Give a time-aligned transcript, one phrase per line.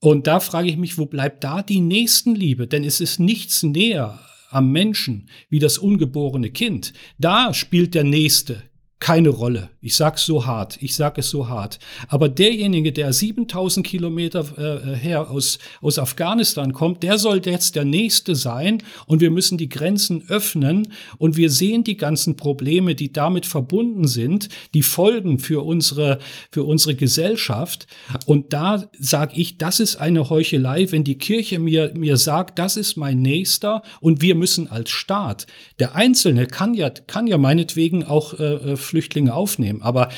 [0.00, 2.66] Und da frage ich mich, wo bleibt da die Nächstenliebe?
[2.66, 6.92] Denn es ist nichts näher am Menschen wie das ungeborene Kind.
[7.18, 8.62] Da spielt der Nächste
[9.00, 9.70] keine Rolle.
[9.80, 11.78] Ich sag's so hart, ich sag es so hart.
[12.08, 17.84] Aber derjenige, der 7000 Kilometer äh, her aus, aus Afghanistan kommt, der soll jetzt der
[17.84, 23.12] Nächste sein und wir müssen die Grenzen öffnen und wir sehen die ganzen Probleme, die
[23.12, 26.18] damit verbunden sind, die Folgen für unsere,
[26.50, 27.86] für unsere Gesellschaft.
[28.26, 32.76] Und da sage ich, das ist eine Heuchelei, wenn die Kirche mir, mir sagt, das
[32.76, 35.46] ist mein Nächster und wir müssen als Staat,
[35.78, 39.82] der Einzelne kann ja, kann ja meinetwegen auch äh, äh Flüchtlinge aufnehmen.
[39.82, 40.08] Aber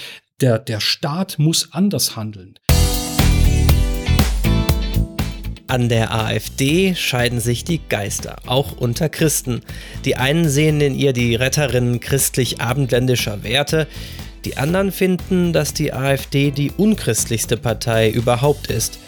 [0.40, 2.54] der, der Staat muss anders handeln.
[5.66, 9.60] An der AfD scheiden sich die Geister, auch unter Christen.
[10.04, 13.86] Die einen sehen in ihr die Retterin christlich-abendländischer Werte,
[14.44, 18.98] die anderen finden, dass die AfD die unchristlichste Partei überhaupt ist.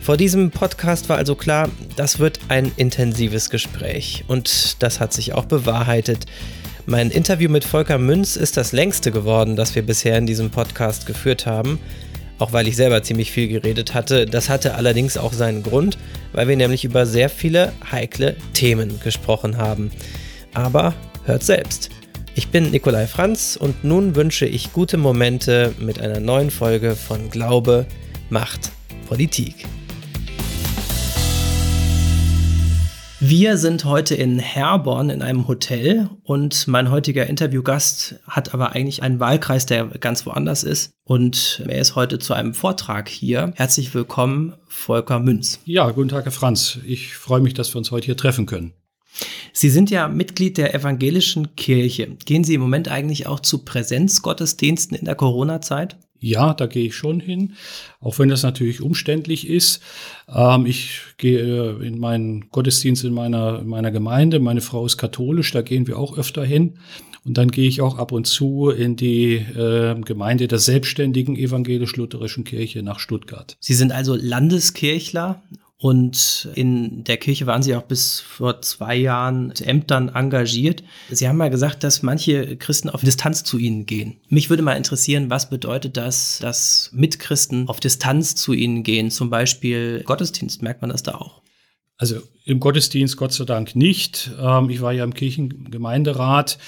[0.00, 5.34] Vor diesem Podcast war also klar, das wird ein intensives Gespräch und das hat sich
[5.34, 6.26] auch bewahrheitet.
[6.88, 11.04] Mein Interview mit Volker Münz ist das längste geworden, das wir bisher in diesem Podcast
[11.04, 11.80] geführt haben.
[12.38, 14.24] Auch weil ich selber ziemlich viel geredet hatte.
[14.24, 15.98] Das hatte allerdings auch seinen Grund,
[16.32, 19.90] weil wir nämlich über sehr viele heikle Themen gesprochen haben.
[20.54, 21.90] Aber hört selbst.
[22.36, 27.30] Ich bin Nikolai Franz und nun wünsche ich gute Momente mit einer neuen Folge von
[27.30, 27.86] Glaube,
[28.30, 28.70] Macht,
[29.08, 29.66] Politik.
[33.28, 39.02] Wir sind heute in Herborn in einem Hotel und mein heutiger Interviewgast hat aber eigentlich
[39.02, 43.52] einen Wahlkreis, der ganz woanders ist und er ist heute zu einem Vortrag hier.
[43.56, 45.58] Herzlich willkommen, Volker Münz.
[45.64, 46.78] Ja, guten Tag, Herr Franz.
[46.86, 48.74] Ich freue mich, dass wir uns heute hier treffen können.
[49.52, 52.06] Sie sind ja Mitglied der evangelischen Kirche.
[52.26, 55.96] Gehen Sie im Moment eigentlich auch zu Präsenzgottesdiensten in der Corona-Zeit?
[56.20, 57.54] Ja, da gehe ich schon hin,
[58.00, 59.82] auch wenn das natürlich umständlich ist.
[60.28, 64.40] Ähm, ich gehe in meinen Gottesdienst in meiner, in meiner Gemeinde.
[64.40, 66.74] Meine Frau ist katholisch, da gehen wir auch öfter hin.
[67.24, 72.44] Und dann gehe ich auch ab und zu in die äh, Gemeinde der selbstständigen evangelisch-lutherischen
[72.44, 73.56] Kirche nach Stuttgart.
[73.58, 75.42] Sie sind also Landeskirchler
[75.78, 80.82] und in der Kirche waren Sie auch bis vor zwei Jahren mit Ämtern engagiert.
[81.10, 84.16] Sie haben mal gesagt, dass manche Christen auf Distanz zu Ihnen gehen.
[84.28, 89.10] Mich würde mal interessieren, was bedeutet das, dass Mitchristen auf Distanz zu Ihnen gehen?
[89.10, 91.42] Zum Beispiel Gottesdienst, merkt man das da auch?
[91.98, 94.30] Also im Gottesdienst Gott sei Dank nicht.
[94.40, 96.58] Ähm, ich war ja im Kirchengemeinderat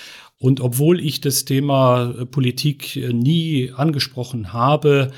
[0.41, 5.11] und obwohl ich das Thema äh, Politik äh, nie angesprochen habe,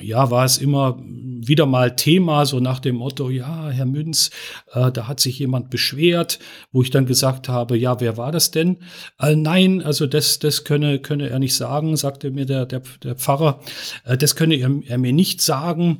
[0.00, 4.30] ja, war es immer wieder mal Thema, so nach dem Motto, ja, Herr Münz,
[4.72, 6.38] äh, da hat sich jemand beschwert,
[6.70, 8.78] wo ich dann gesagt habe, ja, wer war das denn?
[9.20, 13.16] Äh, nein, also das, das könne, könne er nicht sagen, sagte mir der, der, der
[13.16, 13.60] Pfarrer.
[14.04, 15.98] Äh, das könne er, er, mir nicht sagen,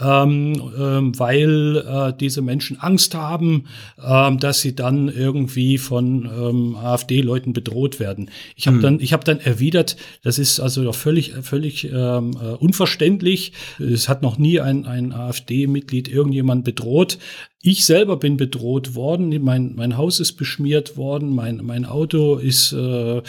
[0.00, 3.66] ähm, ähm, weil äh, diese Menschen Angst haben,
[4.02, 8.30] ähm, dass sie dann irgendwie von ähm, AfD-Leuten bedroht werden werden.
[8.56, 8.82] Ich habe hm.
[8.82, 13.52] dann, ich habe dann erwidert, das ist also völlig, völlig ähm, äh, unverständlich.
[13.78, 17.18] Es hat noch nie ein, ein AfD-Mitglied irgendjemand bedroht.
[17.62, 22.72] Ich selber bin bedroht worden, mein, mein Haus ist beschmiert worden, mein, mein Auto ist,
[22.72, 23.22] äh, äh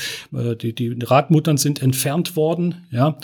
[0.61, 3.17] die, die Radmuttern sind entfernt worden, ja.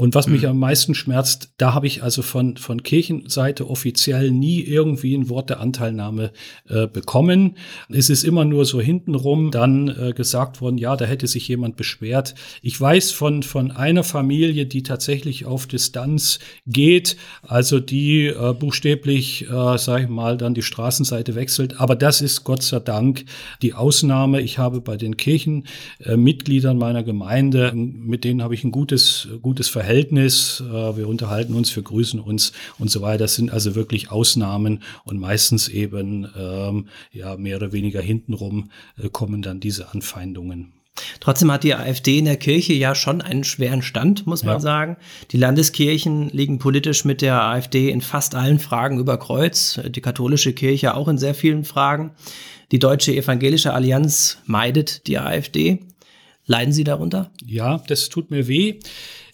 [0.00, 0.48] Und was mich mhm.
[0.48, 5.50] am meisten schmerzt, da habe ich also von, von Kirchenseite offiziell nie irgendwie ein Wort
[5.50, 6.32] der Anteilnahme
[6.70, 7.58] äh, bekommen.
[7.90, 11.76] Es ist immer nur so hintenrum dann äh, gesagt worden, ja, da hätte sich jemand
[11.76, 12.34] beschwert.
[12.62, 19.50] Ich weiß von, von einer Familie, die tatsächlich auf Distanz geht, also die äh, buchstäblich,
[19.50, 21.78] äh, sage ich mal, dann die Straßenseite wechselt.
[21.78, 23.26] Aber das ist Gott sei Dank
[23.60, 24.40] die Ausnahme.
[24.40, 29.89] Ich habe bei den Kirchenmitgliedern meiner Gemeinde, mit denen habe ich ein gutes, gutes Verhältnis
[29.90, 33.18] Verhältnis, äh, wir unterhalten uns, wir grüßen uns und so weiter.
[33.18, 38.70] Das sind also wirklich Ausnahmen und meistens eben ähm, ja mehr oder weniger hintenrum
[39.02, 40.74] äh, kommen dann diese Anfeindungen.
[41.18, 44.60] Trotzdem hat die AfD in der Kirche ja schon einen schweren Stand, muss man ja.
[44.60, 44.96] sagen.
[45.32, 50.52] Die Landeskirchen liegen politisch mit der AfD in fast allen Fragen über Kreuz, die katholische
[50.52, 52.12] Kirche auch in sehr vielen Fragen.
[52.70, 55.80] Die Deutsche Evangelische Allianz meidet die AfD.
[56.46, 57.32] Leiden Sie darunter?
[57.44, 58.78] Ja, das tut mir weh.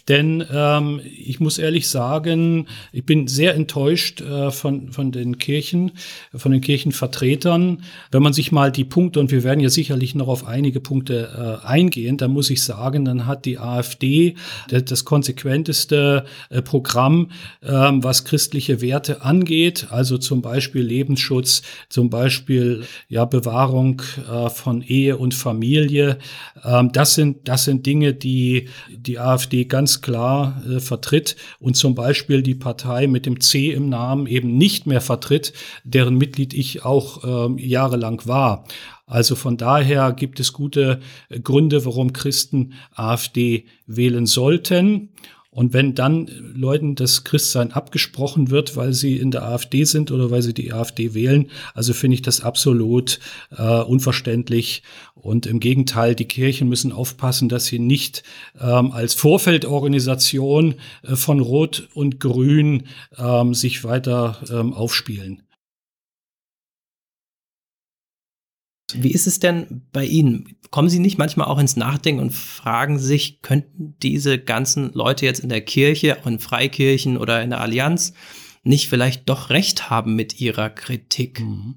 [0.08, 5.92] Denn ähm, ich muss ehrlich sagen, ich bin sehr enttäuscht äh, von, von den Kirchen,
[6.34, 7.82] von den Kirchenvertretern.
[8.12, 11.60] Wenn man sich mal die Punkte, und wir werden ja sicherlich noch auf einige Punkte
[11.64, 14.36] äh, eingehen, dann muss ich sagen, dann hat die AfD
[14.68, 17.30] das, das konsequenteste äh, Programm,
[17.62, 24.82] äh, was christliche Werte angeht, also zum Beispiel Lebensschutz, zum Beispiel ja Bewahrung äh, von
[24.82, 26.18] Ehe und Familie.
[26.64, 31.94] Ähm, das sind das sind Dinge, die die AfD ganz klar äh, vertritt und zum
[31.94, 35.52] Beispiel die Partei mit dem C im Namen eben nicht mehr vertritt,
[35.84, 38.64] deren Mitglied ich auch äh, jahrelang war.
[39.06, 41.00] Also von daher gibt es gute
[41.42, 45.10] Gründe, warum Christen AfD wählen sollten.
[45.56, 50.30] Und wenn dann Leuten das Christsein abgesprochen wird, weil sie in der AfD sind oder
[50.30, 53.20] weil sie die AfD wählen, also finde ich das absolut
[53.56, 54.82] äh, unverständlich.
[55.14, 58.22] Und im Gegenteil, die Kirchen müssen aufpassen, dass sie nicht
[58.60, 62.82] ähm, als Vorfeldorganisation äh, von Rot und Grün
[63.16, 65.45] ähm, sich weiter ähm, aufspielen.
[68.94, 70.56] Wie ist es denn bei Ihnen?
[70.70, 75.40] Kommen Sie nicht manchmal auch ins Nachdenken und fragen sich, könnten diese ganzen Leute jetzt
[75.40, 78.12] in der Kirche, in Freikirchen oder in der Allianz
[78.62, 81.40] nicht vielleicht doch recht haben mit ihrer Kritik?
[81.40, 81.76] Mhm.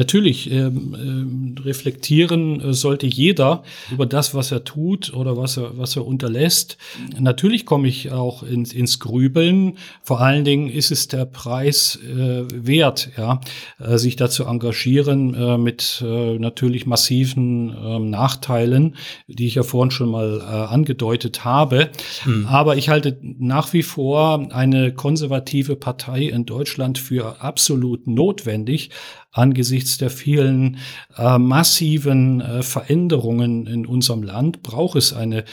[0.00, 5.76] Natürlich ähm, ähm, reflektieren äh, sollte jeder über das, was er tut oder was er,
[5.76, 6.78] was er unterlässt.
[7.18, 9.76] Natürlich komme ich auch ins, ins Grübeln.
[10.02, 13.42] Vor allen Dingen ist es der Preis äh, wert, ja,
[13.78, 19.64] äh, sich da zu engagieren äh, mit äh, natürlich massiven ähm, Nachteilen, die ich ja
[19.64, 21.90] vorhin schon mal äh, angedeutet habe.
[22.24, 22.46] Mhm.
[22.46, 28.88] Aber ich halte nach wie vor eine konservative Partei in Deutschland für absolut notwendig
[29.32, 30.78] angesichts der vielen
[31.16, 35.44] äh, massiven äh, Veränderungen in unserem Land braucht es eine,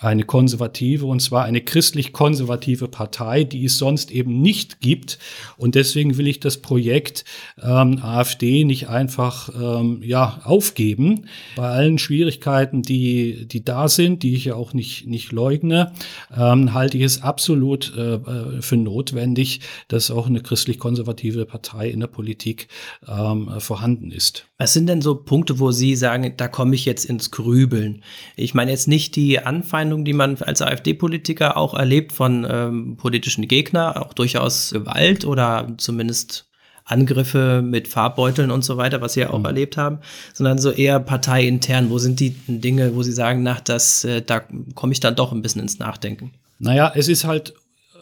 [0.00, 5.18] eine konservative, und zwar eine christlich-konservative Partei, die es sonst eben nicht gibt.
[5.56, 7.24] Und deswegen will ich das Projekt
[7.62, 11.26] ähm, AfD nicht einfach ähm, ja, aufgeben.
[11.56, 15.92] Bei allen Schwierigkeiten, die, die da sind, die ich ja auch nicht, nicht leugne,
[16.36, 22.00] ähm, halte ich es absolut äh, äh für notwendig, dass auch eine christlich-konservative Partei in
[22.00, 22.68] der Politik
[23.06, 24.46] äh, ähm, vorhanden ist.
[24.58, 28.02] Was sind denn so Punkte, wo Sie sagen, da komme ich jetzt ins Grübeln?
[28.36, 33.48] Ich meine jetzt nicht die Anfeindung, die man als AfD-Politiker auch erlebt von ähm, politischen
[33.48, 36.48] Gegnern, auch durchaus Gewalt oder zumindest
[36.84, 39.46] Angriffe mit Farbbeuteln und so weiter, was Sie ja auch mhm.
[39.46, 39.98] erlebt haben,
[40.32, 41.90] sondern so eher parteiintern.
[41.90, 44.42] Wo sind die Dinge, wo Sie sagen, nach das, äh, da
[44.74, 46.32] komme ich dann doch ein bisschen ins Nachdenken?
[46.58, 47.54] Naja, es ist halt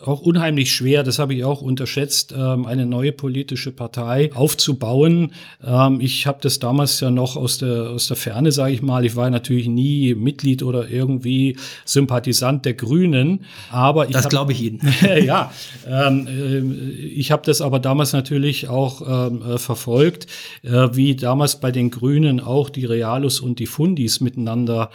[0.04, 5.32] auch unheimlich schwer, das habe ich auch unterschätzt, ähm, eine neue politische Partei aufzubauen.
[5.64, 9.04] Ähm, ich habe das damals ja noch aus der, aus der Ferne, sage ich mal.
[9.04, 13.44] Ich war natürlich nie Mitglied oder irgendwie Sympathisant der Grünen.
[13.70, 14.80] Aber ich das glaube ich Ihnen.
[15.24, 15.52] ja,
[15.86, 20.26] ähm, äh, ich habe das aber damals natürlich auch äh, verfolgt,
[20.62, 24.90] äh, wie damals bei den Grünen auch die Realos und die Fundis miteinander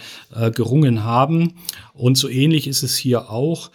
[0.54, 1.54] gerungen haben.
[1.94, 3.72] Und so ähnlich ist es hier auch.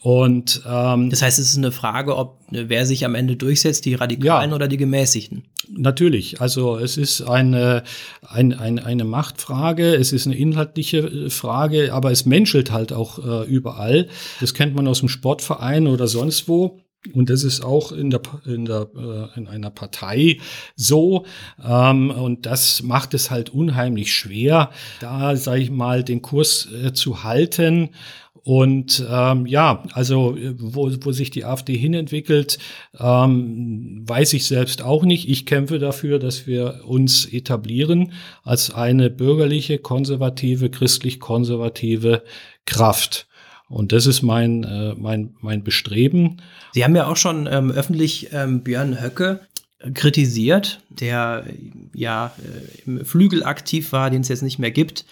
[0.00, 3.94] Und ähm, das heißt, es ist eine Frage, ob wer sich am Ende durchsetzt, die
[3.94, 5.44] Radikalen ja, oder die Gemäßigten.
[5.70, 7.82] Natürlich, also es ist eine,
[8.26, 13.18] eine, eine, eine Machtfrage, es ist eine inhaltliche äh, Frage, aber es menschelt halt auch
[13.18, 14.08] äh, überall.
[14.40, 16.80] Das kennt man aus dem Sportverein oder sonst wo.
[17.14, 20.38] Und das ist auch in, der, in, der, äh, in einer Partei
[20.74, 21.24] so.
[21.64, 24.70] Ähm, und das macht es halt unheimlich schwer,
[25.00, 27.90] da, sage ich mal, den Kurs äh, zu halten.
[28.48, 32.58] Und ähm, ja, also wo, wo sich die AfD hinentwickelt,
[32.98, 35.28] ähm, weiß ich selbst auch nicht.
[35.28, 38.12] Ich kämpfe dafür, dass wir uns etablieren
[38.44, 42.22] als eine bürgerliche, konservative, christlich-konservative
[42.64, 43.28] Kraft.
[43.68, 46.40] Und das ist mein, äh, mein, mein Bestreben.
[46.72, 49.40] Sie haben ja auch schon ähm, öffentlich ähm, Björn Höcke
[49.92, 51.44] kritisiert, der
[51.92, 55.04] ja äh, im Flügel aktiv war, den es jetzt nicht mehr gibt.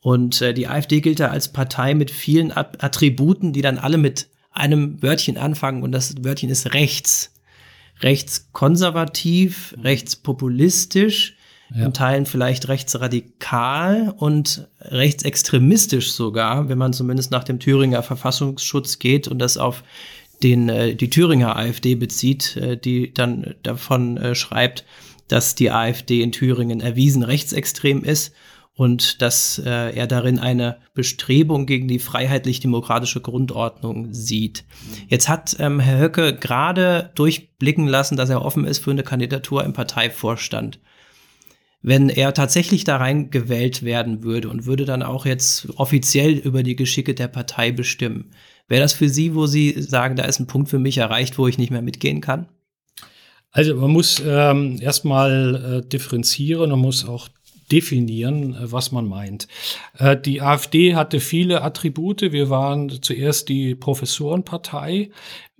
[0.00, 4.28] Und äh, die AfD gilt da als Partei mit vielen Attributen, die dann alle mit
[4.50, 7.32] einem Wörtchen anfangen und das Wörtchen ist rechts.
[8.00, 11.36] Rechtskonservativ, rechtspopulistisch,
[11.74, 11.86] ja.
[11.86, 19.28] in Teilen vielleicht rechtsradikal und rechtsextremistisch sogar, wenn man zumindest nach dem Thüringer Verfassungsschutz geht
[19.28, 19.84] und das auf
[20.42, 24.84] den, äh, die Thüringer AfD bezieht, äh, die dann davon äh, schreibt,
[25.28, 28.34] dass die AfD in Thüringen erwiesen rechtsextrem ist
[28.80, 34.64] und dass äh, er darin eine Bestrebung gegen die freiheitlich-demokratische Grundordnung sieht.
[35.06, 39.64] Jetzt hat ähm, Herr Höcke gerade durchblicken lassen, dass er offen ist für eine Kandidatur
[39.64, 40.80] im Parteivorstand.
[41.82, 46.62] Wenn er tatsächlich da rein gewählt werden würde und würde dann auch jetzt offiziell über
[46.62, 48.30] die Geschicke der Partei bestimmen,
[48.66, 51.46] wäre das für Sie, wo Sie sagen, da ist ein Punkt für mich erreicht, wo
[51.46, 52.48] ich nicht mehr mitgehen kann?
[53.52, 57.28] Also man muss ähm, erstmal äh, differenzieren und muss auch
[57.70, 59.48] definieren, äh, was man meint.
[59.98, 62.32] Äh, die AfD hatte viele Attribute.
[62.32, 65.10] Wir waren zuerst die Professorenpartei.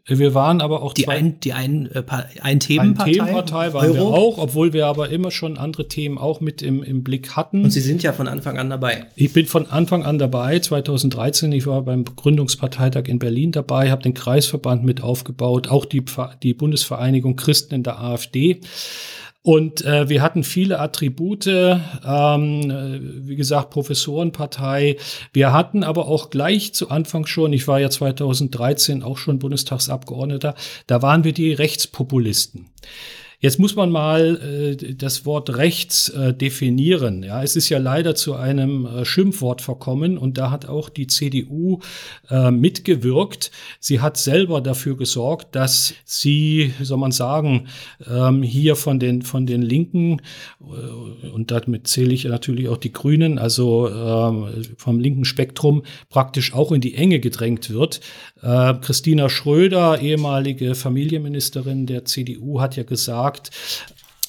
[0.07, 2.03] Wir waren aber auch die zwei, ein, die ein, äh,
[2.41, 3.11] ein Themenpartei.
[3.11, 3.95] Ein Themenpartei waren Euro.
[3.95, 7.65] wir auch, obwohl wir aber immer schon andere Themen auch mit im, im Blick hatten.
[7.65, 9.07] Und Sie sind ja von Anfang an dabei.
[9.15, 10.59] Ich bin von Anfang an dabei.
[10.59, 16.03] 2013, ich war beim Gründungsparteitag in Berlin dabei, habe den Kreisverband mit aufgebaut, auch die,
[16.43, 18.61] die Bundesvereinigung Christen in der AfD.
[19.43, 24.99] Und äh, wir hatten viele Attribute, ähm, äh, wie gesagt, Professorenpartei.
[25.33, 30.55] Wir hatten aber auch gleich zu Anfang schon, ich war ja 2013 auch schon Bundestagsabgeordneter,
[30.87, 32.67] da waren wir die Rechtspopulisten.
[33.43, 37.23] Jetzt muss man mal äh, das Wort rechts äh, definieren.
[37.23, 41.07] Ja, es ist ja leider zu einem äh, Schimpfwort verkommen und da hat auch die
[41.07, 41.79] CDU
[42.29, 43.51] äh, mitgewirkt.
[43.81, 47.69] Sie hat selber dafür gesorgt, dass sie, soll man sagen,
[48.07, 50.21] ähm, hier von den von den Linken
[50.61, 56.53] äh, und damit zähle ich natürlich auch die Grünen, also äh, vom linken Spektrum praktisch
[56.53, 58.03] auch in die Enge gedrängt wird.
[58.43, 63.51] Äh, Christina Schröder, ehemalige Familienministerin der CDU, hat ja gesagt sagt,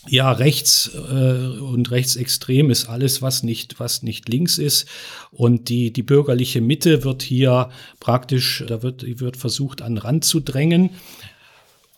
[0.07, 4.87] ja, rechts äh, und rechtsextrem ist alles, was nicht, was nicht links ist.
[5.31, 10.25] Und die, die bürgerliche Mitte wird hier praktisch, da wird, wird versucht, an den Rand
[10.25, 10.89] zu drängen.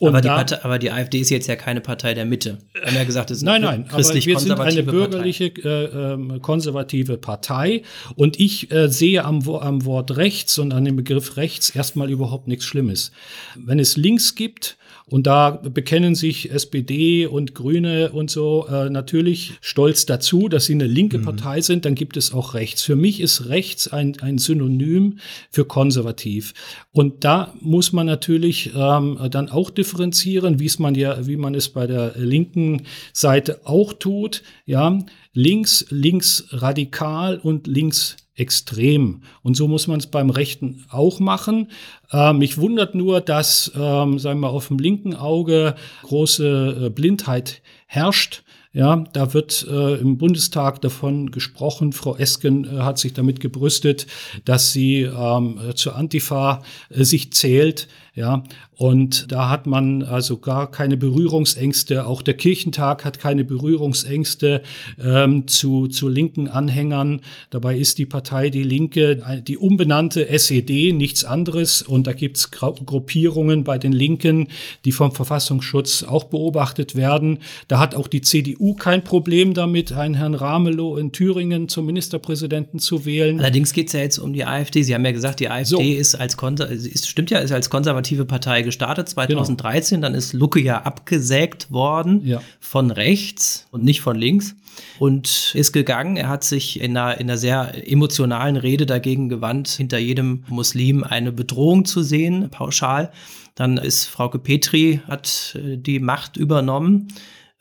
[0.02, 2.58] Aber die, Partei, aber, die, AfD ist jetzt ja keine Partei der Mitte.
[2.84, 6.40] Haben ja gesagt, es ist nein, nein, christlich aber wir sind eine bürgerliche, äh, äh,
[6.42, 7.84] konservative Partei.
[8.16, 12.50] Und ich äh, sehe am, am Wort rechts und an dem Begriff rechts erstmal überhaupt
[12.50, 13.14] nichts Schlimmes.
[13.56, 19.54] Wenn es links gibt, und da bekennen sich SPD und Grüne und so äh, natürlich
[19.62, 21.24] stolz dazu, dass sie eine linke mhm.
[21.24, 21.86] Partei sind.
[21.86, 22.84] Dann gibt es auch rechts.
[22.84, 25.20] Für mich ist rechts ein, ein Synonym
[25.52, 26.54] für konservativ.
[26.92, 31.54] Und da muss man natürlich ähm, dann auch differenzieren, wie es man ja, wie man
[31.54, 34.42] es bei der linken Seite auch tut.
[34.66, 35.00] Ja,
[35.34, 39.22] links, links radikal und links extrem.
[39.42, 41.70] Und so muss man es beim Rechten auch machen.
[42.12, 47.62] Äh, mich wundert nur, dass, ähm, sagen wir, auf dem linken Auge große äh, Blindheit
[47.86, 48.44] herrscht.
[48.76, 51.94] Ja, da wird äh, im Bundestag davon gesprochen.
[51.94, 54.08] Frau Esken äh, hat sich damit gebrüstet,
[54.46, 57.88] dass sie ähm, zur Antifa äh, sich zählt.
[58.16, 58.44] Ja,
[58.78, 62.06] und da hat man also gar keine Berührungsängste.
[62.06, 64.62] Auch der Kirchentag hat keine Berührungsängste
[65.04, 67.22] ähm, zu, zu linken Anhängern.
[67.50, 71.82] Dabei ist die Partei Die Linke die umbenannte SED, nichts anderes.
[71.82, 74.48] Und da gibt's Gruppierungen bei den Linken,
[74.86, 77.40] die vom Verfassungsschutz auch beobachtet werden.
[77.68, 82.80] Da hat auch die CDU kein Problem damit, einen Herrn Ramelow in Thüringen zum Ministerpräsidenten
[82.80, 83.40] zu wählen.
[83.40, 84.84] Allerdings geht's ja jetzt um die AfD.
[84.84, 85.80] Sie haben ja gesagt, die AfD so.
[85.80, 89.98] ist als Konser ist, stimmt ja, ist als konservativ konservative Partei gestartet, 2013.
[89.98, 90.08] Genau.
[90.08, 92.42] Dann ist Lucke ja abgesägt worden ja.
[92.60, 94.56] von rechts und nicht von links
[95.00, 96.18] und ist gegangen.
[96.18, 101.04] Er hat sich in einer, in einer sehr emotionalen Rede dagegen gewandt, hinter jedem Muslim
[101.04, 103.12] eine Bedrohung zu sehen, pauschal.
[103.56, 107.08] Dann ist Frauke Petri, hat äh, die Macht übernommen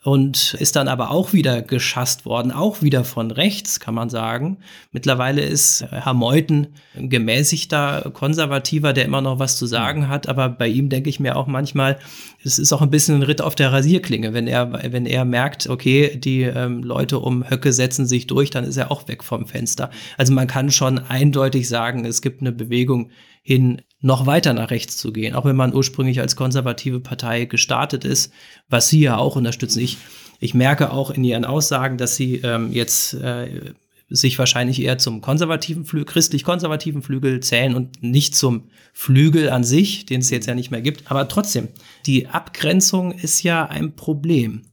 [0.03, 4.57] und ist dann aber auch wieder geschasst worden, auch wieder von rechts, kann man sagen.
[4.91, 10.49] Mittlerweile ist Herr Meuthen ein gemäßigter Konservativer, der immer noch was zu sagen hat, aber
[10.49, 11.97] bei ihm denke ich mir auch manchmal,
[12.43, 14.33] es ist auch ein bisschen ein Ritt auf der Rasierklinge.
[14.33, 18.65] Wenn er, wenn er merkt, okay, die ähm, Leute um Höcke setzen sich durch, dann
[18.65, 19.89] ist er auch weg vom Fenster.
[20.17, 23.09] Also man kann schon eindeutig sagen, es gibt eine Bewegung
[23.41, 28.03] hin noch weiter nach rechts zu gehen, auch wenn man ursprünglich als konservative Partei gestartet
[28.03, 28.33] ist,
[28.69, 29.79] was Sie ja auch unterstützen.
[29.79, 29.97] Ich,
[30.39, 33.73] ich merke auch in Ihren Aussagen, dass Sie ähm, jetzt äh,
[34.09, 40.05] sich wahrscheinlich eher zum konservativen Flügel, christlich-konservativen Flügel zählen und nicht zum Flügel an sich,
[40.05, 41.09] den es jetzt ja nicht mehr gibt.
[41.09, 41.69] Aber trotzdem,
[42.05, 44.63] die Abgrenzung ist ja ein Problem.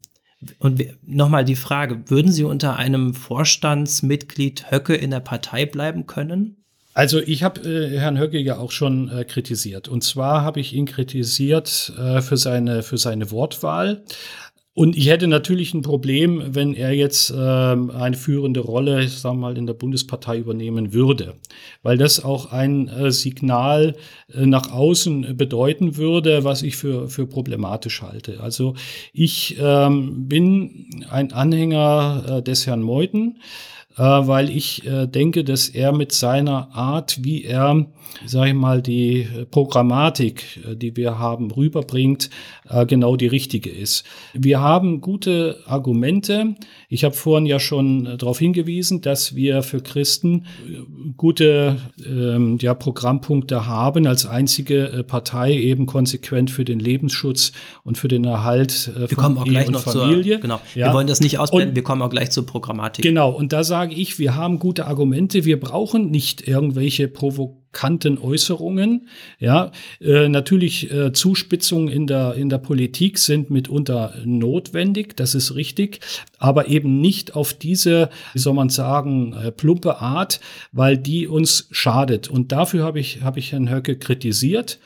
[0.59, 6.60] Und nochmal die Frage, würden Sie unter einem Vorstandsmitglied Höcke in der Partei bleiben können?
[6.93, 9.89] Also ich habe äh, Herrn Höcke ja auch schon äh, kritisiert.
[9.89, 14.05] Und zwar habe ich ihn kritisiert äh, für, seine, für seine Wortwahl.
[14.73, 19.35] Und ich hätte natürlich ein Problem, wenn er jetzt ähm, eine führende Rolle, ich sag
[19.35, 21.35] mal, in der Bundespartei übernehmen würde,
[21.83, 23.97] weil das auch ein äh, Signal
[24.33, 28.41] äh, nach außen bedeuten würde, was ich für, für problematisch halte.
[28.41, 28.75] Also
[29.13, 33.39] ich ähm, bin ein Anhänger äh, des Herrn Meuthen
[34.01, 37.87] äh, weil ich äh, denke, dass er mit seiner Art, wie er,
[38.25, 42.31] sage ich mal, die Programmatik, äh, die wir haben, rüberbringt,
[42.71, 44.05] äh, genau die richtige ist.
[44.33, 46.55] Wir haben gute Argumente.
[46.89, 50.79] Ich habe vorhin ja schon äh, darauf hingewiesen, dass wir für Christen äh,
[51.19, 51.77] gute
[52.07, 57.53] ähm, ja, Programmpunkte haben, als einzige Partei eben konsequent für den Lebensschutz
[57.85, 60.35] und für den Erhalt äh, wir kommen auch gleich noch Familie.
[60.35, 60.61] Zur, genau.
[60.75, 60.87] Ja.
[60.87, 63.03] Wir wollen das nicht ausblenden, und, wir kommen auch gleich zur Programmatik.
[63.03, 68.19] Genau, und da sage ich, wir haben gute Argumente, wir brauchen nicht irgendwelche Provokationen provokanten
[68.19, 69.09] Äußerungen.
[69.39, 75.55] Ja, äh, natürlich äh, Zuspitzungen in der, in der Politik sind mitunter notwendig, das ist
[75.55, 76.01] richtig,
[76.39, 80.41] aber eben nicht auf diese, wie soll man sagen, äh, plumpe Art,
[80.73, 82.29] weil die uns schadet.
[82.29, 84.79] Und dafür habe ich, habe ich Herrn Höcke kritisiert.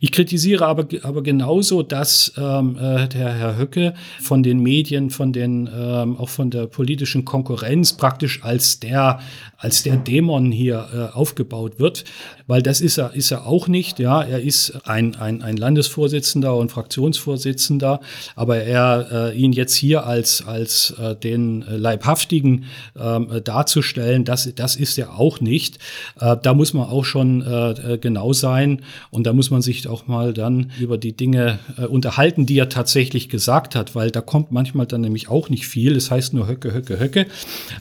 [0.00, 5.32] Ich kritisiere aber, aber genauso, dass ähm, äh, der Herr Höcke von den Medien, von
[5.32, 9.20] den, ähm, auch von der politischen Konkurrenz praktisch als der,
[9.64, 12.04] als der Dämon hier äh, aufgebaut wird,
[12.46, 13.98] weil das ist er, ist er auch nicht.
[13.98, 18.00] Ja, er ist ein, ein, ein Landesvorsitzender und Fraktionsvorsitzender,
[18.36, 24.76] aber er äh, ihn jetzt hier als, als äh, den Leibhaftigen äh, darzustellen, das, das
[24.76, 25.78] ist er auch nicht.
[26.20, 30.06] Äh, da muss man auch schon äh, genau sein und da muss man sich auch
[30.06, 34.52] mal dann über die Dinge äh, unterhalten, die er tatsächlich gesagt hat, weil da kommt
[34.52, 35.94] manchmal dann nämlich auch nicht viel.
[35.94, 37.26] Das heißt nur Höcke, Höcke, Höcke.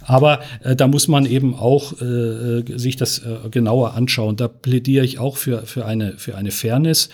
[0.06, 4.36] Aber äh, da muss man eben auch äh, äh sich das äh, genauer anschauen.
[4.36, 7.10] Da plädiere ich auch für, für, eine, für eine Fairness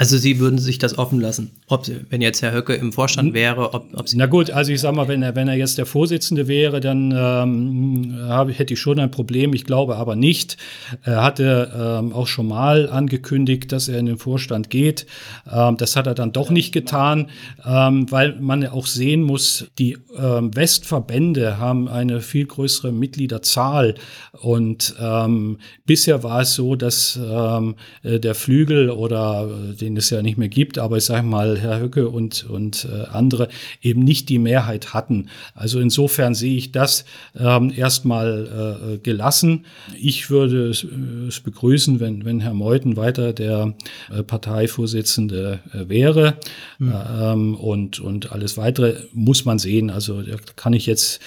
[0.00, 3.28] also Sie würden sich das offen lassen, ob Sie, wenn jetzt Herr Höcke im Vorstand
[3.28, 3.34] hm?
[3.34, 5.76] wäre, ob, ob Sie Na gut, also ich sage mal, wenn er, wenn er jetzt
[5.76, 9.52] der Vorsitzende wäre, dann ähm, habe, hätte ich schon ein Problem.
[9.52, 10.56] Ich glaube aber nicht.
[11.02, 15.06] Er hatte ähm, auch schon mal angekündigt, dass er in den Vorstand geht.
[15.50, 17.28] Ähm, das hat er dann doch nicht getan,
[17.66, 23.94] ähm, weil man auch sehen muss, die ähm, Westverbände haben eine viel größere Mitgliederzahl
[24.40, 30.22] und ähm, bisher war es so, dass ähm, äh, der Flügel oder den es ja
[30.22, 33.48] nicht mehr gibt, aber ich sage mal, Herr Höcke und, und äh, andere
[33.82, 35.28] eben nicht die Mehrheit hatten.
[35.54, 37.04] Also insofern sehe ich das
[37.38, 39.66] ähm, erstmal äh, gelassen.
[40.00, 43.74] Ich würde es, äh, es, begrüßen, wenn, wenn Herr Meuthen weiter der
[44.10, 46.38] äh, Parteivorsitzende äh, wäre.
[46.78, 46.94] Mhm.
[47.20, 49.90] Ähm, und, und alles weitere muss man sehen.
[49.90, 51.20] Also da kann ich jetzt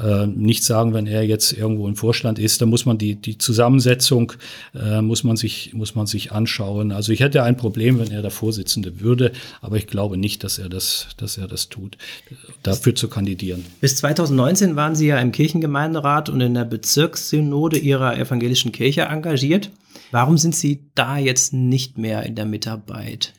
[0.00, 3.38] äh, nicht sagen, wenn er jetzt irgendwo im Vorstand ist, da muss man die, die
[3.38, 4.32] Zusammensetzung,
[4.74, 6.92] äh, muss, man sich, muss man sich anschauen.
[6.92, 10.58] Also ich hätte ein Problem, wenn er der Vorsitzende würde, aber ich glaube nicht, dass
[10.58, 11.98] er das, dass er das tut,
[12.62, 13.64] dafür zu kandidieren.
[13.80, 19.70] Bis 2019 waren Sie ja im Kirchengemeinderat und in der Bezirkssynode Ihrer evangelischen Kirche engagiert.
[20.10, 23.32] Warum sind Sie da jetzt nicht mehr in der Mitarbeit?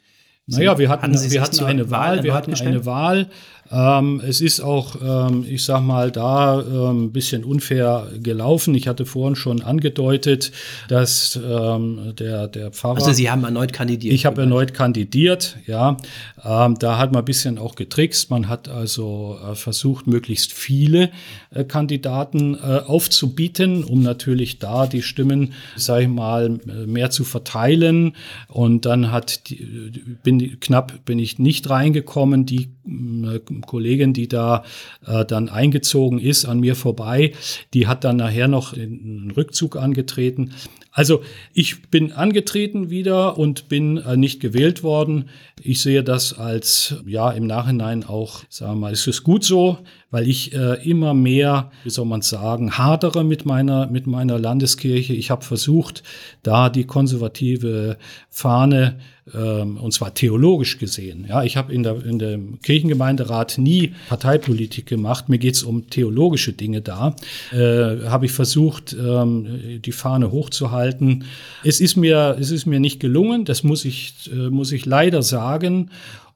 [0.45, 3.29] Naja, wir hatten, wir hatten eine Wahl, wir hatten eine Wahl
[3.73, 8.75] ähm, es ist auch, ähm, ich sag mal, da ähm, ein bisschen unfair gelaufen.
[8.75, 10.51] Ich hatte vorhin schon angedeutet,
[10.89, 12.97] dass ähm, der, der Pfarrer.
[12.97, 14.13] Also Sie haben erneut kandidiert.
[14.13, 15.97] Ich habe erneut kandidiert, ja.
[16.43, 18.29] Ähm, da hat man ein bisschen auch getrickst.
[18.29, 21.09] Man hat also äh, versucht, möglichst viele
[21.49, 28.15] äh, Kandidaten äh, aufzubieten, um natürlich da die Stimmen, sage ich mal, mehr zu verteilen.
[28.49, 32.45] Und dann hat die, bin knapp bin ich nicht reingekommen.
[32.45, 34.63] Die äh, Kollegin, die da
[35.05, 37.33] äh, dann eingezogen ist, an mir vorbei,
[37.73, 40.51] die hat dann nachher noch einen Rückzug angetreten.
[40.91, 41.23] Also
[41.53, 45.29] ich bin angetreten wieder und bin äh, nicht gewählt worden.
[45.61, 49.79] Ich sehe das als, ja, im Nachhinein auch, sagen wir mal, ist es gut so,
[50.13, 55.11] weil ich äh, immer mehr, wie soll man sagen, hadere mit meiner, mit meiner Landeskirche.
[55.11, 56.03] Ich habe versucht,
[56.43, 57.97] da die konservative
[58.29, 58.99] Fahne
[59.33, 61.25] ähm, und zwar theologisch gesehen.
[61.27, 65.29] Ja, ich habe in, der, in dem Kirchengemeinderat nie Parteipolitik gemacht.
[65.29, 67.15] Mir geht es um theologische Dinge da.
[67.51, 71.23] Äh, habe ich versucht, ähm, die Fahne hochzuhalten.
[71.63, 73.45] Es ist mir, es ist mir nicht gelungen.
[73.45, 75.89] Das muss ich, äh, muss ich leider sagen.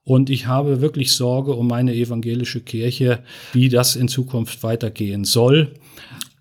[0.08, 3.20] Und ich habe wirklich Sorge um meine evangelische Kirche,
[3.52, 5.74] wie das in Zukunft weitergehen soll.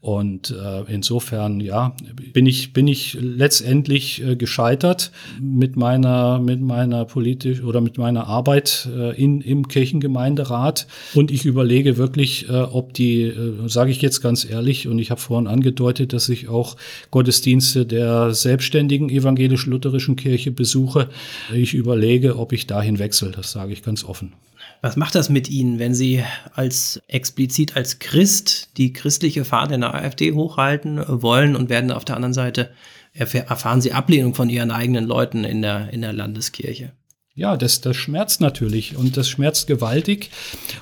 [0.07, 1.97] Und äh, insofern, ja,
[2.33, 8.29] bin ich, bin ich letztendlich äh, gescheitert mit meiner, mit meiner politisch oder mit meiner
[8.29, 10.87] Arbeit äh, in, im Kirchengemeinderat.
[11.15, 15.11] Und ich überlege wirklich, äh, ob die, äh, sage ich jetzt ganz ehrlich, und ich
[15.11, 16.77] habe vorhin angedeutet, dass ich auch
[17.11, 21.09] Gottesdienste der selbstständigen evangelisch-lutherischen Kirche besuche.
[21.53, 23.33] Ich überlege, ob ich dahin wechsle.
[23.33, 24.35] Das sage ich ganz offen.
[24.83, 26.23] Was macht das mit Ihnen, wenn Sie
[26.55, 32.05] als explizit als Christ die christliche Fahne in der AfD hochhalten wollen und werden auf
[32.05, 32.71] der anderen Seite
[33.13, 36.93] erfahren Sie Ablehnung von Ihren eigenen Leuten in der, in der Landeskirche?
[37.35, 40.31] Ja, das, das schmerzt natürlich und das schmerzt gewaltig.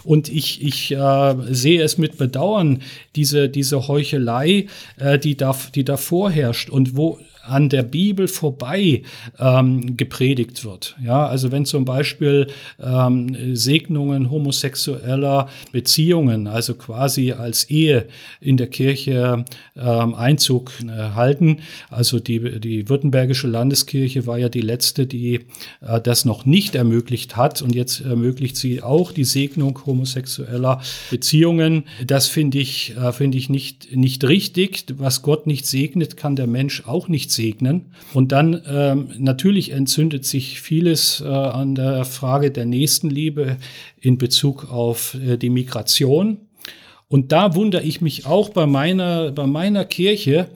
[0.04, 2.82] Und ich, ich äh, sehe es mit Bedauern,
[3.16, 9.02] diese, diese Heuchelei, äh, die, da, die da vorherrscht und wo an der Bibel vorbei
[9.38, 10.96] ähm, gepredigt wird.
[11.02, 12.48] Ja, also wenn zum Beispiel
[12.82, 18.06] ähm, Segnungen homosexueller Beziehungen, also quasi als Ehe
[18.40, 19.44] in der Kirche
[19.76, 21.58] ähm, Einzug äh, halten.
[21.90, 25.40] Also die, die Württembergische Landeskirche war ja die letzte, die
[25.80, 30.80] äh, das noch nicht ermöglicht hat und jetzt ermöglicht sie auch die Segnung homosexueller
[31.10, 31.84] Beziehungen.
[32.06, 34.84] Das finde ich, äh, finde ich nicht, nicht richtig.
[34.96, 37.86] Was Gott nicht segnet, kann der Mensch auch nicht segnen.
[38.12, 43.56] Und dann ähm, natürlich entzündet sich vieles äh, an der Frage der Nächstenliebe
[44.00, 46.38] in Bezug auf äh, die Migration.
[47.08, 50.48] Und da wundere ich mich auch bei meiner, bei meiner Kirche,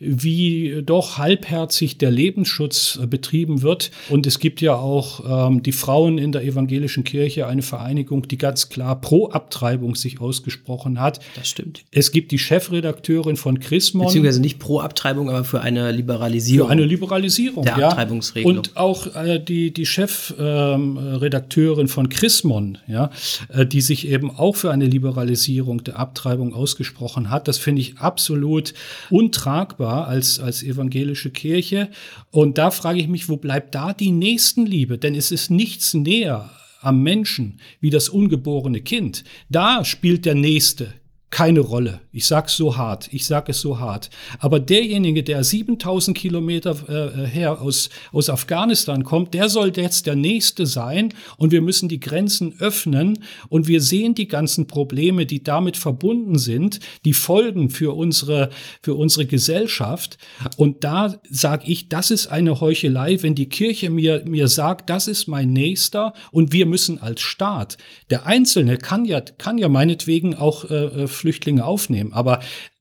[0.00, 3.92] wie doch halbherzig der Lebensschutz äh, betrieben wird.
[4.10, 8.36] Und es gibt ja auch ähm, die Frauen in der evangelischen Kirche, eine Vereinigung, die
[8.36, 11.20] ganz klar pro Abtreibung sich ausgesprochen hat.
[11.36, 11.84] Das stimmt.
[11.92, 14.06] Es gibt die Chefredakteurin von Chrismon.
[14.06, 16.66] Beziehungsweise nicht pro Abtreibung, aber für eine Liberalisierung.
[16.66, 17.88] Für eine Liberalisierung, der ja.
[17.88, 18.58] Abtreibungsregelung.
[18.58, 23.10] Und auch äh, die, die Chefredakteurin ähm, von Chrismon, ja,
[23.48, 27.48] äh, die sich eben auch für eine Liberalisierung der Abtreibung ausgesprochen hat.
[27.48, 28.74] Das finde ich absolut
[29.10, 31.90] untragbar als, als evangelische Kirche.
[32.30, 34.98] Und da frage ich mich, wo bleibt da die Nächstenliebe?
[34.98, 36.50] Denn es ist nichts näher
[36.80, 39.24] am Menschen wie das ungeborene Kind.
[39.48, 40.94] Da spielt der Nächste
[41.32, 42.00] keine Rolle.
[42.12, 44.10] Ich sag's so hart, ich sag es so hart.
[44.38, 50.14] Aber derjenige, der 7000 Kilometer äh, her aus, aus Afghanistan kommt, der soll jetzt der
[50.14, 55.42] Nächste sein und wir müssen die Grenzen öffnen und wir sehen die ganzen Probleme, die
[55.42, 58.50] damit verbunden sind, die Folgen für unsere,
[58.82, 60.18] für unsere Gesellschaft.
[60.58, 65.08] Und da sage ich, das ist eine Heuchelei, wenn die Kirche mir, mir sagt, das
[65.08, 67.78] ist mein Nächster und wir müssen als Staat,
[68.10, 72.12] der Einzelne kann ja, kann ja meinetwegen auch äh, Flüchtlinge aufnehmen.
[72.12, 72.40] Aber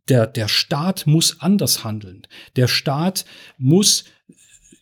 [0.10, 2.24] der, der Staat muss anders handeln.
[2.56, 3.26] Der Staat
[3.58, 4.06] muss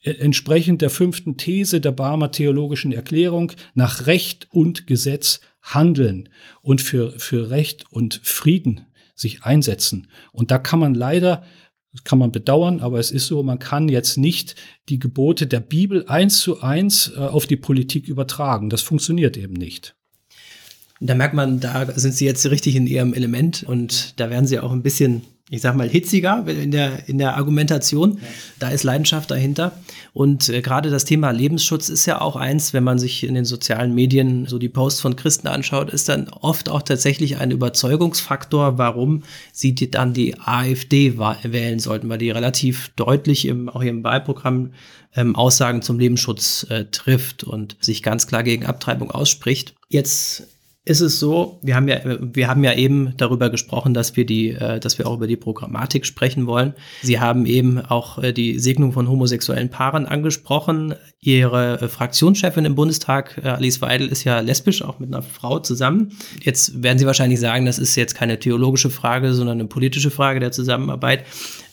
[0.04, 6.30] äh, entsprechend der fünften These der Barmer theologischen Erklärung nach Recht und Gesetz handeln
[6.62, 10.08] und für, für Recht und Frieden sich einsetzen.
[10.32, 11.44] Und da kann man leider,
[11.92, 14.56] das kann man bedauern, aber es ist so, man kann jetzt nicht
[14.88, 18.70] die Gebote der Bibel eins zu eins äh, auf die Politik übertragen.
[18.70, 19.99] Das funktioniert eben nicht.
[21.00, 24.60] Da merkt man, da sind sie jetzt richtig in ihrem Element und da werden sie
[24.60, 28.20] auch ein bisschen, ich sag mal, hitziger in der, in der Argumentation.
[28.60, 29.72] Da ist Leidenschaft dahinter.
[30.12, 33.46] Und äh, gerade das Thema Lebensschutz ist ja auch eins, wenn man sich in den
[33.46, 38.78] sozialen Medien so die Posts von Christen anschaut, ist dann oft auch tatsächlich ein Überzeugungsfaktor,
[38.78, 44.04] warum sie die, dann die AfD wählen sollten, weil die relativ deutlich im, auch im
[44.04, 44.74] Wahlprogramm
[45.16, 49.76] ähm, Aussagen zum Lebensschutz äh, trifft und sich ganz klar gegen Abtreibung ausspricht.
[49.88, 50.48] Jetzt
[50.90, 54.50] ist es so, wir haben ja, wir haben ja eben darüber gesprochen, dass wir die,
[54.50, 56.74] äh, dass wir auch über die Programmatik sprechen wollen.
[57.04, 60.96] Sie haben eben auch äh, die Segnung von homosexuellen Paaren angesprochen.
[61.22, 66.12] Ihre äh, Fraktionschefin im Bundestag, Alice Weidel, ist ja lesbisch, auch mit einer Frau zusammen.
[66.42, 70.40] Jetzt werden Sie wahrscheinlich sagen, das ist jetzt keine theologische Frage, sondern eine politische Frage
[70.40, 71.24] der Zusammenarbeit.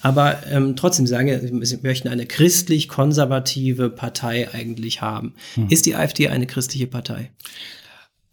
[0.02, 5.33] Aber ähm, trotzdem sagen Sie möchten eine christlich-konservative Partei eigentlich haben.
[5.55, 5.68] Hm.
[5.70, 7.31] Ist die AfD eine christliche Partei?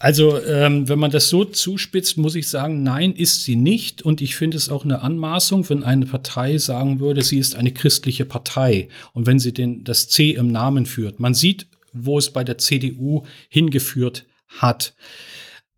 [0.04, 4.02] Also, ähm, wenn man das so zuspitzt, muss ich sagen, nein, ist sie nicht.
[4.02, 7.72] Und ich finde es auch eine Anmaßung, wenn eine Partei sagen würde, sie ist eine
[7.72, 8.90] christliche Partei.
[9.14, 11.22] Und wenn sie den, das C im Namen führt.
[11.22, 14.94] Man sieht, wo es bei der CDU hingeführt hat.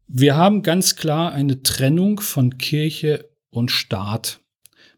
[0.08, 4.40] Wir haben ganz klar eine Trennung von Kirche und Staat.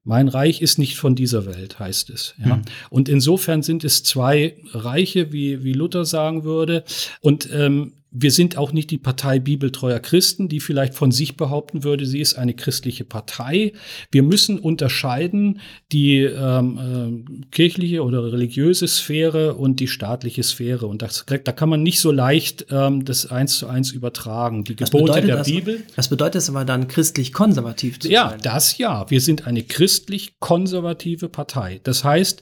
[0.06, 2.34] Mein Reich ist nicht von dieser Welt, heißt es.
[2.40, 2.56] Ja.
[2.56, 2.62] Mhm.
[2.90, 6.86] Und insofern sind es zwei Reiche, wie, wie Luther sagen würde.
[7.20, 11.84] Und ähm, wir sind auch nicht die Partei bibeltreuer Christen, die vielleicht von sich behaupten
[11.84, 13.74] würde, sie ist eine christliche Partei.
[14.12, 15.60] Wir müssen unterscheiden
[15.92, 20.88] die ähm, äh, kirchliche oder religiöse Sphäre und die staatliche Sphäre.
[20.88, 24.64] Und das, da kann man nicht so leicht ähm, das eins zu eins übertragen.
[24.64, 25.84] Die Gebote der das, Bibel.
[25.96, 28.40] Was bedeutet es aber dann, christlich-konservativ zu ja, sein?
[28.44, 29.10] Ja, das ja.
[29.10, 31.82] Wir sind eine christlich-konservative Partei.
[31.84, 32.42] Das heißt,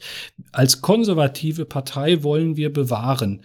[0.51, 3.41] als konservative Partei wollen wir bewahren,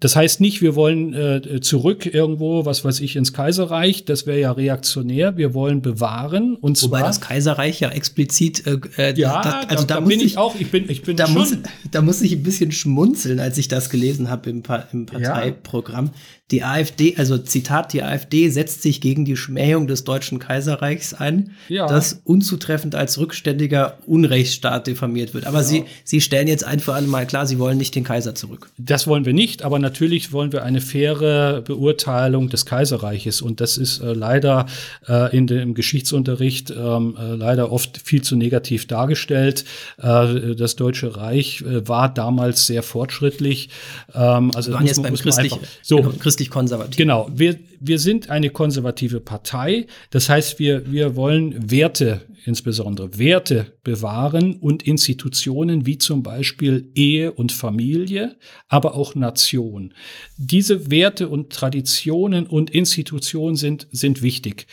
[0.00, 4.06] das heißt nicht, wir wollen äh, zurück irgendwo, was weiß ich, ins Kaiserreich.
[4.06, 5.36] Das wäre ja reaktionär.
[5.36, 6.56] Wir wollen bewahren.
[6.56, 8.66] Und Wobei das Kaiserreich ja explizit.
[8.66, 10.54] Äh, äh ja, das, also da, da, da bin ich auch.
[10.58, 11.34] Ich bin, ich bin da schon.
[11.34, 11.56] Muss,
[11.90, 16.06] da muss ich ein bisschen schmunzeln, als ich das gelesen habe im, im Parteiprogramm.
[16.06, 16.12] Ja.
[16.50, 21.52] Die AfD, also Zitat, die AfD setzt sich gegen die Schmähung des Deutschen Kaiserreichs ein,
[21.68, 21.86] ja.
[21.86, 25.46] das unzutreffend als rückständiger Unrechtsstaat diffamiert wird.
[25.46, 25.64] Aber ja.
[25.64, 28.70] Sie, Sie stellen jetzt ein für alle Mal klar, Sie wollen nicht den Kaiser zurück.
[28.78, 33.42] Das wollen wir nicht, aber natürlich wollen wir eine faire Beurteilung des Kaiserreiches.
[33.42, 34.66] Und das ist äh, leider
[35.08, 39.64] äh, in dem Geschichtsunterricht ähm, äh, leider oft viel zu negativ dargestellt.
[39.98, 43.68] Äh, das Deutsche Reich äh, war damals sehr fortschrittlich.
[44.14, 46.10] Ähm, also waren jetzt beim christlichen, so, genau,
[46.40, 46.96] christlich-konservativ.
[46.96, 49.86] Genau, wir, wir sind eine konservative Partei.
[50.10, 57.32] Das heißt, wir, wir wollen Werte, insbesondere Werte bewahren und Institutionen wie zum Beispiel Ehe
[57.32, 58.36] und Familie,
[58.68, 59.94] aber auch Nation.
[60.36, 64.66] Diese Werte und Traditionen und Institutionen sind, sind wichtig.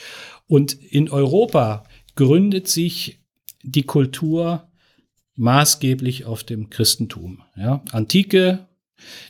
[0.48, 1.84] Und in Europa
[2.16, 3.20] gründet sich
[3.64, 4.64] die Kultur
[5.36, 7.44] maßgeblich auf dem Christentum.
[7.56, 8.67] Ja, Antike,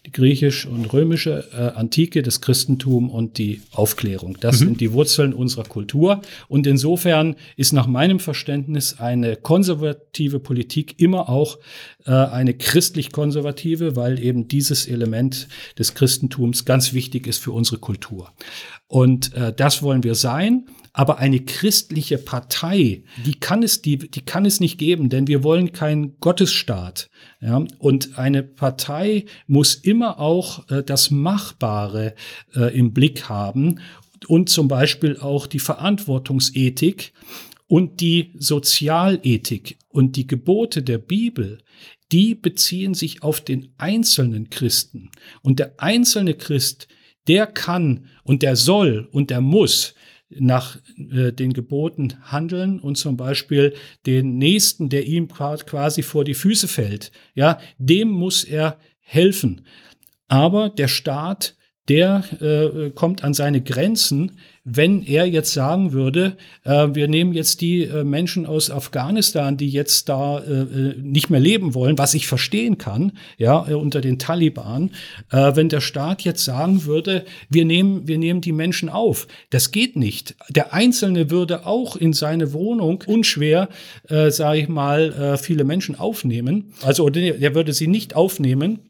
[0.06, 4.38] die griechisch und römische äh, Antike, das Christentum und die Aufklärung.
[4.40, 4.66] Das mhm.
[4.66, 6.22] sind die Wurzeln unserer Kultur.
[6.48, 11.60] Und insofern ist nach meinem Verständnis eine konservative Politik immer auch
[12.06, 18.32] äh, eine christlich-konservative, weil eben dieses Element des Christentums ganz wichtig ist für unsere Kultur.
[18.88, 20.66] Und äh, das wollen wir sein.
[20.98, 25.44] Aber eine christliche Partei, die kann es, die, die kann es nicht geben, denn wir
[25.44, 27.12] wollen keinen Gottesstaat.
[27.40, 27.64] Ja?
[27.78, 32.16] Und eine Partei muss immer auch äh, das Machbare
[32.56, 33.80] äh, im Blick haben
[34.28, 37.14] und zum Beispiel auch die Verantwortungsethik
[37.68, 41.60] und die Sozialethik und die Gebote der Bibel,
[42.12, 45.12] die beziehen sich auf den einzelnen Christen.
[45.44, 46.88] Und der einzelne Christ,
[47.28, 49.94] der kann und der soll und der muss
[50.30, 53.74] nach äh, den Geboten handeln und zum Beispiel
[54.06, 59.62] den Nächsten, der ihm quasi vor die Füße fällt, ja, dem muss er helfen.
[60.28, 61.56] Aber der Staat,
[61.88, 67.62] der äh, kommt an seine Grenzen, wenn er jetzt sagen würde, äh, wir nehmen jetzt
[67.62, 72.14] die äh, Menschen aus Afghanistan, die jetzt da äh, äh nicht mehr leben wollen, was
[72.14, 74.92] ich verstehen kann, ja, äh, unter den Taliban,
[75.32, 79.28] äh, wenn der Staat jetzt sagen würde, wir nehmen, wir nehmen die Menschen auf.
[79.52, 80.36] Das geht nicht.
[80.50, 83.70] Der Einzelne würde auch in seine Wohnung unschwer,
[84.10, 86.74] äh, sage ich mal, viele Menschen aufnehmen.
[86.82, 88.87] Also der würde sie nicht aufnehmen,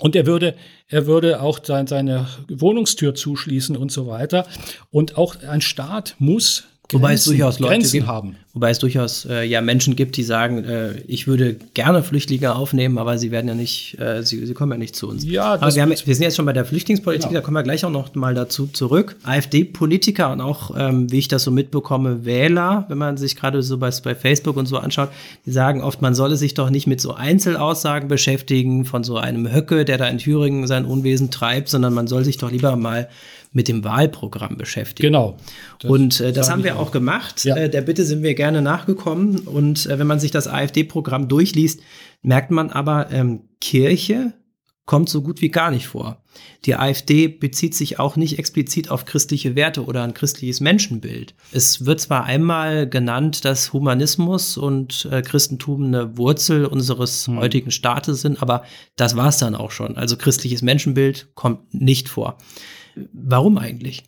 [0.00, 0.54] und er würde,
[0.88, 4.46] er würde auch sein, seine Wohnungstür zuschließen und so weiter.
[4.90, 8.36] Und auch ein Staat muss Grenzen, Wobei es durchaus Leute Grenzen gibt, haben.
[8.54, 12.96] Wobei es durchaus äh, ja Menschen gibt, die sagen, äh, ich würde gerne Flüchtlinge aufnehmen,
[12.96, 15.22] aber sie werden ja nicht, äh, sie, sie kommen ja nicht zu uns.
[15.22, 17.40] Ja, aber wir, haben, wir sind jetzt schon bei der Flüchtlingspolitik, genau.
[17.40, 19.16] da kommen wir gleich auch noch mal dazu zurück.
[19.22, 23.76] AfD-Politiker und auch, ähm, wie ich das so mitbekomme, Wähler, wenn man sich gerade so
[23.76, 25.10] bei, bei Facebook und so anschaut,
[25.44, 29.52] die sagen oft, man solle sich doch nicht mit so Einzelaussagen beschäftigen von so einem
[29.52, 33.08] Höcke, der da in Thüringen sein Unwesen treibt, sondern man soll sich doch lieber mal
[33.58, 35.08] mit dem Wahlprogramm beschäftigen.
[35.08, 35.36] Genau.
[35.80, 37.44] Das und äh, das haben wir auch gemacht.
[37.44, 37.56] Ja.
[37.56, 39.40] Äh, der Bitte sind wir gerne nachgekommen.
[39.40, 41.80] Und äh, wenn man sich das AfD-Programm durchliest,
[42.22, 44.32] merkt man aber, ähm, Kirche
[44.86, 46.22] kommt so gut wie gar nicht vor.
[46.66, 51.34] Die AfD bezieht sich auch nicht explizit auf christliche Werte oder ein christliches Menschenbild.
[51.50, 57.38] Es wird zwar einmal genannt, dass Humanismus und äh, Christentum eine Wurzel unseres hm.
[57.38, 58.62] heutigen Staates sind, aber
[58.94, 59.96] das war es dann auch schon.
[59.96, 62.38] Also christliches Menschenbild kommt nicht vor.
[63.12, 64.04] Warum eigentlich?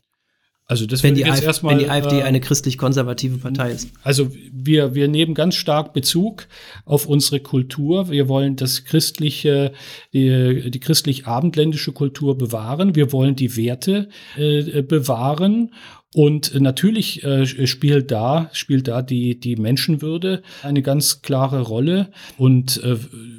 [0.70, 3.90] Also das wenn, die AfD, erstmal, wenn die AfD äh, eine christlich-konservative Partei ist.
[4.04, 6.46] Also wir, wir nehmen ganz stark Bezug
[6.84, 8.08] auf unsere Kultur.
[8.08, 9.72] Wir wollen das christliche,
[10.12, 12.94] die, die christlich-abendländische Kultur bewahren.
[12.94, 15.72] Wir wollen die Werte äh, bewahren
[16.12, 22.82] und natürlich äh, spielt da, spielt da die, die Menschenwürde eine ganz klare Rolle und
[22.82, 22.96] äh,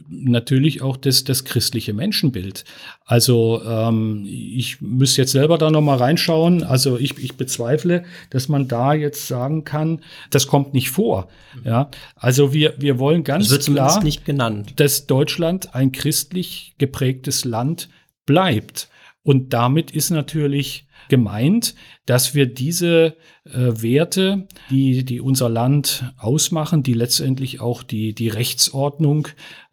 [0.07, 2.63] natürlich auch das, das christliche Menschenbild.
[3.03, 6.63] Also ähm, ich müsste jetzt selber da nochmal reinschauen.
[6.63, 11.27] Also ich, ich bezweifle, dass man da jetzt sagen kann, das kommt nicht vor.
[11.65, 14.79] Ja, also wir, wir wollen ganz das wird klar, nicht genannt.
[14.79, 17.89] dass Deutschland ein christlich geprägtes Land
[18.25, 18.87] bleibt.
[19.23, 21.75] Und damit ist natürlich gemeint,
[22.11, 28.27] dass wir diese äh, Werte, die, die unser Land ausmachen, die letztendlich auch die, die
[28.27, 29.29] Rechtsordnung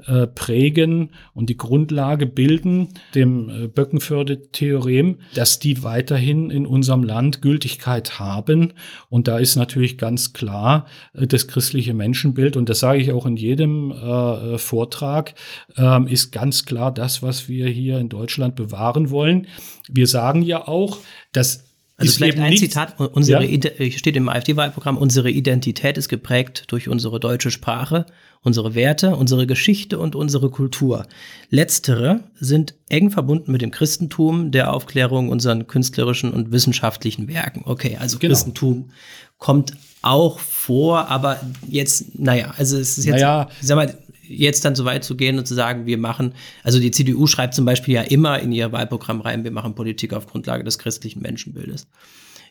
[0.07, 7.42] äh, prägen und die Grundlage bilden, dem äh, Böckenförde-Theorem, dass die weiterhin in unserem Land
[7.42, 8.74] Gültigkeit haben.
[9.09, 13.27] Und da ist natürlich ganz klar äh, das christliche Menschenbild, und das sage ich auch
[13.27, 15.35] in jedem äh, Vortrag,
[15.77, 19.48] äh, ist ganz klar das, was wir hier in Deutschland bewahren wollen.
[19.88, 20.98] Wir sagen ja auch,
[21.33, 21.67] dass
[22.00, 23.90] also vielleicht ein Zitat, unsere ja?
[23.90, 28.06] steht im AfD-Wahlprogramm, unsere Identität ist geprägt durch unsere deutsche Sprache,
[28.42, 31.06] unsere Werte, unsere Geschichte und unsere Kultur.
[31.50, 37.62] Letztere sind eng verbunden mit dem Christentum, der Aufklärung, unseren künstlerischen und wissenschaftlichen Werken.
[37.64, 38.32] Okay, also genau.
[38.32, 38.90] Christentum
[39.38, 44.74] kommt auch vor, aber jetzt, naja, also es ist jetzt, naja, sag mal, jetzt dann
[44.74, 47.94] so weit zu gehen und zu sagen, wir machen, also die CDU schreibt zum Beispiel
[47.94, 51.86] ja immer in ihr Wahlprogramm rein, wir machen Politik auf Grundlage des christlichen Menschenbildes.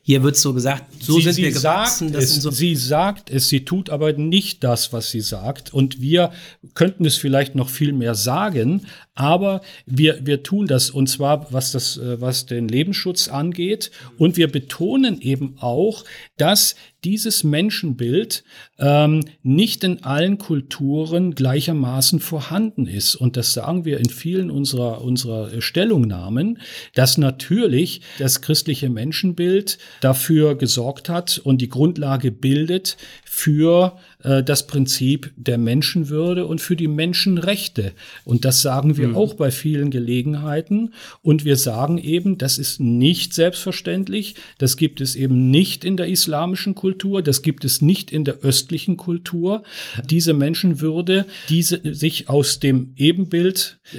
[0.07, 2.13] Hier wird so gesagt, so sie, sind sie wir gewachsen.
[2.13, 5.73] Sagt es, so sie sagt es, sie tut aber nicht das, was sie sagt.
[5.73, 6.31] Und wir
[6.75, 8.85] könnten es vielleicht noch viel mehr sagen,
[9.17, 13.89] Aber wir, wir tun das und zwar, was das, äh, was den Lebensschutz angeht.
[14.19, 16.06] Und wir betonen eben auch,
[16.38, 18.43] dass dieses Menschenbild
[18.77, 23.15] ähm, nicht in allen Kulturen gleichermaßen vorhanden ist.
[23.15, 26.60] Und das sagen wir in vielen unserer, unserer Stellungnahmen,
[26.93, 34.67] dass natürlich das christliche Menschenbild dafür gesorgt hat und die Grundlage bildet für äh, das
[34.67, 37.93] Prinzip der Menschenwürde und für die Menschenrechte.
[38.25, 39.15] Und das sagen wir mhm.
[39.15, 40.93] auch bei vielen Gelegenheiten.
[41.21, 44.36] Und wir sagen eben, das ist nicht selbstverständlich.
[44.58, 47.21] Das gibt es eben nicht in der islamischen Kultur.
[47.21, 49.63] Das gibt es nicht in der östlichen Kultur.
[50.10, 53.97] Diese Menschenwürde, diese sich aus dem Ebenbild äh,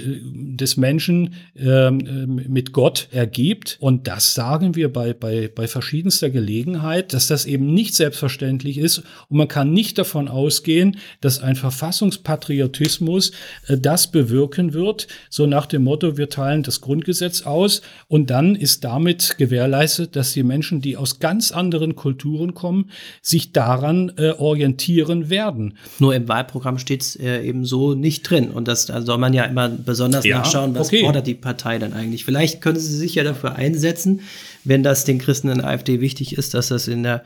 [0.55, 3.77] des Menschen ähm, äh, mit Gott ergibt.
[3.79, 8.99] Und das sagen wir bei, bei, bei verschiedenster Gelegenheit, dass das eben nicht selbstverständlich ist.
[9.29, 13.31] Und man kann nicht davon davon ausgehen, dass ein Verfassungspatriotismus
[13.67, 18.55] äh, das bewirken wird, so nach dem Motto, wir teilen das Grundgesetz aus und dann
[18.55, 24.31] ist damit gewährleistet, dass die Menschen, die aus ganz anderen Kulturen kommen, sich daran äh,
[24.31, 25.75] orientieren werden.
[25.99, 29.33] Nur im Wahlprogramm steht es äh, eben so nicht drin und das da soll man
[29.33, 31.01] ja immer besonders ja, nachschauen, was okay.
[31.01, 32.25] fordert die Partei dann eigentlich.
[32.25, 34.21] Vielleicht können Sie sich ja dafür einsetzen,
[34.69, 37.23] wenn das den Christen in der AfD wichtig ist, dass das in der,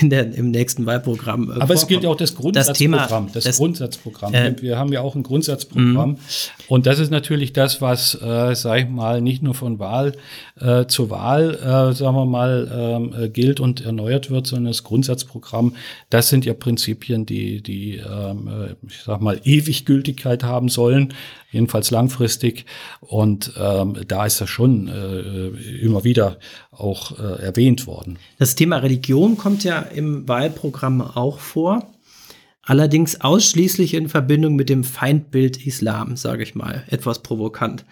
[0.00, 1.42] in der, im nächsten Wahlprogramm.
[1.42, 1.78] Äh, Aber vorkommt.
[1.78, 3.26] es gilt ja auch das Grundsatzprogramm.
[3.26, 4.32] Das, das, das Grundsatzprogramm.
[4.32, 6.10] Äh, wir haben ja auch ein Grundsatzprogramm.
[6.10, 6.18] Mhm.
[6.68, 10.14] Und das ist natürlich das, was, äh, sag ich mal, nicht nur von Wahl
[10.60, 14.84] äh, zu Wahl, äh, sagen wir mal, ähm, äh, gilt und erneuert wird, sondern das
[14.84, 15.74] Grundsatzprogramm,
[16.10, 21.12] das sind ja Prinzipien, die, die ähm, äh, ich sag mal, ewig Gültigkeit haben sollen
[21.50, 22.66] jedenfalls langfristig.
[23.00, 26.38] Und ähm, da ist das schon äh, immer wieder
[26.78, 28.18] auch äh, erwähnt worden.
[28.38, 31.86] Das Thema Religion kommt ja im Wahlprogramm auch vor
[32.68, 37.86] allerdings ausschließlich in Verbindung mit dem Feindbild Islam, sage ich mal, etwas provokant.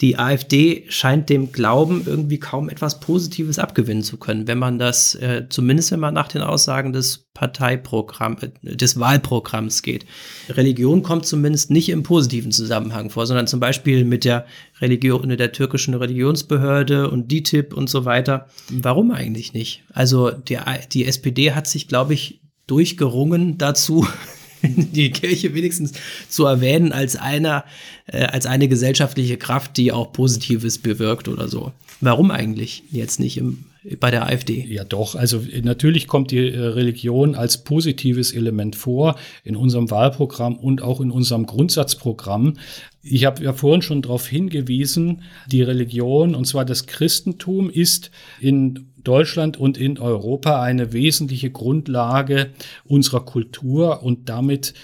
[0.00, 5.14] Die AfD scheint dem Glauben irgendwie kaum etwas Positives abgewinnen zu können, wenn man das,
[5.16, 10.06] äh, zumindest wenn man nach den Aussagen des Parteiprogramm, äh, des Wahlprogramms geht.
[10.48, 14.46] Religion kommt zumindest nicht im positiven Zusammenhang vor, sondern zum Beispiel mit der
[14.80, 18.46] Religion, der türkischen Religionsbehörde und DITIB und so weiter.
[18.70, 19.84] Warum eigentlich nicht?
[19.92, 20.58] Also die,
[20.90, 24.06] die SPD hat sich, glaube ich, durchgerungen dazu,
[24.62, 25.92] die Kirche wenigstens
[26.28, 27.64] zu erwähnen als einer,
[28.06, 31.72] äh, als eine gesellschaftliche Kraft, die auch Positives bewirkt oder so.
[32.00, 33.64] Warum eigentlich jetzt nicht im,
[33.98, 34.64] bei der AfD?
[34.68, 35.14] Ja, doch.
[35.14, 41.00] Also natürlich kommt die äh, Religion als positives Element vor in unserem Wahlprogramm und auch
[41.00, 42.54] in unserem Grundsatzprogramm.
[43.02, 48.92] Ich habe ja vorhin schon darauf hingewiesen, die Religion, und zwar das Christentum, ist in
[49.02, 52.50] Deutschland und in Europa eine wesentliche Grundlage
[52.84, 54.74] unserer Kultur und damit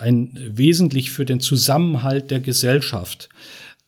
[0.00, 3.28] ein wesentlich für den Zusammenhalt der Gesellschaft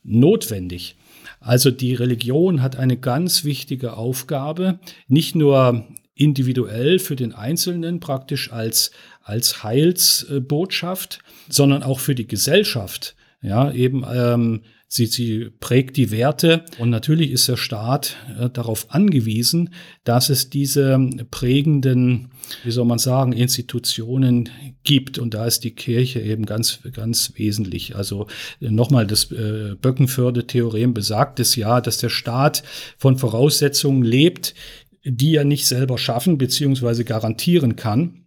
[0.03, 0.95] notwendig.
[1.39, 8.51] Also die Religion hat eine ganz wichtige Aufgabe, nicht nur individuell für den Einzelnen praktisch
[8.51, 8.91] als,
[9.23, 13.15] als Heilsbotschaft, sondern auch für die Gesellschaft.
[13.41, 18.89] Ja, eben ähm, Sie, sie prägt die Werte und natürlich ist der Staat äh, darauf
[18.89, 19.69] angewiesen,
[20.03, 20.97] dass es diese
[21.29, 22.29] prägenden,
[22.63, 24.49] wie soll man sagen, Institutionen
[24.83, 25.19] gibt.
[25.19, 27.95] Und da ist die Kirche eben ganz, ganz wesentlich.
[27.95, 28.25] Also
[28.61, 32.63] äh, nochmal, das äh, Böckenförde-Theorem besagt es ja, dass der Staat
[32.97, 34.55] von Voraussetzungen lebt,
[35.03, 37.03] die er nicht selber schaffen bzw.
[37.03, 38.25] garantieren kann.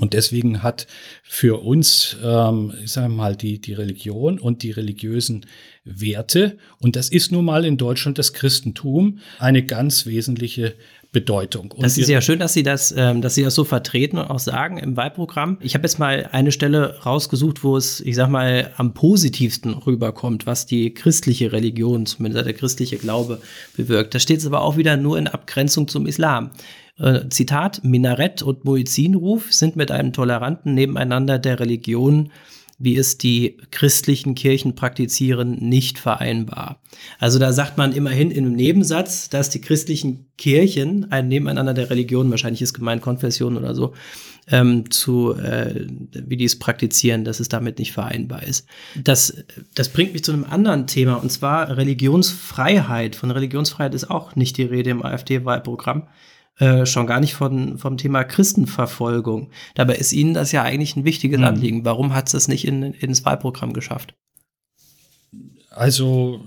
[0.00, 0.86] Und deswegen hat
[1.22, 5.46] für uns, ähm, ich sage mal, die, die Religion und die religiösen
[5.84, 10.74] Werte, und das ist nun mal in Deutschland das Christentum, eine ganz wesentliche
[11.12, 11.72] Bedeutung.
[11.72, 14.28] Und das ist ja schön, dass Sie das, ähm, dass Sie das so vertreten und
[14.28, 15.56] auch sagen im Wahlprogramm.
[15.60, 20.44] Ich habe jetzt mal eine Stelle rausgesucht, wo es, ich sag mal, am positivsten rüberkommt,
[20.44, 23.40] was die christliche Religion, zumindest der christliche Glaube
[23.76, 24.14] bewirkt.
[24.14, 26.50] Da steht es aber auch wieder nur in Abgrenzung zum Islam.
[26.98, 32.30] Äh, Zitat, Minarett und Muizzinruf sind mit einem toleranten Nebeneinander der Religion,
[32.78, 36.80] wie es die christlichen Kirchen praktizieren, nicht vereinbar.
[37.18, 42.30] Also da sagt man immerhin im Nebensatz, dass die christlichen Kirchen ein Nebeneinander der Religion,
[42.30, 43.94] wahrscheinlich ist gemeint Konfession oder so,
[44.48, 48.66] ähm, zu, äh, wie die es praktizieren, dass es damit nicht vereinbar ist.
[49.02, 49.42] Das,
[49.74, 53.16] das bringt mich zu einem anderen Thema, und zwar Religionsfreiheit.
[53.16, 56.06] Von Religionsfreiheit ist auch nicht die Rede im AfD-Wahlprogramm.
[56.58, 59.50] Äh, schon gar nicht von, vom Thema Christenverfolgung.
[59.74, 61.44] Dabei ist Ihnen das ja eigentlich ein wichtiges mhm.
[61.44, 61.84] Anliegen.
[61.84, 64.14] Warum hat es das nicht in, ins Wahlprogramm geschafft?
[65.70, 66.40] Also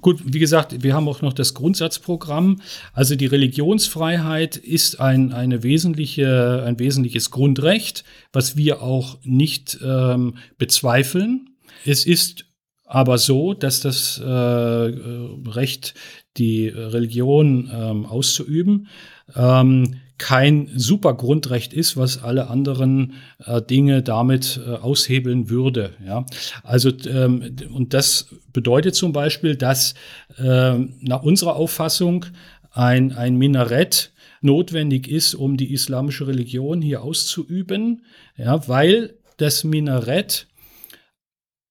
[0.00, 2.60] gut, wie gesagt, wir haben auch noch das Grundsatzprogramm.
[2.92, 10.36] Also die Religionsfreiheit ist ein, eine wesentliche, ein wesentliches Grundrecht, was wir auch nicht ähm,
[10.58, 11.50] bezweifeln.
[11.84, 12.44] Es ist
[12.84, 15.94] aber so, dass das äh, Recht,
[16.36, 18.88] die Religion ähm, auszuüben,
[19.36, 23.14] ähm, kein super Grundrecht ist, was alle anderen
[23.46, 25.94] äh, Dinge damit äh, aushebeln würde.
[26.06, 26.26] Ja,
[26.62, 29.94] also ähm, und das bedeutet zum Beispiel, dass
[30.36, 32.26] äh, nach unserer Auffassung
[32.70, 34.12] ein ein Minarett
[34.42, 38.04] notwendig ist, um die islamische Religion hier auszuüben,
[38.36, 40.46] ja, weil das Minarett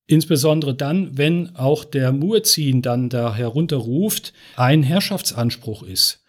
[0.07, 6.23] insbesondere dann, wenn auch der Muezzin dann da herunterruft, ein Herrschaftsanspruch ist.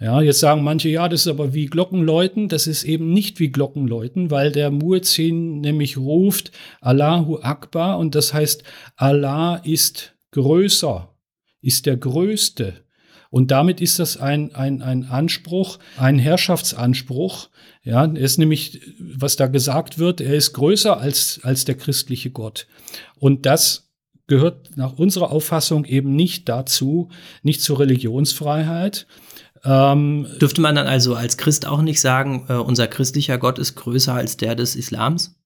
[0.00, 2.48] Ja, jetzt sagen manche, ja, das ist aber wie Glockenläuten.
[2.48, 8.32] Das ist eben nicht wie Glockenläuten, weil der Muezzin nämlich ruft Allahu Akbar und das
[8.32, 8.62] heißt,
[8.94, 11.12] Allah ist größer,
[11.62, 12.74] ist der Größte.
[13.30, 17.50] Und damit ist das ein, ein, ein Anspruch, ein Herrschaftsanspruch.
[17.82, 22.30] Ja, er ist nämlich, was da gesagt wird, er ist größer als, als der christliche
[22.30, 22.68] Gott.
[23.16, 23.90] Und das
[24.28, 27.08] gehört nach unserer Auffassung eben nicht dazu,
[27.42, 29.06] nicht zur Religionsfreiheit.
[29.64, 33.74] Ähm, Dürfte man dann also als Christ auch nicht sagen, äh, unser christlicher Gott ist
[33.74, 35.36] größer als der des Islams?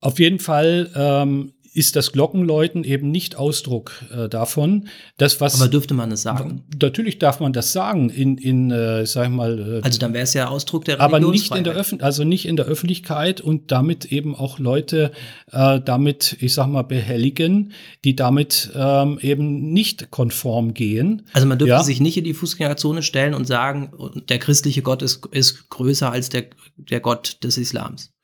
[0.00, 4.88] Auf jeden Fall ähm, ist das Glockenläuten eben nicht Ausdruck äh, davon.
[5.18, 6.64] Das, was, Aber dürfte man es sagen?
[6.80, 8.08] Natürlich darf man das sagen.
[8.08, 9.80] In, in äh, sag ich mal.
[9.80, 12.46] Äh, also dann wäre es ja Ausdruck der Aber nicht in der Öffentlich also nicht
[12.46, 15.12] in der Öffentlichkeit und damit eben auch Leute
[15.52, 17.72] äh, damit, ich sag mal, behelligen,
[18.04, 21.26] die damit ähm, eben nicht konform gehen.
[21.34, 21.82] Also man dürfte ja?
[21.82, 23.92] sich nicht in die Fußgängerzone stellen und sagen,
[24.30, 26.46] der christliche Gott ist, ist größer als der,
[26.78, 28.15] der Gott des Islams.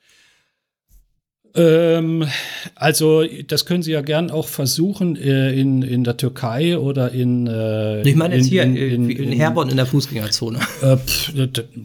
[1.55, 2.26] Ähm,
[2.74, 7.46] also das können Sie ja gern auch versuchen äh, in, in der Türkei oder in
[7.46, 10.61] äh, Ich meine jetzt in, hier in, in, in, Herborn in der Fußgängerzone.
[10.80, 11.32] Äh, pff,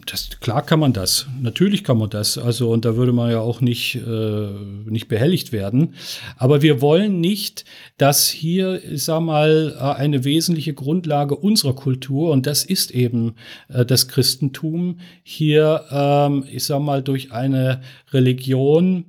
[0.06, 1.26] das, klar kann man das.
[1.40, 2.38] Natürlich kann man das.
[2.38, 4.48] Also und da würde man ja auch nicht, äh,
[4.86, 5.94] nicht behelligt werden.
[6.38, 7.66] Aber wir wollen nicht,
[7.98, 13.34] dass hier, ich sag mal, äh, eine wesentliche Grundlage unserer Kultur, und das ist eben
[13.68, 19.04] äh, das Christentum, hier, ähm, ich sag mal, durch eine Religion,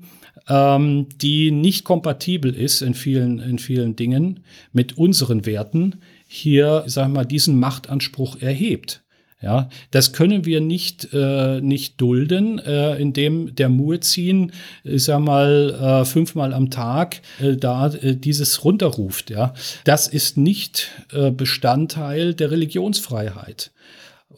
[0.50, 4.41] ähm, die nicht kompatibel ist in vielen, in vielen Dingen
[4.74, 9.02] mit unseren Werten, hier, wir mal, diesen Machtanspruch erhebt.
[9.41, 14.52] Ja, das können wir nicht, äh, nicht dulden, äh, indem der Muezzin,
[14.84, 19.30] ich sag mal, äh, fünfmal am Tag äh, da äh, dieses runterruft.
[19.30, 19.54] Ja,
[19.86, 23.72] das ist nicht äh, Bestandteil der Religionsfreiheit.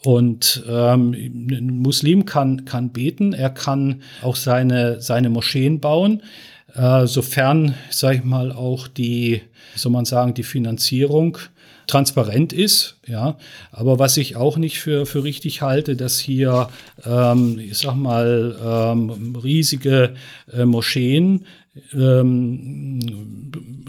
[0.04, 6.24] Und ähm, ein Muslim kann, kann beten, er kann auch seine, seine Moscheen bauen,
[6.76, 9.42] äh, sofern, sage ich mal, auch die,
[9.76, 11.38] soll man sagen, die Finanzierung
[11.86, 13.38] transparent ist, ja.
[13.72, 16.70] Aber was ich auch nicht für, für richtig halte, dass hier,
[17.06, 20.16] ähm, ich sag mal, ähm, riesige
[20.52, 21.46] äh, Moscheen
[21.94, 23.00] ähm,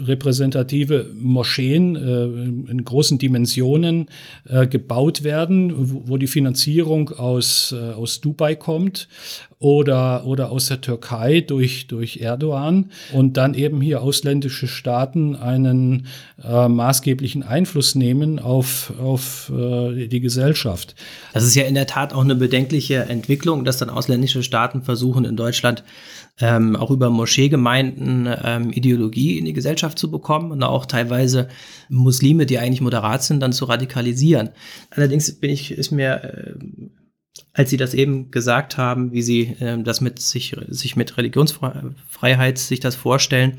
[0.01, 4.07] repräsentative Moscheen äh, in großen Dimensionen
[4.47, 9.09] äh, gebaut werden, wo, wo, die Finanzierung aus, äh, aus Dubai kommt
[9.59, 16.07] oder, oder aus der Türkei durch, durch Erdogan und dann eben hier ausländische Staaten einen
[16.41, 20.95] äh, maßgeblichen Einfluss nehmen auf, auf äh, die Gesellschaft.
[21.33, 25.25] Das ist ja in der Tat auch eine bedenkliche Entwicklung, dass dann ausländische Staaten versuchen,
[25.25, 25.83] in Deutschland
[26.39, 31.47] ähm, auch über Moscheegemeinden ähm, Ideologie in die Gesellschaft zu bekommen und auch teilweise
[31.89, 34.49] Muslime, die eigentlich moderat sind, dann zu radikalisieren.
[34.89, 36.53] Allerdings bin ich, ist mir, äh,
[37.53, 42.57] als Sie das eben gesagt haben, wie Sie äh, das mit sich, sich mit Religionsfreiheit
[42.57, 43.57] sich das vorstellen,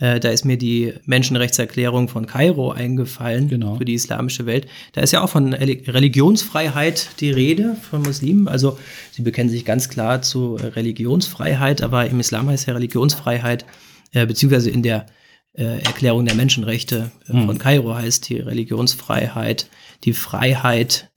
[0.00, 3.76] äh, da ist mir die Menschenrechtserklärung von Kairo eingefallen genau.
[3.76, 4.66] für die islamische Welt.
[4.92, 8.48] Da ist ja auch von Religionsfreiheit die Rede von Muslimen.
[8.48, 8.78] Also
[9.12, 13.66] sie bekennen sich ganz klar zu Religionsfreiheit, aber im Islam heißt ja Religionsfreiheit,
[14.12, 15.06] äh, beziehungsweise in der
[15.52, 17.46] äh, Erklärung der Menschenrechte äh, hm.
[17.46, 19.68] von Kairo heißt die Religionsfreiheit,
[20.04, 21.10] die Freiheit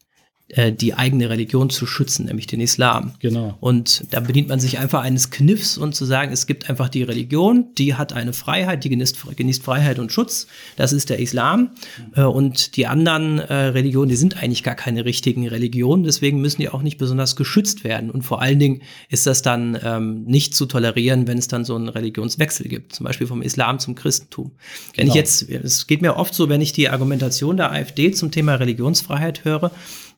[0.55, 3.13] äh, die eigene Religion zu schützen, nämlich den Islam.
[3.19, 3.57] Genau.
[3.59, 7.01] Und da bedient man sich einfach eines Kniffs und zu sagen, es gibt einfach die
[7.01, 10.45] Religion, die hat eine Freiheit, die genießt, genießt Freiheit und Schutz.
[10.75, 11.71] Das ist der Islam.
[12.15, 12.23] Mhm.
[12.25, 16.69] Und die anderen äh, Religionen, die sind eigentlich gar keine richtigen Religionen, deswegen müssen die
[16.69, 18.11] auch nicht besonders geschützt werden.
[18.11, 21.75] Und vor allen Dingen ist das dann ähm, nicht zu tolerieren, wenn es dann so
[21.75, 24.51] einen Religionswechsel gibt, zum Beispiel vom Islam zum Christentum.
[24.51, 24.57] Genau.
[24.95, 25.15] Wenn ich genau.
[25.15, 29.45] jetzt, es geht mir oft so, wenn ich die Argumentation der AfD zum Thema Religionsfreiheit
[29.45, 29.71] höre,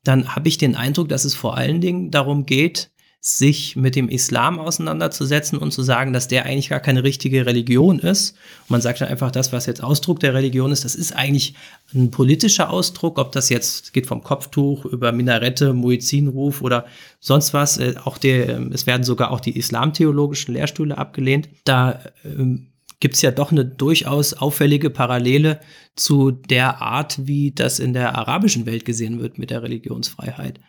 [0.06, 2.90] dann habe ich den Eindruck, dass es vor allen Dingen darum geht,
[3.28, 7.98] sich mit dem Islam auseinanderzusetzen und zu sagen, dass der eigentlich gar keine richtige Religion
[7.98, 8.36] ist.
[8.68, 11.56] Man sagt dann einfach, das, was jetzt Ausdruck der Religion ist, das ist eigentlich
[11.96, 16.86] ein politischer Ausdruck, ob das jetzt geht vom Kopftuch über Minarette, Muezzinruf oder
[17.20, 17.80] sonst was.
[17.80, 21.50] Äh, auch der, es werden sogar auch die islamtheologischen Lehrstühle abgelehnt.
[21.64, 22.68] Da ähm,
[23.00, 25.60] gibt es ja doch eine durchaus auffällige Parallele
[25.96, 30.60] zu der Art, wie das in der arabischen Welt gesehen wird mit der Religionsfreiheit.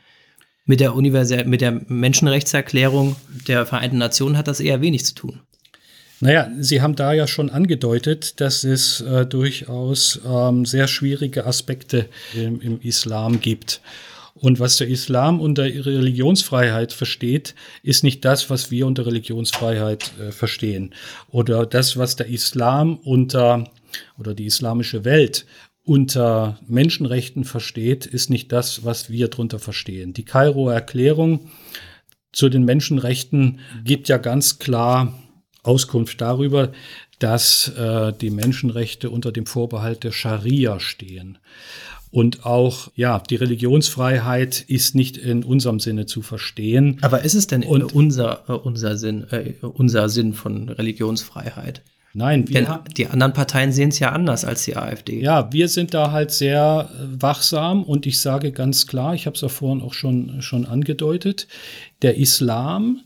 [0.64, 3.16] Mit der, Universal mit der Menschenrechtserklärung
[3.46, 5.40] der Vereinten Nationen hat das eher wenig zu tun.
[6.20, 12.08] Naja, Sie haben da ja schon angedeutet, dass es äh, durchaus ähm, sehr schwierige Aspekte
[12.34, 13.82] im, im Islam gibt.
[14.38, 20.30] Und was der Islam unter Religionsfreiheit versteht, ist nicht das, was wir unter Religionsfreiheit äh,
[20.30, 20.94] verstehen.
[21.30, 23.64] Oder das, was der Islam unter
[24.18, 25.46] oder die islamische Welt
[25.84, 30.12] unter Menschenrechten versteht, ist nicht das, was wir darunter verstehen.
[30.12, 31.48] Die Kairoer Erklärung
[32.32, 35.14] zu den Menschenrechten gibt ja ganz klar
[35.62, 36.72] Auskunft darüber,
[37.18, 41.38] dass äh, die Menschenrechte unter dem Vorbehalt der Scharia stehen.
[42.16, 46.96] Und auch, ja, die Religionsfreiheit ist nicht in unserem Sinne zu verstehen.
[47.02, 51.82] Aber ist es denn Und, unser, äh, unser, Sinn, äh, unser Sinn von Religionsfreiheit?
[52.14, 55.20] Nein, wir, Denn die anderen Parteien sehen es ja anders als die AfD.
[55.20, 59.34] Ja, wir sind da halt sehr äh, wachsam und ich sage ganz klar, ich habe
[59.34, 61.48] es ja vorhin auch schon, schon angedeutet,
[62.00, 63.02] der Islam,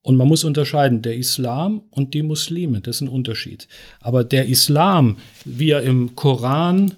[0.00, 3.68] und man muss unterscheiden, der Islam und die Muslime, das ist ein Unterschied.
[4.00, 6.94] Aber der Islam, wie er im Koran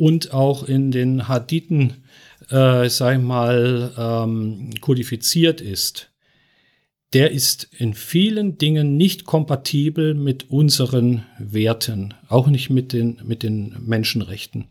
[0.00, 2.04] und auch in den Hadithen,
[2.48, 6.10] äh, sag ich mal, ähm, kodifiziert ist,
[7.12, 13.42] der ist in vielen Dingen nicht kompatibel mit unseren Werten, auch nicht mit den, mit
[13.42, 14.64] den Menschenrechten.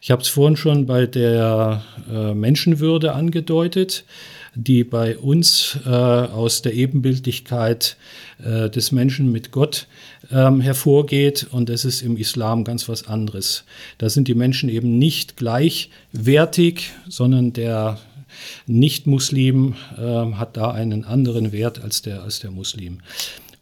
[0.00, 4.04] Ich habe es vorhin schon bei der äh, Menschenwürde angedeutet
[4.54, 7.96] die bei uns äh, aus der Ebenbildlichkeit
[8.44, 9.86] äh, des Menschen mit Gott
[10.30, 11.46] ähm, hervorgeht.
[11.50, 13.64] Und das ist im Islam ganz was anderes.
[13.98, 17.98] Da sind die Menschen eben nicht gleichwertig, sondern der
[18.66, 22.98] Nicht-Muslim äh, hat da einen anderen Wert als der, als der Muslim.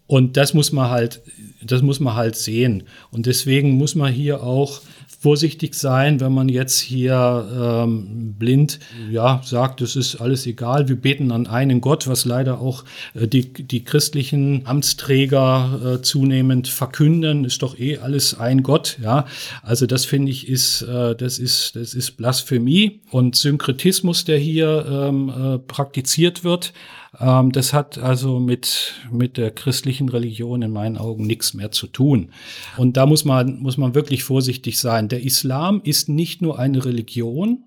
[0.07, 1.23] Und das muss man halt,
[1.63, 2.83] das muss man halt sehen.
[3.13, 4.81] Und deswegen muss man hier auch
[5.21, 8.79] vorsichtig sein, wenn man jetzt hier ähm, blind
[9.11, 13.29] ja, sagt, es ist alles egal, wir beten an einen Gott, was leider auch äh,
[13.29, 18.97] die, die christlichen Amtsträger äh, zunehmend verkünden, ist doch eh alles ein Gott.
[19.03, 19.27] Ja,
[19.63, 24.87] also das finde ich ist, äh, das ist, das ist Blasphemie und Synkretismus, der hier
[24.91, 26.73] ähm, äh, praktiziert wird.
[27.19, 31.87] Ähm, das hat also mit, mit der christlichen Religion in meinen Augen nichts mehr zu
[31.87, 32.33] tun.
[32.77, 35.09] Und da muss man, muss man wirklich vorsichtig sein.
[35.09, 37.65] Der Islam ist nicht nur eine Religion,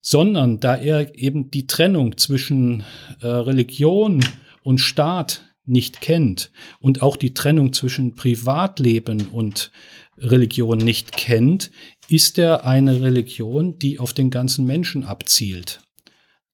[0.00, 2.84] sondern da er eben die Trennung zwischen
[3.20, 4.24] äh, Religion
[4.62, 6.50] und Staat nicht kennt
[6.80, 9.70] und auch die Trennung zwischen Privatleben und
[10.16, 11.70] Religion nicht kennt,
[12.08, 15.80] ist er eine Religion, die auf den ganzen Menschen abzielt.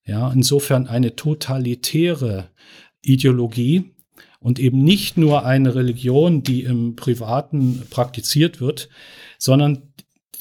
[0.05, 2.49] Ja, insofern eine totalitäre
[3.01, 3.95] Ideologie
[4.39, 8.89] und eben nicht nur eine Religion, die im Privaten praktiziert wird,
[9.39, 9.93] sondern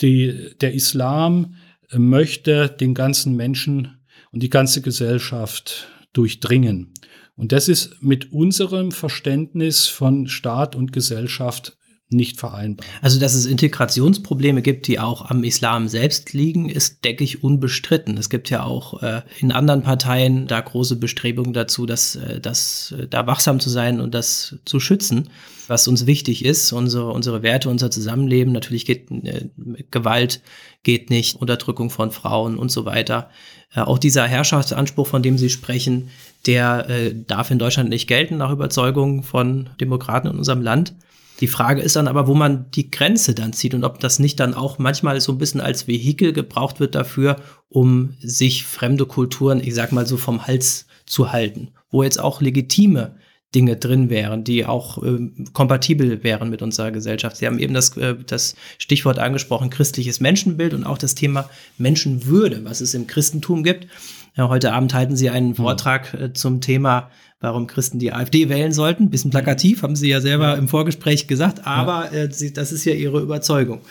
[0.02, 1.54] die, der Islam
[1.90, 3.98] möchte den ganzen Menschen
[4.32, 6.92] und die ganze Gesellschaft durchdringen.
[7.36, 11.76] Und das ist mit unserem Verständnis von Staat und Gesellschaft
[12.14, 12.86] nicht vereinbar.
[13.02, 18.16] Also, dass es Integrationsprobleme gibt, die auch am Islam selbst liegen, ist, denke ich, unbestritten.
[18.16, 22.94] Es gibt ja auch äh, in anderen Parteien da große Bestrebungen dazu, dass, äh, dass
[22.98, 25.28] äh, da wachsam zu sein und das zu schützen,
[25.68, 28.52] was uns wichtig ist, unsere, unsere Werte, unser Zusammenleben.
[28.52, 29.48] Natürlich geht äh,
[29.90, 30.40] Gewalt
[30.84, 33.30] geht nicht, Unterdrückung von Frauen und so weiter.
[33.74, 36.10] Äh, auch dieser Herrschaftsanspruch, von dem Sie sprechen,
[36.46, 40.94] der äh, darf in Deutschland nicht gelten, nach Überzeugung von Demokraten in unserem Land.
[41.40, 44.38] Die Frage ist dann aber, wo man die Grenze dann zieht und ob das nicht
[44.38, 47.36] dann auch manchmal so ein bisschen als Vehikel gebraucht wird dafür,
[47.68, 52.40] um sich fremde Kulturen, ich sag mal so, vom Hals zu halten, wo jetzt auch
[52.40, 53.16] legitime
[53.54, 57.36] Dinge drin wären, die auch äh, kompatibel wären mit unserer Gesellschaft.
[57.36, 62.64] Sie haben eben das, äh, das Stichwort angesprochen, christliches Menschenbild und auch das Thema Menschenwürde,
[62.64, 63.86] was es im Christentum gibt.
[64.36, 65.56] Ja, heute Abend halten Sie einen hm.
[65.56, 67.10] Vortrag äh, zum Thema
[67.44, 69.10] warum Christen die AfD wählen sollten.
[69.10, 73.20] Bisschen plakativ, haben Sie ja selber im Vorgespräch gesagt, aber äh, das ist ja Ihre
[73.20, 73.82] Überzeugung.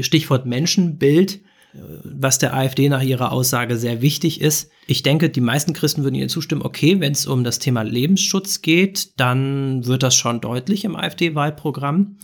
[0.00, 1.36] Stichwort Menschenbild,
[1.74, 4.70] äh, was der AfD nach ihrer Aussage sehr wichtig ist.
[4.86, 8.62] Ich denke, die meisten Christen würden ihr zustimmen, okay, wenn es um das Thema Lebensschutz
[8.62, 12.16] geht, dann wird das schon deutlich im AfD-Wahlprogramm.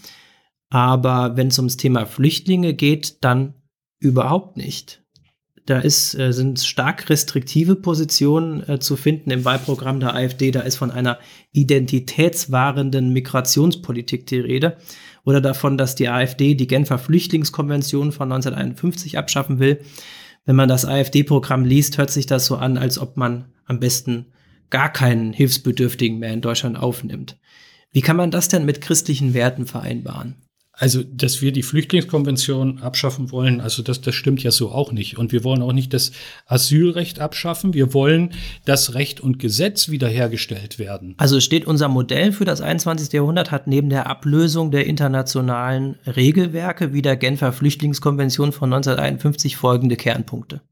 [0.71, 3.55] Aber wenn es ums Thema Flüchtlinge geht, dann
[3.99, 5.02] überhaupt nicht.
[5.67, 10.51] Da ist, äh, sind stark restriktive Positionen äh, zu finden im Wahlprogramm der AfD.
[10.51, 11.19] Da ist von einer
[11.53, 14.77] identitätswahrenden Migrationspolitik die Rede.
[15.25, 19.81] Oder davon, dass die AfD die Genfer Flüchtlingskonvention von 1951 abschaffen will.
[20.45, 24.27] Wenn man das AfD-Programm liest, hört sich das so an, als ob man am besten
[24.71, 27.39] gar keinen Hilfsbedürftigen mehr in Deutschland aufnimmt.
[27.93, 30.35] Wie kann man das denn mit christlichen Werten vereinbaren?
[30.83, 35.17] Also, dass wir die Flüchtlingskonvention abschaffen wollen, also das, das stimmt ja so auch nicht.
[35.17, 36.11] Und wir wollen auch nicht das
[36.47, 37.73] Asylrecht abschaffen.
[37.73, 38.33] Wir wollen,
[38.65, 41.15] dass Recht und Gesetz wiederhergestellt werden.
[41.19, 43.13] Also steht unser Modell für das 21.
[43.13, 49.95] Jahrhundert hat neben der Ablösung der internationalen Regelwerke wie der Genfer Flüchtlingskonvention von 1951 folgende
[49.95, 50.63] Kernpunkte.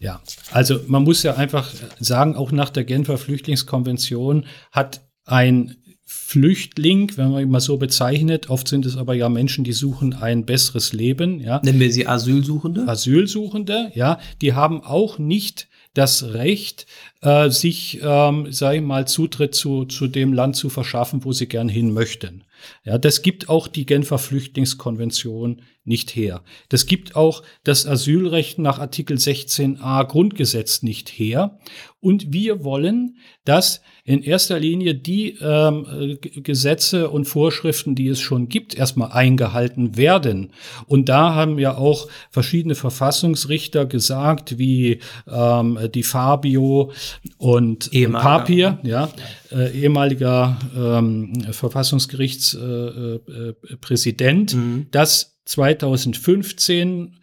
[0.00, 0.20] Ja,
[0.50, 1.70] also man muss ja einfach
[2.00, 8.50] sagen, auch nach der Genfer Flüchtlingskonvention hat ein Flüchtling, wenn man ihn mal so bezeichnet.
[8.50, 11.40] Oft sind es aber ja Menschen, die suchen ein besseres Leben.
[11.40, 11.60] Ja.
[11.64, 12.86] Nennen wir sie Asylsuchende?
[12.86, 14.18] Asylsuchende, ja.
[14.42, 16.86] Die haben auch nicht das Recht,
[17.22, 21.46] äh, sich, ähm, sage ich mal, Zutritt zu, zu dem Land zu verschaffen, wo sie
[21.46, 22.44] gern hin möchten.
[22.84, 26.42] Ja, das gibt auch die Genfer Flüchtlingskonvention nicht her.
[26.68, 31.58] Das gibt auch das Asylrecht nach Artikel 16a Grundgesetz nicht her.
[32.04, 38.50] Und wir wollen, dass in erster Linie die ähm, Gesetze und Vorschriften, die es schon
[38.50, 40.52] gibt, erstmal eingehalten werden.
[40.86, 46.92] Und da haben ja auch verschiedene Verfassungsrichter gesagt, wie ähm, die Fabio
[47.38, 49.08] und Papier, ja,
[49.50, 54.88] äh, ehemaliger ähm, Verfassungsgerichtspräsident, äh, äh, mhm.
[54.90, 57.16] dass 2015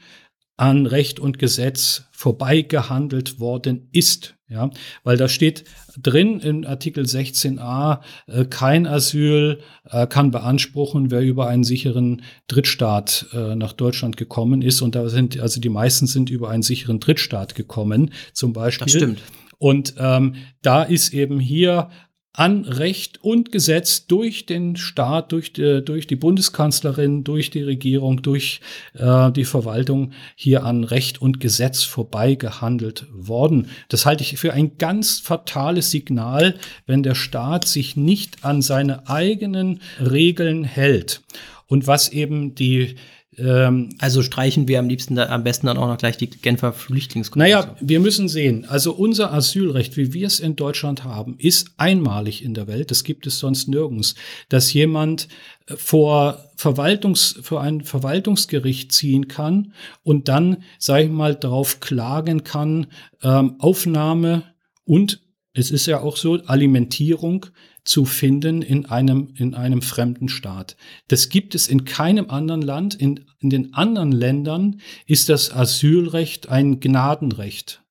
[0.58, 4.36] an Recht und Gesetz vorbeigehandelt worden ist.
[4.52, 4.70] Ja,
[5.06, 5.64] weil da steht
[5.98, 13.28] drin in Artikel 16a, äh, kein Asyl äh, kann beanspruchen, wer über einen sicheren Drittstaat
[13.32, 14.82] äh, nach Deutschland gekommen ist.
[14.82, 18.88] Und da sind, also die meisten sind über einen sicheren Drittstaat gekommen, zum Beispiel.
[18.88, 19.22] Das stimmt.
[19.58, 21.90] Und ähm, da ist eben hier
[22.34, 28.22] an Recht und Gesetz durch den Staat, durch die, durch die Bundeskanzlerin, durch die Regierung,
[28.22, 28.62] durch
[28.94, 33.68] äh, die Verwaltung hier an Recht und Gesetz vorbei gehandelt worden.
[33.90, 36.56] Das halte ich für ein ganz fatales Signal,
[36.86, 41.22] wenn der Staat sich nicht an seine eigenen Regeln hält.
[41.68, 42.96] Und was eben die
[43.42, 46.74] ähm, also streichen wir am liebsten da, am besten dann auch noch gleich die Genfer
[46.74, 47.66] Flüchtlingskonvention.
[47.66, 48.66] Naja, wir müssen sehen.
[48.66, 52.92] Also unser Asylrecht, wie wir es in Deutschland haben, ist einmalig in der Welt.
[52.92, 54.16] Das gibt es sonst nirgends,
[54.50, 55.28] dass jemand
[55.68, 59.74] vor Verwaltungs vor ein Verwaltungsgericht ziehen kann
[60.04, 62.88] und dann, sage ich mal, darauf klagen kann,
[63.24, 64.44] ähm, Aufnahme
[64.86, 65.22] und
[65.54, 67.48] es ist ja auch so, Alimentierung
[67.84, 70.78] zu finden in einem, in einem fremden Staat.
[71.08, 72.94] Das gibt es in keinem anderen Land.
[72.94, 77.84] In, in den anderen Ländern ist das Asylrecht ein Gnadenrecht.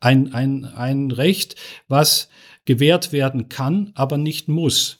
[0.00, 1.56] Ein, ein, ein Recht,
[1.86, 2.28] was
[2.64, 4.98] gewährt werden kann, aber nicht muss.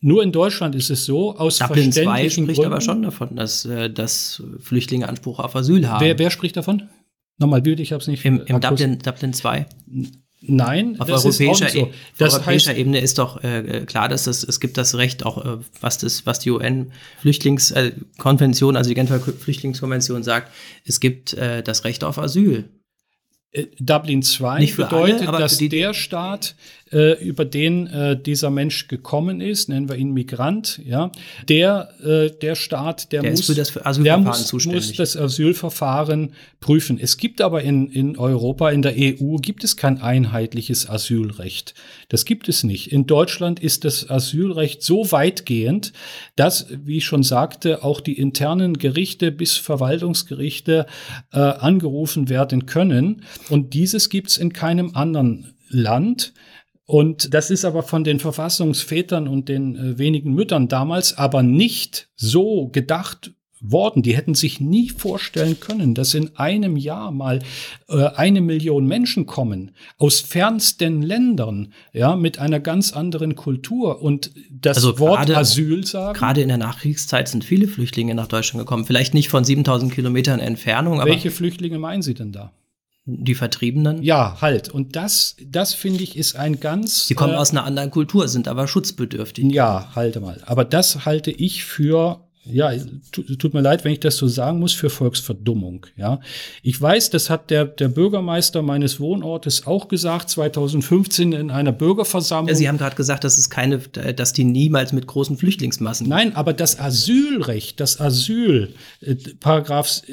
[0.00, 3.64] Nur in Deutschland ist es so, aus Dublin 2 spricht Gründen, aber schon davon, dass,
[3.64, 6.04] äh, dass Flüchtlinge Anspruch auf Asyl haben.
[6.04, 6.90] Wer, wer spricht davon?
[7.38, 8.24] Nochmal, bitte, ich habe es nicht.
[8.24, 9.66] Im, im Dublin, Dublin 2.
[10.46, 11.90] Nein, auf europäischer, so.
[12.18, 15.42] das europäischer heißt, Ebene ist doch äh, klar, dass es, es gibt das Recht auch,
[15.44, 20.52] äh, was das, was die UN-Flüchtlingskonvention, äh, also die Genfer Flüchtlingskonvention sagt,
[20.84, 22.68] es gibt äh, das Recht auf Asyl.
[23.52, 26.56] Äh, Dublin 2 bedeutet, alle, dass der Staat,
[26.94, 31.10] äh, über den äh, dieser Mensch gekommen ist, nennen wir ihn Migrant, ja,
[31.48, 36.98] der, äh, der Staat, der, der muss, das der muss, muss, das Asylverfahren prüfen.
[37.00, 41.74] Es gibt aber in, in Europa, in der EU, gibt es kein einheitliches Asylrecht.
[42.08, 42.92] Das gibt es nicht.
[42.92, 45.92] In Deutschland ist das Asylrecht so weitgehend,
[46.36, 50.86] dass, wie ich schon sagte, auch die internen Gerichte bis Verwaltungsgerichte
[51.32, 53.22] äh, angerufen werden können.
[53.50, 56.32] Und dieses gibt es in keinem anderen Land.
[56.86, 62.08] Und das ist aber von den Verfassungsvätern und den äh, wenigen Müttern damals aber nicht
[62.14, 63.32] so gedacht
[63.64, 64.02] worden.
[64.02, 67.40] Die hätten sich nie vorstellen können, dass in einem Jahr mal
[67.88, 74.32] äh, eine Million Menschen kommen aus fernsten Ländern, ja, mit einer ganz anderen Kultur und
[74.50, 76.18] das also Wort grade, Asyl sagen.
[76.18, 78.84] Gerade in der Nachkriegszeit sind viele Flüchtlinge nach Deutschland gekommen.
[78.84, 81.10] Vielleicht nicht von 7000 Kilometern Entfernung, aber.
[81.10, 82.52] Welche Flüchtlinge meinen Sie denn da?
[83.06, 84.02] Die Vertriebenen?
[84.02, 84.70] Ja, halt.
[84.70, 87.06] Und das, das finde ich, ist ein ganz.
[87.06, 89.52] Sie kommen äh, aus einer anderen Kultur, sind aber schutzbedürftig.
[89.52, 90.40] Ja, halte mal.
[90.46, 92.72] Aber das halte ich für ja,
[93.10, 95.86] tut mir leid, wenn ich das so sagen muss, für Volksverdummung.
[95.96, 96.20] Ja,
[96.62, 102.48] ich weiß, das hat der, der Bürgermeister meines Wohnortes auch gesagt, 2015 in einer Bürgerversammlung.
[102.48, 106.06] Ja, Sie haben gerade gesagt, dass es keine, dass die niemals mit großen Flüchtlingsmassen.
[106.06, 110.12] Nein, aber das Asylrecht, das Asyl, äh, Paragraph äh,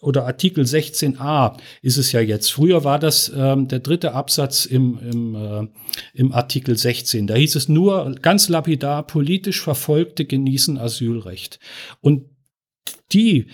[0.00, 2.52] oder Artikel 16a ist es ja jetzt.
[2.52, 5.66] Früher war das ähm, der dritte Absatz im, im, äh,
[6.14, 7.26] im Artikel 16.
[7.26, 11.58] Da hieß es nur ganz lapidar, politisch Verfolgte genießen Asylrecht.
[12.00, 12.26] Und
[13.12, 13.46] die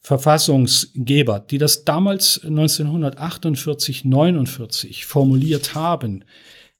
[0.00, 6.24] Verfassungsgeber, die das damals 1948, 49 formuliert haben,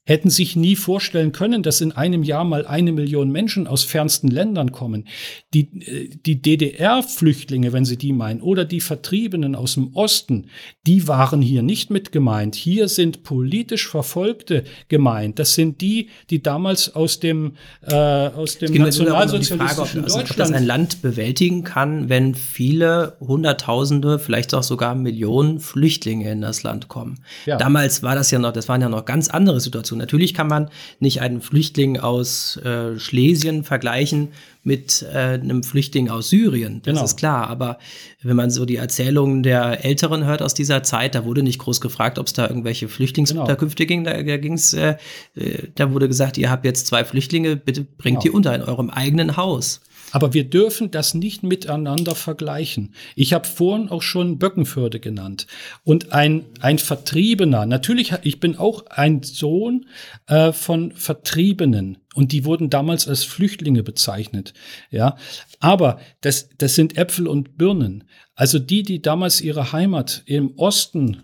[0.08, 4.28] hätten sich nie vorstellen können, dass in einem Jahr mal eine Million Menschen aus fernsten
[4.28, 5.06] Ländern kommen.
[5.52, 10.46] Die, äh, die DDR-Flüchtlinge, wenn Sie die meinen, oder die Vertriebenen aus dem Osten,
[10.86, 12.54] die waren hier nicht mit gemeint.
[12.54, 15.38] Hier sind politisch Verfolgte gemeint.
[15.38, 17.52] Das sind die, die damals aus dem,
[17.82, 20.30] äh, aus dem nationalsozialistischen Frage, ob, Deutschland.
[20.30, 26.40] Ob das ein Land bewältigen kann, wenn viele Hunderttausende, vielleicht auch sogar Millionen Flüchtlinge in
[26.40, 27.18] das Land kommen.
[27.44, 27.58] Ja.
[27.58, 29.97] Damals war das ja noch, das waren ja noch ganz andere Situationen.
[29.98, 30.70] Natürlich kann man
[31.00, 34.28] nicht einen Flüchtling aus äh, Schlesien vergleichen
[34.62, 36.80] mit äh, einem Flüchtling aus Syrien.
[36.82, 37.04] Das genau.
[37.04, 37.48] ist klar.
[37.48, 37.78] Aber
[38.22, 41.80] wenn man so die Erzählungen der Älteren hört aus dieser Zeit, da wurde nicht groß
[41.80, 44.04] gefragt, ob es da irgendwelche Flüchtlingsunterkünfte genau.
[44.04, 44.04] ging.
[44.04, 44.96] Da, da ging's, äh,
[45.34, 48.22] äh, da wurde gesagt, ihr habt jetzt zwei Flüchtlinge, bitte bringt genau.
[48.22, 49.80] die unter in eurem eigenen Haus.
[50.12, 52.94] Aber wir dürfen das nicht miteinander vergleichen.
[53.14, 55.46] Ich habe vorhin auch schon Böckenförde genannt.
[55.84, 59.86] Und ein, ein Vertriebener, natürlich, ich bin auch ein Sohn
[60.26, 61.98] äh, von Vertriebenen.
[62.14, 64.54] Und die wurden damals als Flüchtlinge bezeichnet.
[64.90, 65.16] Ja,
[65.60, 68.04] aber das, das sind Äpfel und Birnen.
[68.34, 71.22] Also die, die damals ihre Heimat im Osten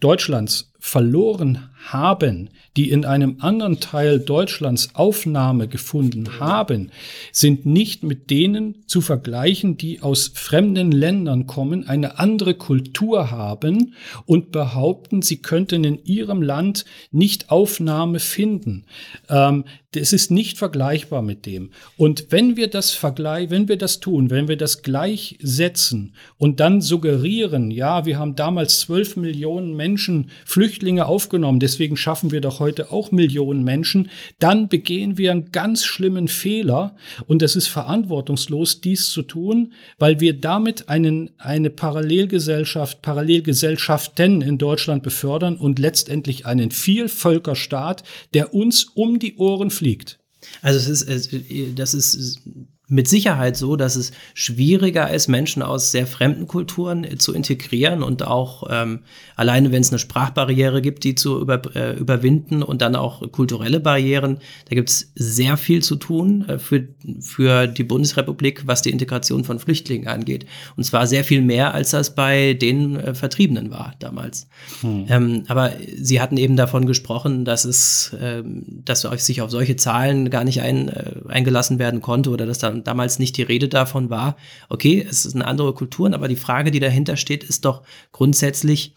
[0.00, 6.90] Deutschlands verloren haben, die in einem anderen Teil Deutschlands Aufnahme gefunden haben,
[7.32, 13.94] sind nicht mit denen zu vergleichen, die aus fremden Ländern kommen, eine andere Kultur haben
[14.26, 18.84] und behaupten, sie könnten in ihrem Land nicht Aufnahme finden.
[19.28, 19.64] Ähm,
[19.96, 21.70] es ist nicht vergleichbar mit dem.
[21.96, 26.80] Und wenn wir das vergleichen, wenn wir das tun, wenn wir das gleichsetzen und dann
[26.80, 32.90] suggerieren, ja, wir haben damals zwölf Millionen Menschen, Flüchtlinge aufgenommen, deswegen schaffen wir doch heute
[32.92, 36.96] auch Millionen Menschen, dann begehen wir einen ganz schlimmen Fehler
[37.26, 44.58] und es ist verantwortungslos, dies zu tun, weil wir damit einen, eine Parallelgesellschaft, Parallelgesellschaften in
[44.58, 48.02] Deutschland befördern und letztendlich einen Vielvölkerstaat,
[48.34, 50.18] der uns um die Ohren fliegt.
[50.62, 51.32] Also es ist,
[51.76, 52.40] das ist
[52.88, 58.02] mit Sicherheit so, dass es schwieriger ist, Menschen aus sehr fremden Kulturen äh, zu integrieren
[58.02, 59.00] und auch ähm,
[59.34, 63.80] alleine, wenn es eine Sprachbarriere gibt, die zu über, äh, überwinden und dann auch kulturelle
[63.80, 64.38] Barrieren.
[64.68, 66.86] Da gibt es sehr viel zu tun äh, für,
[67.20, 70.46] für die Bundesrepublik, was die Integration von Flüchtlingen angeht.
[70.76, 74.48] Und zwar sehr viel mehr, als das bei den äh, Vertriebenen war damals.
[74.82, 75.06] Hm.
[75.08, 80.30] Ähm, aber Sie hatten eben davon gesprochen, dass es, ähm, dass sich auf solche Zahlen
[80.30, 84.10] gar nicht ein, äh, eingelassen werden konnte oder dass dann damals nicht die Rede davon
[84.10, 84.36] war,
[84.68, 88.94] okay, es sind andere Kulturen, aber die Frage, die dahinter steht, ist doch grundsätzlich,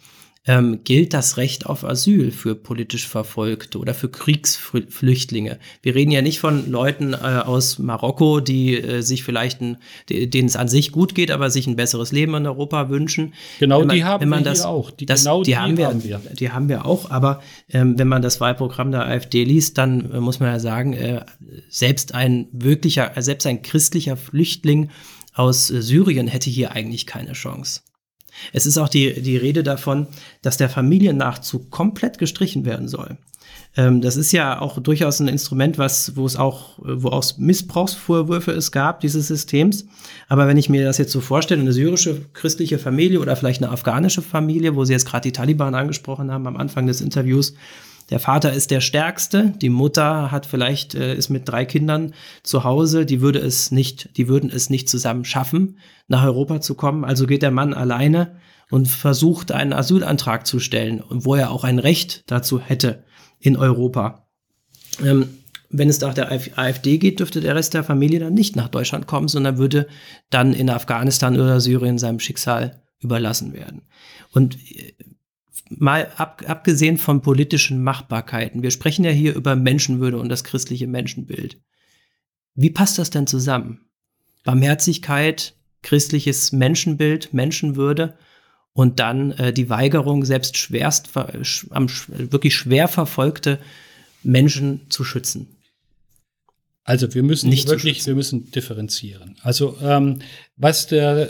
[0.50, 5.60] ähm, gilt das Recht auf Asyl für politisch Verfolgte oder für Kriegsflüchtlinge.
[5.84, 9.60] Wir reden ja nicht von Leuten äh, aus Marokko, die äh, sich vielleicht,
[10.10, 13.36] denen es an sich gut geht, aber sich ein besseres Leben in Europa wünschen.
[13.60, 14.90] Genau, man, die haben wir das, auch.
[14.90, 18.00] Die, das, genau die, die haben, wir, haben, wir, Die haben wir auch, aber ähm,
[18.00, 21.26] wenn man das Wahlprogramm der AfD liest, dann äh, muss man ja sagen, äh,
[21.70, 24.90] selbst ein wirklicher, selbst ein christlicher Flüchtling
[25.36, 27.82] aus äh, Syrien hätte hier eigentlich keine Chance.
[28.54, 30.08] Es ist auch die, die Rede davon,
[30.42, 33.18] dass der Familiennachzug komplett gestrichen werden soll.
[33.78, 38.52] Ähm, das ist ja auch durchaus ein Instrument, was, wo es auch, wo auch Missbrauchsvorwürfe
[38.52, 39.86] es gab, dieses Systems.
[40.28, 43.72] Aber wenn ich mir das jetzt so vorstelle, eine syrische christliche Familie oder vielleicht eine
[43.72, 47.54] afghanische Familie, wo Sie jetzt gerade die Taliban angesprochen haben am Anfang des Interviews,
[48.10, 52.64] der Vater ist der Stärkste, die Mutter hat vielleicht, äh, ist mit drei Kindern zu
[52.64, 57.06] Hause, die würde es nicht, die würden es nicht zusammen schaffen, nach Europa zu kommen.
[57.06, 58.38] Also geht der Mann alleine
[58.72, 63.04] und versucht einen Asylantrag zu stellen, wo er auch ein Recht dazu hätte
[63.40, 64.28] in Europa.
[65.04, 65.30] Ähm,
[65.70, 69.06] wenn es nach der AfD geht, dürfte der Rest der Familie dann nicht nach Deutschland
[69.06, 69.88] kommen, sondern würde
[70.32, 73.84] dann in Afghanistan oder Syrien seinem Schicksal überlassen werden.
[74.32, 74.94] Und äh,
[75.70, 80.88] mal ab, abgesehen von politischen Machbarkeiten, wir sprechen ja hier über Menschenwürde und das christliche
[80.88, 81.58] Menschenbild.
[82.56, 83.82] Wie passt das denn zusammen?
[84.44, 88.18] Barmherzigkeit, christliches Menschenbild, Menschenwürde
[88.74, 91.10] und dann äh, die Weigerung, selbst schwerst,
[91.70, 93.60] am, wirklich schwer verfolgte
[94.24, 95.56] Menschen zu schützen.
[96.84, 99.38] Also wir müssen nicht wirklich, wir müssen differenzieren.
[99.44, 100.22] Also ähm,
[100.58, 101.30] was der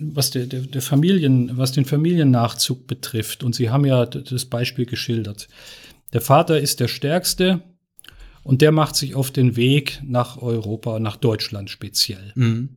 [0.00, 4.86] was der, der, der Familien, was den Familiennachzug betrifft, und Sie haben ja das Beispiel
[4.86, 5.48] geschildert.
[6.12, 7.62] Der Vater ist der Stärkste
[8.42, 12.32] und der macht sich auf den Weg nach Europa, nach Deutschland speziell.
[12.34, 12.76] Mhm.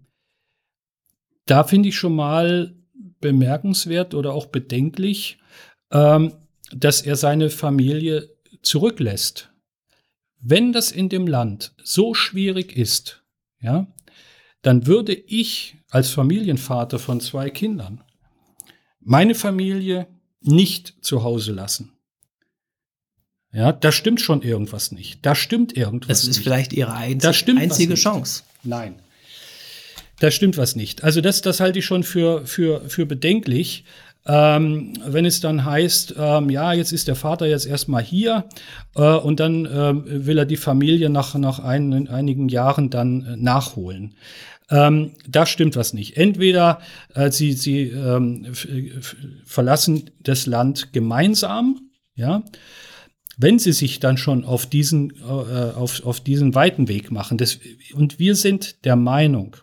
[1.45, 2.75] Da finde ich schon mal
[3.19, 5.39] bemerkenswert oder auch bedenklich,
[5.91, 6.33] ähm,
[6.71, 8.29] dass er seine Familie
[8.61, 9.49] zurücklässt.
[10.39, 13.23] Wenn das in dem Land so schwierig ist,
[13.61, 13.87] ja,
[14.61, 18.03] dann würde ich als Familienvater von zwei Kindern
[18.99, 20.07] meine Familie
[20.41, 21.91] nicht zu Hause lassen.
[23.53, 25.23] Ja, da stimmt schon irgendwas nicht.
[25.23, 26.07] Da stimmt irgendwas.
[26.07, 26.43] Das ist nicht.
[26.43, 28.41] vielleicht ihre einzig, einzige Chance.
[28.63, 28.95] Nein.
[30.19, 31.03] Da stimmt was nicht.
[31.03, 33.83] Also das, das halte ich schon für, für, für bedenklich.
[34.25, 38.45] Ähm, wenn es dann heißt, ähm, ja, jetzt ist der Vater jetzt erstmal hier
[38.95, 43.35] äh, und dann ähm, will er die Familie nach, nach ein, einigen Jahren dann äh,
[43.35, 44.15] nachholen.
[44.69, 46.15] Ähm, da stimmt was nicht.
[46.15, 46.79] Entweder
[47.13, 48.47] äh, sie, sie ähm,
[49.45, 52.43] verlassen das Land gemeinsam, ja,
[53.37, 57.37] wenn sie sich dann schon auf diesen, äh, auf, auf diesen weiten Weg machen.
[57.37, 57.59] Das,
[57.93, 59.57] und wir sind der Meinung,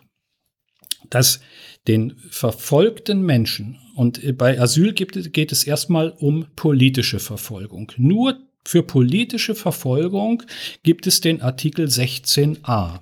[1.09, 1.39] dass
[1.87, 7.91] den verfolgten Menschen, und bei Asyl gibt, geht es erstmal um politische Verfolgung.
[7.97, 10.43] Nur für politische Verfolgung
[10.83, 12.99] gibt es den Artikel 16a.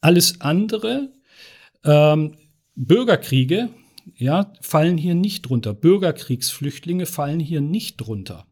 [0.00, 1.08] Alles andere,
[1.84, 2.34] ähm,
[2.76, 3.70] Bürgerkriege,
[4.16, 5.74] ja, fallen hier nicht drunter.
[5.74, 8.46] Bürgerkriegsflüchtlinge fallen hier nicht drunter.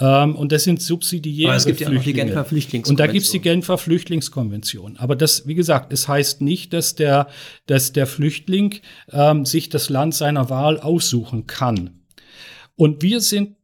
[0.00, 2.92] Ähm, und das sind subsidiäre Aber es gibt ja auch die Genfer Flüchtlingskonvention.
[2.92, 4.96] Und da gibt es die Genfer Flüchtlingskonvention.
[4.96, 7.28] Aber das, wie gesagt, es heißt nicht, dass der,
[7.66, 8.76] dass der Flüchtling
[9.10, 12.02] ähm, sich das Land seiner Wahl aussuchen kann.
[12.76, 13.56] Und wir sind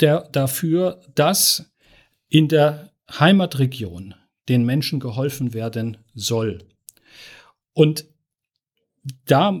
[0.00, 1.70] der, dafür, dass
[2.28, 4.14] in der Heimatregion
[4.48, 6.58] den Menschen geholfen werden soll.
[7.74, 8.06] Und
[9.26, 9.60] da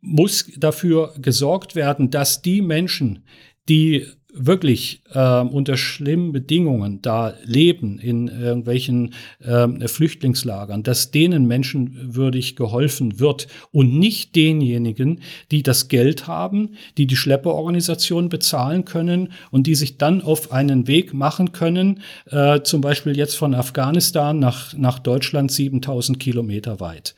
[0.00, 3.24] muss dafür gesorgt werden, dass die Menschen,
[3.68, 4.06] die
[4.38, 13.18] wirklich äh, unter schlimmen Bedingungen da leben in irgendwelchen äh, Flüchtlingslagern, dass denen menschenwürdig geholfen
[13.18, 15.20] wird und nicht denjenigen,
[15.50, 20.86] die das Geld haben, die die Schlepperorganisation bezahlen können und die sich dann auf einen
[20.86, 27.14] Weg machen können, äh, zum Beispiel jetzt von Afghanistan nach, nach Deutschland 7000 Kilometer weit.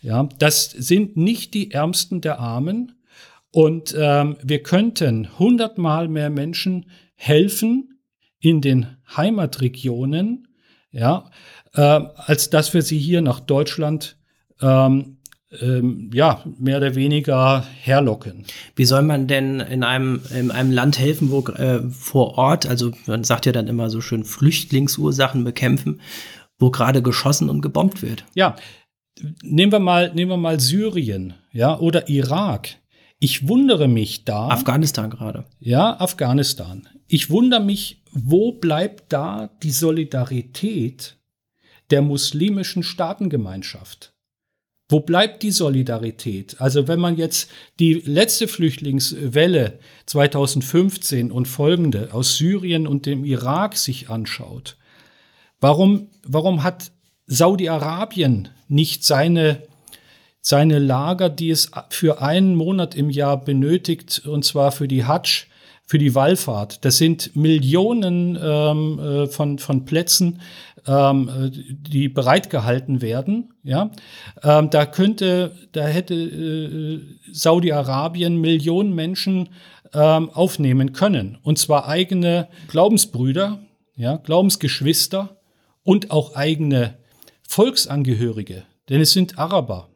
[0.00, 2.92] Ja, das sind nicht die Ärmsten der Armen,
[3.52, 8.00] und ähm, wir könnten hundertmal mehr Menschen helfen
[8.40, 8.86] in den
[9.16, 10.48] Heimatregionen,
[10.90, 11.30] ja,
[11.74, 14.16] äh, als dass wir sie hier nach Deutschland
[14.60, 15.18] ähm,
[15.60, 18.46] ähm, ja, mehr oder weniger herlocken.
[18.74, 22.92] Wie soll man denn in einem, in einem Land helfen, wo äh, vor Ort, also
[23.06, 26.00] man sagt ja dann immer so schön Flüchtlingsursachen bekämpfen,
[26.58, 28.24] wo gerade geschossen und gebombt wird?
[28.34, 28.56] Ja,
[29.42, 32.78] nehmen wir mal, nehmen wir mal Syrien, ja, oder Irak.
[33.22, 34.48] Ich wundere mich da.
[34.48, 35.44] Afghanistan gerade.
[35.60, 36.88] Ja, Afghanistan.
[37.06, 41.16] Ich wundere mich, wo bleibt da die Solidarität
[41.92, 44.12] der muslimischen Staatengemeinschaft?
[44.88, 46.60] Wo bleibt die Solidarität?
[46.60, 47.48] Also wenn man jetzt
[47.78, 54.76] die letzte Flüchtlingswelle 2015 und folgende aus Syrien und dem Irak sich anschaut,
[55.60, 56.90] warum, warum hat
[57.28, 59.62] Saudi-Arabien nicht seine
[60.42, 65.46] seine Lager, die es für einen Monat im Jahr benötigt, und zwar für die Hatsch,
[65.86, 66.84] für die Wallfahrt.
[66.84, 70.40] Das sind Millionen ähm, äh, von, von Plätzen,
[70.86, 73.54] ähm, äh, die bereitgehalten werden.
[73.62, 73.90] Ja,
[74.42, 77.00] ähm, da könnte, da hätte äh,
[77.32, 79.48] Saudi-Arabien Millionen Menschen
[79.94, 83.60] ähm, aufnehmen können, und zwar eigene Glaubensbrüder,
[83.94, 85.36] ja, Glaubensgeschwister
[85.84, 86.94] und auch eigene
[87.46, 89.91] Volksangehörige, denn es sind Araber.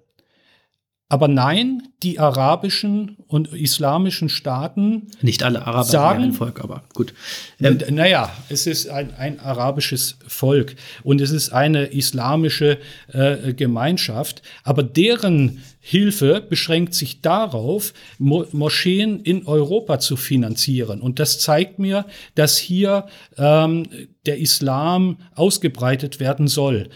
[1.09, 5.07] Aber nein, die arabischen und islamischen Staaten.
[5.23, 7.15] Nicht alle Araber sagen, ein Volk, aber gut.
[7.61, 12.79] Ähm, naja, es ist ein, ein, arabisches Volk und es ist eine islamische
[13.13, 21.01] äh, Gemeinschaft, aber deren Hilfe beschränkt sich darauf, Mo Moscheen in Europa zu finanzieren.
[21.01, 23.07] Und das zeigt mir, dass hier
[23.39, 23.87] ähm,
[24.27, 26.89] der Islam ausgebreitet werden soll.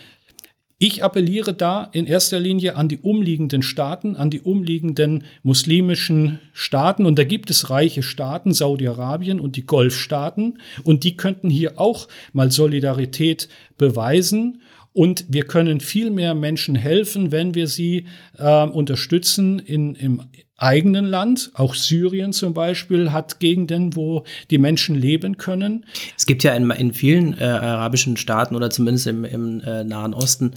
[0.82, 7.04] Ich appelliere da in erster Linie an die umliegenden Staaten, an die umliegenden muslimischen Staaten.
[7.04, 10.58] Und da gibt es reiche Staaten, Saudi-Arabien und die Golfstaaten.
[10.82, 14.62] Und die könnten hier auch mal Solidarität beweisen.
[14.94, 18.06] Und wir können viel mehr Menschen helfen, wenn wir sie
[18.38, 20.22] äh, unterstützen in, im
[20.60, 21.50] eigenen Land.
[21.54, 25.86] Auch Syrien zum Beispiel hat Gegenden, wo die Menschen leben können.
[26.16, 30.14] Es gibt ja in, in vielen äh, arabischen Staaten oder zumindest im, im äh, Nahen
[30.14, 30.52] Osten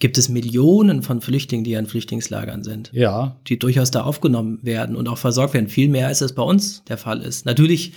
[0.00, 2.90] gibt es Millionen von Flüchtlingen, die an Flüchtlingslagern sind.
[2.92, 3.36] Ja.
[3.48, 5.68] Die durchaus da aufgenommen werden und auch versorgt werden.
[5.68, 7.46] Viel mehr als es bei uns der Fall ist.
[7.46, 7.92] Natürlich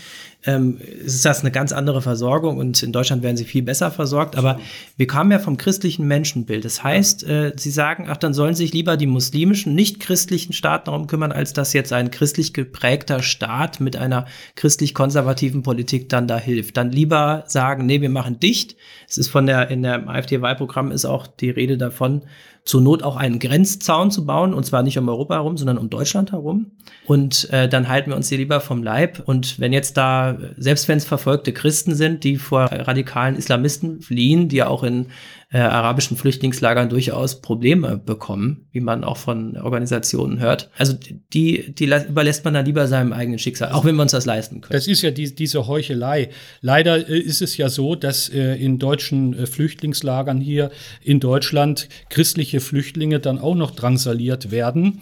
[0.45, 4.35] ähm, ist das eine ganz andere Versorgung und in Deutschland werden sie viel besser versorgt.
[4.35, 4.59] Aber
[4.97, 6.65] wir kamen ja vom christlichen Menschenbild.
[6.65, 10.85] Das heißt, äh, sie sagen, ach, dann sollen sich lieber die muslimischen, nicht christlichen Staaten
[10.85, 14.25] darum kümmern, als dass jetzt ein christlich geprägter Staat mit einer
[14.55, 16.77] christlich-konservativen Politik dann da hilft.
[16.77, 18.75] Dann lieber sagen, nee, wir machen dicht.
[19.07, 22.23] Es ist von der, in der AfD-Wahlprogramm ist auch die Rede davon,
[22.63, 25.89] zur Not auch einen Grenzzaun zu bauen, und zwar nicht um Europa herum, sondern um
[25.89, 26.71] Deutschland herum.
[27.07, 29.23] Und äh, dann halten wir uns hier lieber vom Leib.
[29.25, 34.47] Und wenn jetzt da, selbst wenn es verfolgte Christen sind, die vor radikalen Islamisten fliehen,
[34.47, 35.07] die ja auch in
[35.53, 40.69] äh, arabischen Flüchtlingslagern durchaus Probleme bekommen, wie man auch von Organisationen hört.
[40.77, 40.93] Also
[41.33, 44.61] die, die überlässt man dann lieber seinem eigenen Schicksal, auch wenn wir uns das leisten
[44.61, 44.73] können.
[44.73, 46.29] Das ist ja die, diese Heuchelei.
[46.61, 50.71] Leider äh, ist es ja so, dass äh, in deutschen äh, Flüchtlingslagern hier
[51.03, 55.01] in Deutschland christliche Flüchtlinge dann auch noch drangsaliert werden.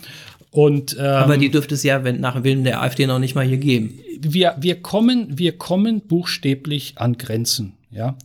[0.49, 3.35] Und, ähm, Aber die dürfte es ja wenn, nach dem Willen der AfD noch nicht
[3.35, 3.99] mal hier geben.
[4.19, 7.73] Wir, wir, kommen, wir kommen buchstäblich an Grenzen.
[7.91, 8.17] Ja,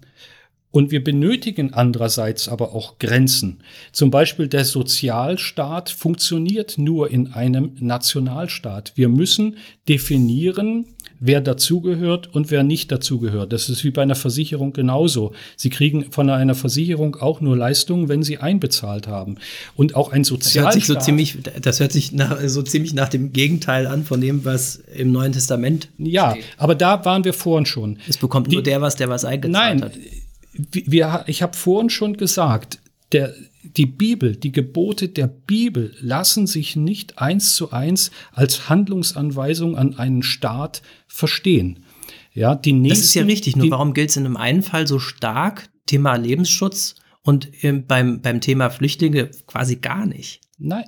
[0.75, 3.61] und wir benötigen andererseits aber auch Grenzen.
[3.93, 8.91] Zum Beispiel der Sozialstaat funktioniert nur in einem Nationalstaat.
[8.97, 9.57] Wir müssen
[9.89, 10.87] definieren,
[11.21, 13.53] wer dazugehört und wer nicht dazugehört.
[13.53, 15.33] Das ist wie bei einer Versicherung genauso.
[15.57, 19.37] Sie kriegen von einer Versicherung auch nur Leistungen, wenn sie einbezahlt haben.
[19.77, 20.75] Und auch ein Sozialstaat.
[20.75, 24.03] Das hört sich so ziemlich, das hört sich nach, so ziemlich nach dem Gegenteil an
[24.03, 26.45] von dem, was im Neuen Testament Ja, steht.
[26.57, 27.99] aber da waren wir vorhin schon.
[28.09, 29.95] Es bekommt Die, nur der was, der was eingezahlt nein, hat.
[29.95, 30.24] Nein,
[30.55, 32.79] wir, ich habe vorhin schon gesagt,
[33.13, 39.77] der, die Bibel, die Gebote der Bibel lassen sich nicht eins zu eins als Handlungsanweisung
[39.77, 41.85] an einen Staat verstehen.
[42.33, 44.87] Ja, die nächsten, das ist ja richtig, nur warum gilt es in einem einen Fall
[44.87, 47.51] so stark, Thema Lebensschutz, und
[47.87, 50.41] beim, beim Thema Flüchtlinge quasi gar nicht?
[50.59, 50.85] Nein,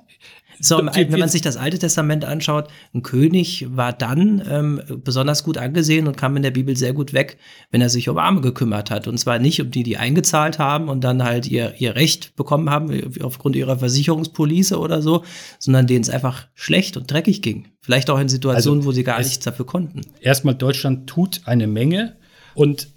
[0.59, 5.57] so, wenn man sich das Alte Testament anschaut, ein König war dann ähm, besonders gut
[5.57, 7.37] angesehen und kam in der Bibel sehr gut weg,
[7.71, 9.07] wenn er sich um Arme gekümmert hat.
[9.07, 12.69] Und zwar nicht um die, die eingezahlt haben und dann halt ihr, ihr Recht bekommen
[12.69, 15.23] haben aufgrund ihrer Versicherungspolice oder so,
[15.59, 17.67] sondern denen es einfach schlecht und dreckig ging.
[17.81, 20.01] Vielleicht auch in Situationen, also, wo sie gar nichts dafür konnten.
[20.21, 22.17] Erstmal, Deutschland tut eine Menge
[22.55, 22.89] und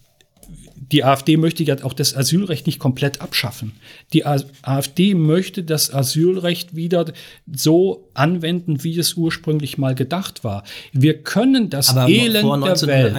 [0.92, 3.72] die AfD möchte ja auch das Asylrecht nicht komplett abschaffen.
[4.12, 7.04] Die AfD möchte das Asylrecht wieder
[7.50, 10.64] so anwenden, wie es ursprünglich mal gedacht war.
[10.92, 13.14] Wir können das Aber Elend vor der Welt.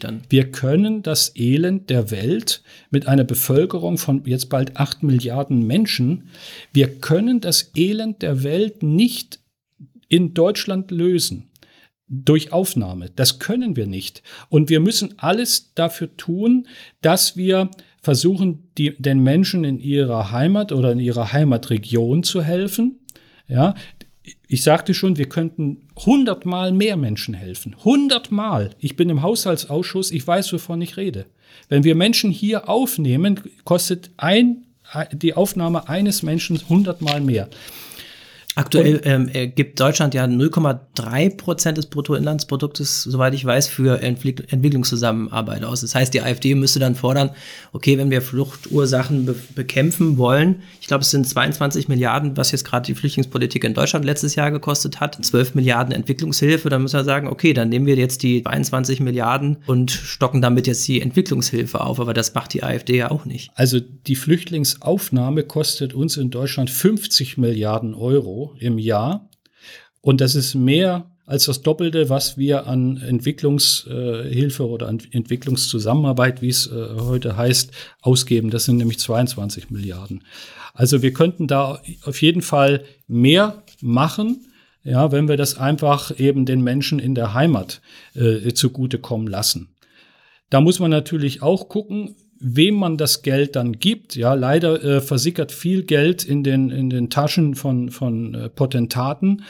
[0.00, 0.22] Dann.
[0.28, 6.28] Wir können das Elend der Welt mit einer Bevölkerung von jetzt bald acht Milliarden Menschen.
[6.72, 9.40] Wir können das Elend der Welt nicht
[10.08, 11.47] in Deutschland lösen
[12.08, 13.10] durch Aufnahme.
[13.14, 14.22] Das können wir nicht.
[14.48, 16.66] Und wir müssen alles dafür tun,
[17.00, 23.00] dass wir versuchen, die, den Menschen in ihrer Heimat oder in ihrer Heimatregion zu helfen.
[23.48, 23.74] Ja,
[24.46, 27.76] ich sagte schon, wir könnten hundertmal mehr Menschen helfen.
[27.84, 28.70] Hundertmal.
[28.78, 31.26] Ich bin im Haushaltsausschuss, ich weiß, wovon ich rede.
[31.68, 34.64] Wenn wir Menschen hier aufnehmen, kostet ein,
[35.12, 37.48] die Aufnahme eines Menschen hundertmal mehr.
[38.58, 45.62] Aktuell ähm, gibt Deutschland ja 0,3 Prozent des Bruttoinlandsproduktes, soweit ich weiß, für Entwick Entwicklungszusammenarbeit
[45.62, 45.82] aus.
[45.82, 47.30] Das heißt, die AfD müsste dann fordern,
[47.72, 52.64] okay, wenn wir Fluchtursachen be bekämpfen wollen, ich glaube, es sind 22 Milliarden, was jetzt
[52.64, 57.04] gerade die Flüchtlingspolitik in Deutschland letztes Jahr gekostet hat, 12 Milliarden Entwicklungshilfe, dann müssen wir
[57.04, 61.80] sagen, okay, dann nehmen wir jetzt die 22 Milliarden und stocken damit jetzt die Entwicklungshilfe
[61.80, 62.00] auf.
[62.00, 63.52] Aber das macht die AfD ja auch nicht.
[63.54, 69.28] Also die Flüchtlingsaufnahme kostet uns in Deutschland 50 Milliarden Euro im Jahr.
[70.00, 76.48] Und das ist mehr als das Doppelte, was wir an Entwicklungshilfe oder an Entwicklungszusammenarbeit, wie
[76.48, 77.70] es äh, heute heißt,
[78.00, 78.48] ausgeben.
[78.50, 80.24] Das sind nämlich 22 Milliarden.
[80.72, 84.46] Also wir könnten da auf jeden Fall mehr machen,
[84.84, 87.82] ja, wenn wir das einfach eben den Menschen in der Heimat
[88.14, 89.74] äh, zugutekommen lassen.
[90.48, 94.16] Da muss man natürlich auch gucken, wem man das Geld dann gibt.
[94.16, 99.42] Ja, leider äh, versickert viel Geld in den, in den Taschen von, von äh, Potentaten.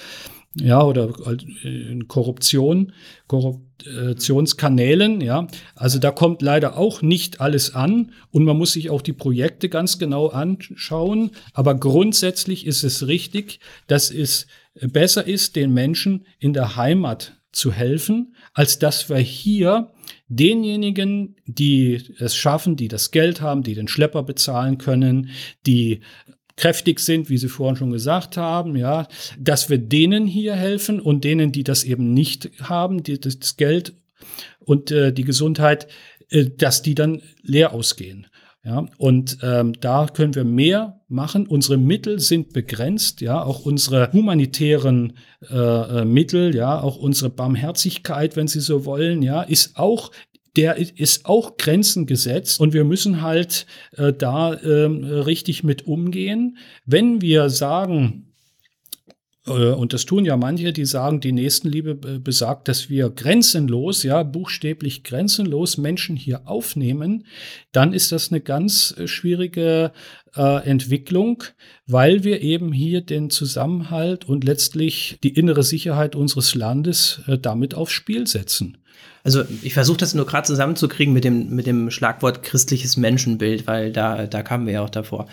[0.55, 2.93] Ja, oder äh, in Korruption,
[3.29, 5.47] Korruptionskanälen, ja.
[5.75, 9.69] Also da kommt leider auch nicht alles an und man muss sich auch die Projekte
[9.69, 11.31] ganz genau anschauen.
[11.53, 14.47] Aber grundsätzlich ist es richtig, dass es
[14.81, 19.93] besser ist, den Menschen in der Heimat zu helfen, als dass wir hier
[20.29, 25.31] denjenigen, die es schaffen, die das Geld haben, die den Schlepper bezahlen können,
[25.67, 26.01] die
[26.57, 29.09] kräftig sind, wie Sie vorhin schon gesagt haben, ja,
[29.39, 33.95] dass wir denen hier helfen und denen, die das eben nicht haben, die das Geld
[34.59, 35.87] und äh, die Gesundheit,
[36.31, 38.27] äh, dass die dann leer ausgehen.
[38.65, 41.47] Ja, und ähm, da können wir mehr machen.
[41.47, 45.15] Unsere Mittel sind begrenzt, ja, auch unsere humanitären
[45.49, 50.11] äh, äh, Mittel, ja, auch unsere Barmherzigkeit, wenn Sie so wollen, ja, ist auch
[50.57, 53.65] der ist auch Grenzen gesetzt und wir müssen halt
[53.97, 56.59] äh, da äh, richtig mit umgehen.
[56.85, 58.28] Wenn wir sagen,
[59.49, 65.05] und das tun ja manche, die sagen, die Nächstenliebe besagt, dass wir grenzenlos, ja, buchstäblich
[65.05, 67.25] grenzenlos Menschen hier aufnehmen,
[67.73, 69.93] dann ist das eine ganz äh, schwierige
[70.37, 71.45] äh, Entwicklung,
[71.87, 77.75] weil wir eben hier den Zusammenhalt und letztlich die innere Sicherheit unseres Landes äh, damit
[77.75, 78.79] aufs Spiel setzen.
[79.25, 83.93] Also ich versuche das nur gerade zusammenzukriegen mit dem, mit dem Schlagwort christliches Menschenbild, weil
[83.93, 85.27] da, da kamen wir ja auch davor.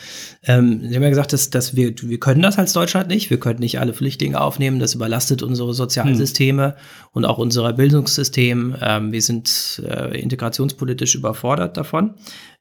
[0.44, 3.30] Ähm, Sie haben ja gesagt, dass, dass wir, wir können das als Deutschland nicht.
[3.30, 4.80] Wir können nicht alle Flüchtlinge aufnehmen.
[4.80, 6.74] Das überlastet unsere Sozialsysteme hm.
[7.14, 8.76] und auch unser Bildungssystem.
[8.82, 12.16] Ähm, wir sind äh, integrationspolitisch überfordert davon.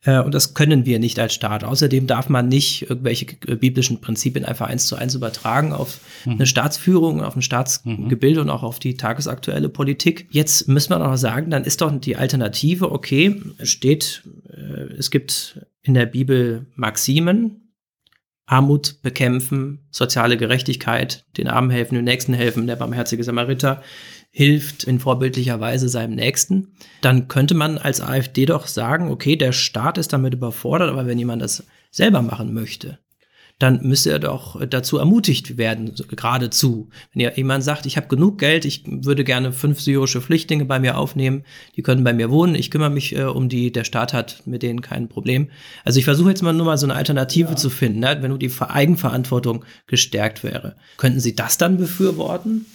[0.05, 1.65] Äh, und das können wir nicht als Staat.
[1.65, 3.27] Außerdem darf man nicht irgendwelche
[3.57, 6.33] biblischen Prinzipien einfach eins zu eins übertragen auf mhm.
[6.33, 8.47] eine Staatsführung, auf ein Staatsgebilde mhm.
[8.47, 10.29] und auch auf die tagesaktuelle Politik.
[10.31, 15.11] Jetzt müssen wir noch sagen, dann ist doch die Alternative, okay, es steht, äh, es
[15.11, 17.61] gibt in der Bibel Maximen,
[18.47, 23.83] Armut bekämpfen, soziale Gerechtigkeit, den Armen helfen, den Nächsten helfen, der barmherzige Samariter
[24.37, 26.73] hilft in vorbildlicher Weise seinem Nächsten,
[27.03, 31.21] dann könnte man als AfD doch sagen, okay, der Staat ist damit überfordert, aber wenn
[31.21, 31.63] jemand das
[31.93, 32.99] selber machen möchte,
[33.61, 36.89] dann müsste er doch dazu ermutigt werden, geradezu.
[37.13, 40.81] Wenn ja jemand sagt, ich habe genug Geld, ich würde gerne fünf syrische Flüchtlinge bei
[40.81, 41.45] mir aufnehmen,
[41.77, 44.65] die können bei mir wohnen, ich kümmere mich äh, um die, der Staat hat mit
[44.65, 45.49] denen kein Problem.
[45.85, 47.57] Also ich versuche jetzt mal nur mal so eine Alternative ja.
[47.57, 48.19] zu finden, ne?
[48.21, 50.75] wenn nur die Eigenverantwortung gestärkt wäre.
[50.97, 52.67] Könnten Sie das dann befürworten?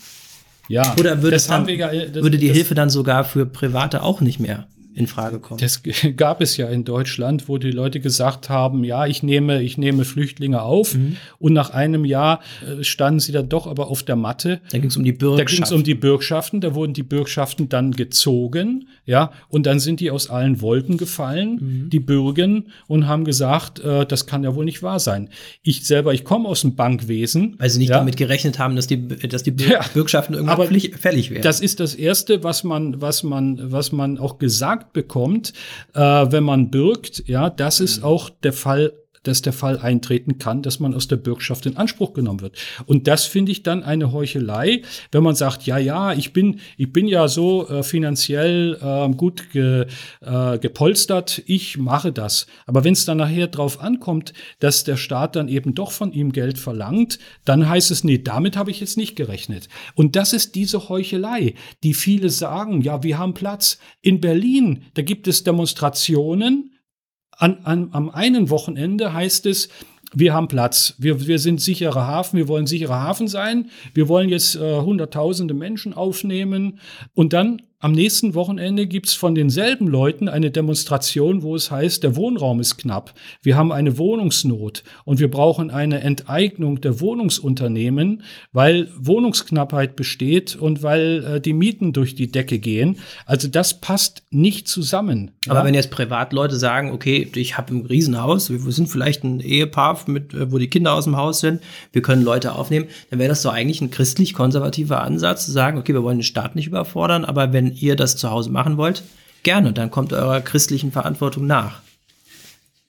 [0.69, 4.21] Ja, Oder würde, dann, ja, das, würde die das, Hilfe dann sogar für Private auch
[4.21, 4.67] nicht mehr
[4.99, 5.59] in Frage kommen.
[5.59, 5.81] Das
[6.17, 10.05] gab es ja in Deutschland, wo die Leute gesagt haben, ja, ich nehme, ich nehme
[10.05, 11.15] Flüchtlinge auf mhm.
[11.39, 14.61] und nach einem Jahr äh, standen sie dann doch aber auf der Matte.
[14.71, 15.45] Da ging es um die Bürgschaften.
[15.45, 19.79] Da ging es um die Bürgschaften, da wurden die Bürgschaften dann gezogen, ja, und dann
[19.79, 21.89] sind die aus allen Wolken gefallen, mhm.
[21.89, 25.29] die Bürgen, und haben gesagt, äh, das kann ja wohl nicht wahr sein.
[25.63, 27.55] Ich selber, ich komme aus dem Bankwesen.
[27.57, 27.97] Weil sie nicht ja.
[27.97, 29.81] damit gerechnet haben, dass die, dass die ja.
[29.93, 30.57] Bürgschaften irgendwann
[30.97, 31.43] fällig werden.
[31.43, 35.53] Das ist das Erste, was man, was man, was man auch gesagt bekommt,
[35.93, 38.05] äh, wenn man bürgt, ja, das ist mhm.
[38.05, 38.93] auch der Fall
[39.23, 42.57] dass der Fall eintreten kann, dass man aus der Bürgschaft in Anspruch genommen wird.
[42.85, 46.91] Und das finde ich dann eine Heuchelei, wenn man sagt, ja, ja, ich bin, ich
[46.91, 49.87] bin ja so äh, finanziell äh, gut ge,
[50.21, 52.47] äh, gepolstert, ich mache das.
[52.65, 56.31] Aber wenn es dann nachher drauf ankommt, dass der Staat dann eben doch von ihm
[56.31, 59.67] Geld verlangt, dann heißt es, nee, damit habe ich jetzt nicht gerechnet.
[59.95, 63.79] Und das ist diese Heuchelei, die viele sagen, ja, wir haben Platz.
[64.01, 66.71] In Berlin, da gibt es Demonstrationen,
[67.39, 69.69] an, an, am einen Wochenende heißt es,
[70.13, 74.29] wir haben Platz, wir, wir sind sicherer Hafen, wir wollen sicherer Hafen sein, wir wollen
[74.29, 76.79] jetzt äh, hunderttausende Menschen aufnehmen.
[77.13, 82.17] Und dann am nächsten Wochenende gibt's von denselben Leuten eine Demonstration, wo es heißt, der
[82.17, 83.13] Wohnraum ist knapp.
[83.41, 90.83] Wir haben eine Wohnungsnot und wir brauchen eine Enteignung der Wohnungsunternehmen, weil Wohnungsknappheit besteht und
[90.83, 92.97] weil äh, die Mieten durch die Decke gehen.
[93.25, 95.31] Also das passt nicht zusammen.
[95.47, 95.65] Aber ja?
[95.65, 100.33] wenn jetzt Privatleute sagen, okay, ich habe ein Riesenhaus, wir sind vielleicht ein Ehepaar, mit,
[100.33, 101.61] äh, wo die Kinder aus dem Haus sind,
[101.93, 105.93] wir können Leute aufnehmen, dann wäre das doch eigentlich ein christlich-konservativer Ansatz, zu sagen, okay,
[105.93, 109.03] wir wollen den Staat nicht überfordern, aber wenn ihr das zu Hause machen wollt,
[109.43, 111.81] gerne, dann kommt eurer christlichen Verantwortung nach.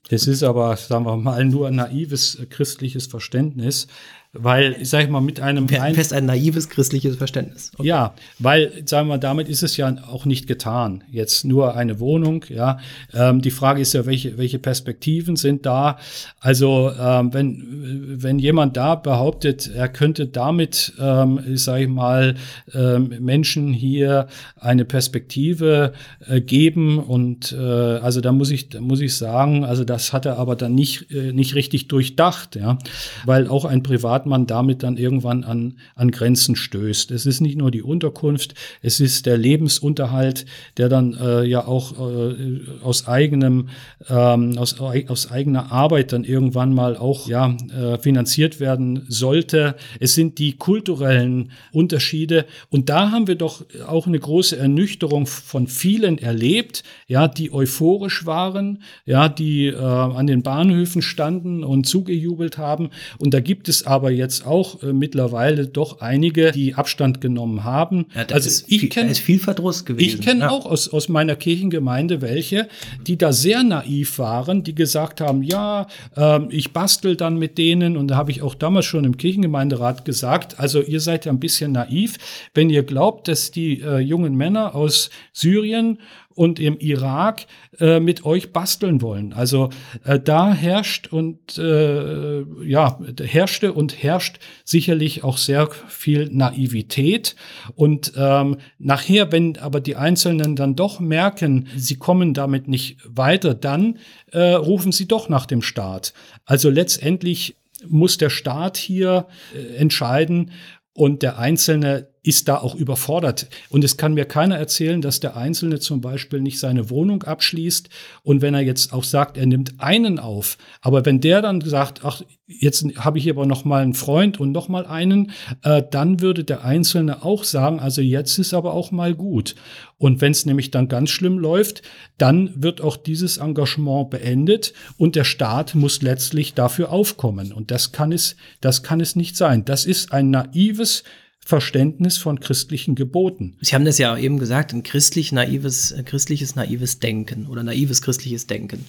[0.09, 3.87] Das ist aber, sagen wir mal, nur ein naives christliches Verständnis.
[4.33, 5.69] Weil, ich sage mal, mit einem.
[5.69, 7.73] Wir fest ein naives christliches Verständnis.
[7.75, 7.89] Okay.
[7.89, 11.03] Ja, weil, sagen wir mal, damit ist es ja auch nicht getan.
[11.11, 12.79] Jetzt nur eine Wohnung, ja.
[13.13, 15.99] Ähm, die Frage ist ja, welche, welche Perspektiven sind da?
[16.39, 22.37] Also, ähm, wenn, wenn jemand da behauptet, er könnte damit, ähm, sage ich mal,
[22.73, 25.93] ähm, Menschen hier eine Perspektive
[26.29, 30.25] äh, geben und äh, also da muss ich, da muss ich sagen, also das hat
[30.25, 32.79] er aber dann nicht, äh, nicht richtig durchdacht, ja.
[33.25, 37.11] Weil auch ein Privat man damit dann irgendwann an, an Grenzen stößt.
[37.11, 40.47] Es ist nicht nur die Unterkunft, es ist der Lebensunterhalt,
[40.77, 43.69] der dann äh, ja auch äh, aus eigenem,
[44.09, 49.77] ähm, aus, aus eigener Arbeit dann irgendwann mal auch ja, äh, finanziert werden sollte.
[49.99, 55.67] Es sind die kulturellen Unterschiede und da haben wir doch auch eine große Ernüchterung von
[55.67, 62.59] vielen erlebt, ja, die euphorisch waren, ja, die äh, an den Bahnhöfen standen und zugejubelt
[62.59, 62.91] haben.
[63.19, 67.63] Und da gibt es aber aber jetzt auch äh, mittlerweile doch einige, die Abstand genommen
[67.63, 68.07] haben.
[68.15, 70.19] Ja, also ich kenne viel Verdruss gewesen.
[70.19, 70.51] Ich kenne ja.
[70.51, 72.69] auch aus, aus meiner Kirchengemeinde welche,
[73.07, 77.97] die da sehr naiv waren, die gesagt haben, ja, äh, ich bastel dann mit denen
[77.97, 81.41] und da habe ich auch damals schon im Kirchengemeinderat gesagt, also ihr seid ja ein
[81.41, 82.17] bisschen naiv,
[82.55, 85.99] wenn ihr glaubt, dass die äh, jungen Männer aus Syrien
[86.41, 87.45] und im Irak
[87.81, 89.35] äh, mit euch basteln wollen.
[89.35, 89.69] Also
[90.07, 97.37] äh, da herrscht und äh, ja, herrschte und herrscht sicherlich auch sehr viel Naivität.
[97.75, 103.53] Und ähm, nachher, wenn aber die Einzelnen dann doch merken, sie kommen damit nicht weiter,
[103.53, 103.99] dann
[104.33, 106.15] äh, rufen sie doch nach dem Staat.
[106.47, 107.57] Also letztendlich
[107.87, 110.53] muss der Staat hier äh, entscheiden
[110.95, 113.49] und der Einzelne ist da auch überfordert.
[113.71, 117.89] Und es kann mir keiner erzählen, dass der Einzelne zum Beispiel nicht seine Wohnung abschließt.
[118.23, 122.05] Und wenn er jetzt auch sagt, er nimmt einen auf, aber wenn der dann sagt,
[122.05, 125.33] ach, jetzt habe ich aber noch mal einen Freund und noch mal einen,
[125.63, 129.55] äh, dann würde der Einzelne auch sagen, also jetzt ist aber auch mal gut.
[129.97, 131.83] Und wenn es nämlich dann ganz schlimm läuft,
[132.19, 137.53] dann wird auch dieses Engagement beendet und der Staat muss letztlich dafür aufkommen.
[137.53, 139.65] Und das kann es, das kann es nicht sein.
[139.65, 141.05] Das ist ein naives
[141.45, 143.57] Verständnis von christlichen Geboten.
[143.61, 148.03] Sie haben das ja eben gesagt, ein christlich naives, äh, christliches naives Denken oder naives
[148.03, 148.85] christliches Denken.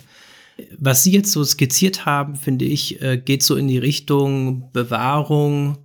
[0.77, 5.77] Was Sie jetzt so skizziert haben, finde ich, äh, geht so in die Richtung Bewahrung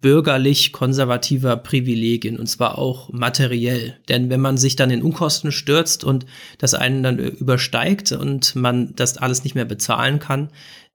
[0.00, 3.96] bürgerlich-konservativer Privilegien und zwar auch materiell.
[4.08, 6.26] Denn wenn man sich dann in Unkosten stürzt und
[6.58, 10.48] das einen dann übersteigt und man das alles nicht mehr bezahlen kann,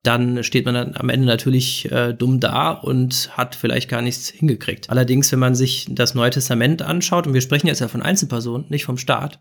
[0.03, 4.27] dann steht man dann am Ende natürlich äh, dumm da und hat vielleicht gar nichts
[4.27, 4.89] hingekriegt.
[4.89, 8.65] Allerdings, wenn man sich das Neue Testament anschaut, und wir sprechen jetzt ja von Einzelpersonen,
[8.69, 9.39] nicht vom Staat,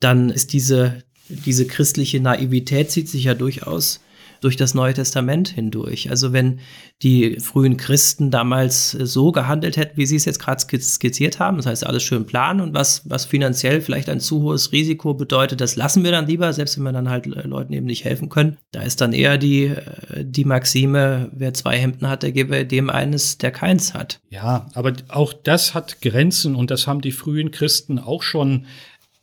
[0.00, 4.00] dann ist diese, diese christliche Naivität zieht sich ja durchaus
[4.42, 6.10] durch das Neue Testament hindurch.
[6.10, 6.58] Also wenn
[7.02, 11.66] die frühen Christen damals so gehandelt hätten, wie sie es jetzt gerade skizziert haben, das
[11.66, 15.76] heißt alles schön planen und was, was finanziell vielleicht ein zu hohes Risiko bedeutet, das
[15.76, 18.58] lassen wir dann lieber, selbst wenn wir dann halt äh, Leuten eben nicht helfen können.
[18.72, 22.90] Da ist dann eher die, äh, die Maxime, wer zwei Hemden hat, der gebe dem
[22.90, 24.20] eines, der keins hat.
[24.28, 28.66] Ja, aber auch das hat Grenzen und das haben die frühen Christen auch schon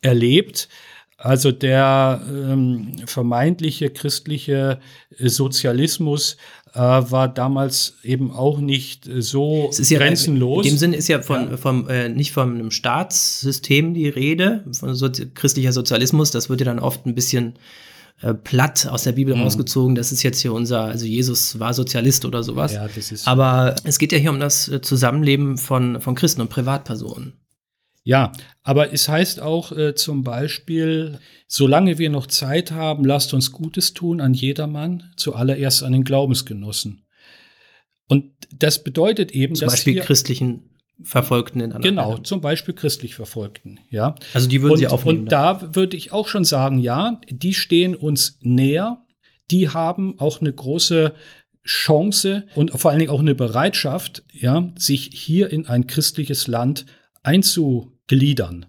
[0.00, 0.68] erlebt.
[1.22, 4.80] Also der ähm, vermeintliche christliche
[5.18, 6.38] äh, Sozialismus
[6.72, 10.64] äh, war damals eben auch nicht äh, so ja, grenzenlos.
[10.64, 11.56] In dem Sinne ist ja von, ja.
[11.58, 16.30] vom äh, nicht von einem Staatssystem die Rede, von so, christlicher Sozialismus.
[16.30, 17.58] Das wird ja dann oft ein bisschen
[18.22, 19.42] äh, platt aus der Bibel mhm.
[19.42, 19.96] rausgezogen.
[19.96, 22.72] Das ist jetzt hier unser, also Jesus war Sozialist oder sowas.
[22.72, 26.48] Ja, das ist Aber es geht ja hier um das Zusammenleben von, von Christen und
[26.48, 27.34] Privatpersonen.
[28.02, 28.32] Ja,
[28.62, 33.92] aber es heißt auch äh, zum Beispiel, solange wir noch Zeit haben, lasst uns Gutes
[33.92, 37.04] tun an jedermann, zuallererst an den Glaubensgenossen.
[38.08, 40.70] Und das bedeutet eben, zum dass Beispiel wir, christlichen
[41.02, 44.14] Verfolgten in anderen Genau, zum Beispiel christlich Verfolgten, ja.
[44.34, 45.20] Also die würden und, Sie aufnehmen.
[45.20, 49.04] Und da würde ich auch schon sagen, ja, die stehen uns näher,
[49.50, 51.14] die haben auch eine große
[51.64, 56.86] Chance und vor allen Dingen auch eine Bereitschaft, ja, sich hier in ein christliches Land
[57.22, 58.66] einzugliedern.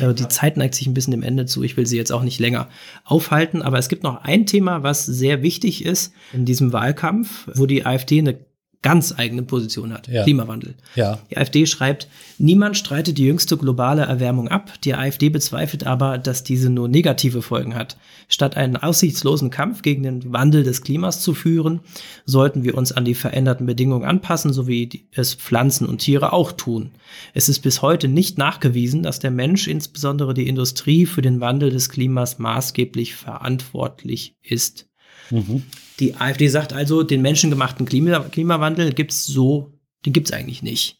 [0.00, 1.62] Also die Zeit neigt sich ein bisschen dem Ende zu.
[1.62, 2.68] Ich will sie jetzt auch nicht länger
[3.04, 7.66] aufhalten, aber es gibt noch ein Thema, was sehr wichtig ist in diesem Wahlkampf, wo
[7.66, 8.38] die AfD eine
[8.82, 10.08] ganz eigene Position hat.
[10.08, 10.24] Ja.
[10.24, 10.74] Klimawandel.
[10.94, 11.18] Ja.
[11.30, 12.08] Die AfD schreibt,
[12.38, 14.72] niemand streitet die jüngste globale Erwärmung ab.
[14.84, 17.98] Die AfD bezweifelt aber, dass diese nur negative Folgen hat.
[18.28, 21.80] Statt einen aussichtslosen Kampf gegen den Wandel des Klimas zu führen,
[22.24, 26.52] sollten wir uns an die veränderten Bedingungen anpassen, so wie es Pflanzen und Tiere auch
[26.52, 26.92] tun.
[27.34, 31.70] Es ist bis heute nicht nachgewiesen, dass der Mensch, insbesondere die Industrie, für den Wandel
[31.70, 34.88] des Klimas maßgeblich verantwortlich ist.
[35.30, 35.64] Mhm.
[36.00, 39.74] Die AfD sagt also, den menschengemachten Klima Klimawandel gibt es so,
[40.06, 40.96] den gibt es eigentlich nicht.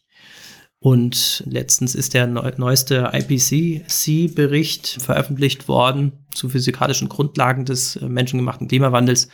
[0.79, 9.27] Und letztens ist der neueste IPCC-Bericht veröffentlicht worden zu physikalischen Grundlagen des äh, menschengemachten Klimawandels.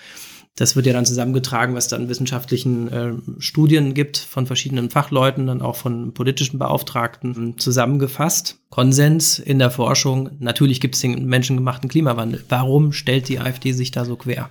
[0.57, 5.61] Das wird ja dann zusammengetragen, was dann wissenschaftlichen äh, Studien gibt von verschiedenen Fachleuten, dann
[5.61, 8.59] auch von politischen Beauftragten zusammengefasst.
[8.69, 12.43] Konsens in der Forschung, natürlich gibt es den menschengemachten Klimawandel.
[12.49, 14.49] Warum stellt die AfD sich da so quer?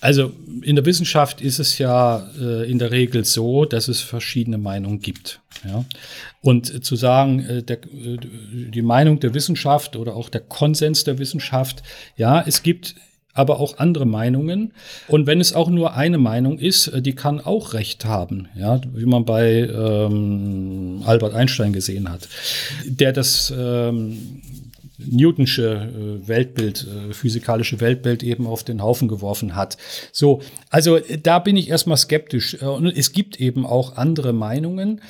[0.00, 4.58] Also in der Wissenschaft ist es ja äh, in der Regel so, dass es verschiedene
[4.58, 5.40] Meinungen gibt.
[5.64, 5.84] Ja?
[6.40, 8.18] Und äh, zu sagen, äh, der, äh,
[8.70, 11.82] die Meinung der Wissenschaft oder auch der Konsens der Wissenschaft,
[12.16, 12.94] ja, es gibt
[13.38, 14.72] aber auch andere Meinungen.
[15.06, 18.80] Und wenn es auch nur eine Meinung ist, äh, die kann auch Recht haben, ja,
[18.92, 22.28] wie man bei ähm, Albert Einstein gesehen hat,
[22.84, 24.42] der das ähm,
[24.98, 29.76] Newtonsche äh, Weltbild, äh, physikalische Weltbild eben auf den Haufen geworfen hat.
[30.12, 32.60] So, also äh, da bin ich erstmal skeptisch.
[32.62, 35.00] Und es gibt eben auch andere Meinungen.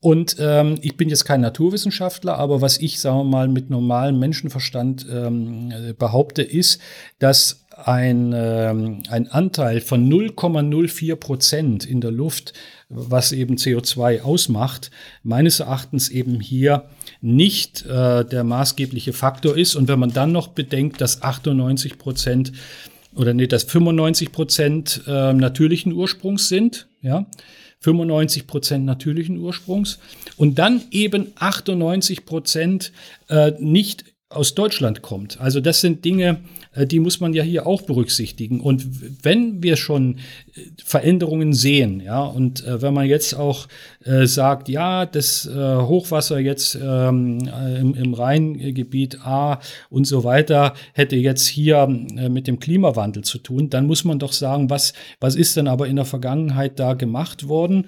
[0.00, 4.18] Und ähm, ich bin jetzt kein Naturwissenschaftler, aber was ich, sagen wir mal, mit normalem
[4.20, 6.80] Menschenverstand ähm, behaupte, ist,
[7.18, 12.52] dass ein, ähm, ein Anteil von 0,04 Prozent in der Luft,
[12.88, 14.90] was eben CO2 ausmacht,
[15.22, 16.84] meines Erachtens eben hier
[17.20, 19.74] nicht äh, der maßgebliche Faktor ist.
[19.74, 22.52] Und wenn man dann noch bedenkt, dass 98 Prozent
[23.14, 27.26] oder nee, dass 95 Prozent äh, natürlichen Ursprungs sind, ja,
[27.80, 29.98] 95 Prozent natürlichen Ursprungs
[30.36, 32.92] und dann eben 98 Prozent
[33.28, 35.40] äh, nicht aus Deutschland kommt.
[35.40, 36.40] Also das sind Dinge,
[36.86, 38.60] die muss man ja hier auch berücksichtigen.
[38.60, 40.18] Und wenn wir schon
[40.54, 43.68] äh, Veränderungen sehen, ja, und äh, wenn man jetzt auch
[44.04, 49.60] äh, sagt, ja, das äh, Hochwasser jetzt ähm, äh, im, im Rheingebiet A
[49.90, 54.32] und so weiter hätte jetzt hier mit dem Klimawandel zu tun, dann muss man doch
[54.32, 57.86] sagen, was, was ist denn aber in der Vergangenheit da gemacht worden?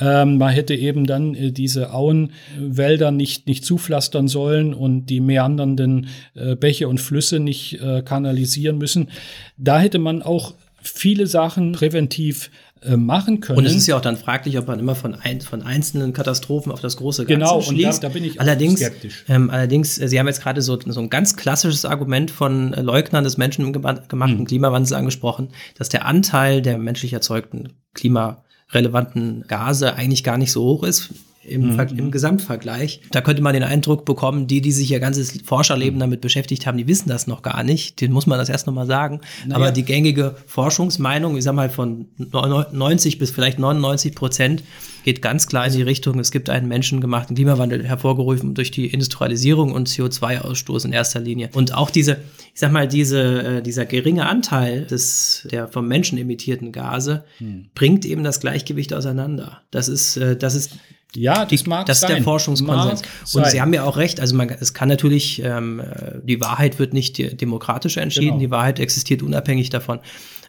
[0.00, 6.08] Ähm, man hätte eben dann äh, diese Auenwälder nicht, nicht zupflastern sollen und die meandernden
[6.34, 9.08] äh, Bäche und Flüsse nicht äh, kanalisieren müssen.
[9.56, 12.50] Da hätte man auch viele Sachen präventiv
[12.84, 13.58] äh, machen können.
[13.58, 16.72] Und es ist ja auch dann fraglich, ob man immer von, ein, von einzelnen Katastrophen
[16.72, 17.78] auf das große Ganze genau, schließt.
[17.78, 19.24] Genau, da, da, bin ich allerdings, skeptisch.
[19.28, 23.22] Ähm, allerdings, äh, Sie haben jetzt gerade so, so ein ganz klassisches Argument von Leugnern
[23.22, 24.44] des menschengemachten hm.
[24.46, 30.62] Klimawandels angesprochen, dass der Anteil der menschlich erzeugten Klima relevanten Gase eigentlich gar nicht so
[30.62, 31.10] hoch ist.
[31.44, 31.80] Im, mhm.
[31.96, 33.00] im, Gesamtvergleich.
[33.10, 36.78] Da könnte man den Eindruck bekommen, die, die sich ihr ganzes Forscherleben damit beschäftigt haben,
[36.78, 38.00] die wissen das noch gar nicht.
[38.00, 39.20] Den muss man das erst nochmal sagen.
[39.44, 39.56] Naja.
[39.56, 44.62] Aber die gängige Forschungsmeinung, ich sag mal von 90 bis vielleicht 99 Prozent,
[45.04, 49.72] geht ganz klar in die Richtung, es gibt einen menschengemachten Klimawandel hervorgerufen durch die Industrialisierung
[49.72, 51.50] und CO2-Ausstoß in erster Linie.
[51.54, 52.18] Und auch diese,
[52.54, 57.66] ich sag mal, diese, äh, dieser geringe Anteil des, der vom Menschen emittierten Gase hm.
[57.74, 59.62] bringt eben das Gleichgewicht auseinander.
[59.70, 60.78] Das ist, äh, das ist
[61.14, 62.16] ja, das mag Das ist sein.
[62.16, 63.02] der Forschungskonsens.
[63.34, 64.20] Und Sie haben ja auch recht.
[64.20, 65.82] Also man, es kann natürlich, ähm,
[66.22, 68.26] die Wahrheit wird nicht demokratisch entschieden.
[68.26, 68.40] Genau.
[68.40, 70.00] Die Wahrheit existiert unabhängig davon.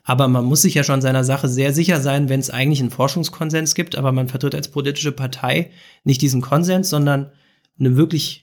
[0.05, 2.91] Aber man muss sich ja schon seiner Sache sehr sicher sein, wenn es eigentlich einen
[2.91, 5.71] Forschungskonsens gibt, aber man vertritt als politische Partei
[6.03, 7.31] nicht diesen Konsens, sondern
[7.79, 8.42] eine wirklich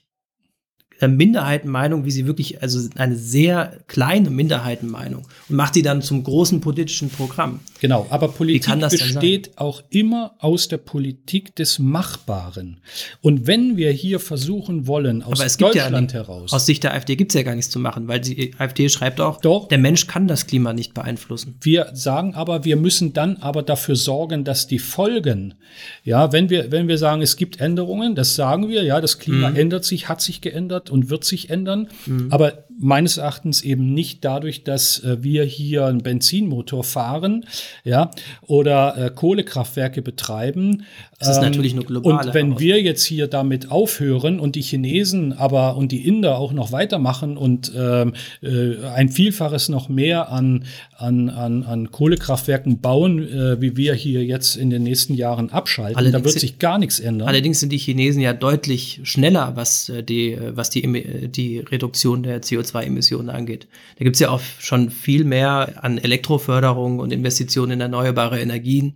[1.07, 6.61] Minderheitenmeinung, wie sie wirklich, also eine sehr kleine Minderheitenmeinung und macht sie dann zum großen
[6.61, 7.59] politischen Programm.
[7.79, 12.79] Genau, aber Politik besteht auch immer aus der Politik des Machbaren.
[13.21, 16.53] Und wenn wir hier versuchen wollen, aus Deutschland ja, heraus.
[16.53, 19.19] Aus Sicht der AfD gibt es ja gar nichts zu machen, weil die AfD schreibt
[19.19, 21.55] auch, Doch, der Mensch kann das Klima nicht beeinflussen.
[21.61, 25.55] Wir sagen aber, wir müssen dann aber dafür sorgen, dass die Folgen,
[26.03, 29.49] ja, wenn wir, wenn wir sagen, es gibt Änderungen, das sagen wir, ja, das Klima
[29.49, 29.55] mhm.
[29.55, 31.87] ändert sich, hat sich geändert und wird sich ändern.
[32.05, 32.27] Mhm.
[32.29, 37.45] Aber meines Erachtens eben nicht dadurch, dass äh, wir hier einen Benzinmotor fahren,
[37.83, 38.11] ja,
[38.41, 40.83] oder äh, Kohlekraftwerke betreiben.
[41.19, 42.25] Das ist ähm, natürlich nur global.
[42.25, 46.53] Und wenn wir jetzt hier damit aufhören und die Chinesen aber und die Inder auch
[46.53, 50.65] noch weitermachen und ähm, äh, ein Vielfaches noch mehr an,
[50.97, 55.97] an, an, an Kohlekraftwerken bauen, äh, wie wir hier jetzt in den nächsten Jahren abschalten,
[55.97, 57.27] allerdings da wird sich gar nichts ändern.
[57.27, 62.41] Allerdings sind die Chinesen ja deutlich schneller, was äh, die, was die, die Reduktion der
[62.41, 63.67] CO2 CO2-Emissionen angeht.
[63.97, 68.95] Da gibt es ja auch schon viel mehr an Elektroförderung und Investitionen in erneuerbare Energien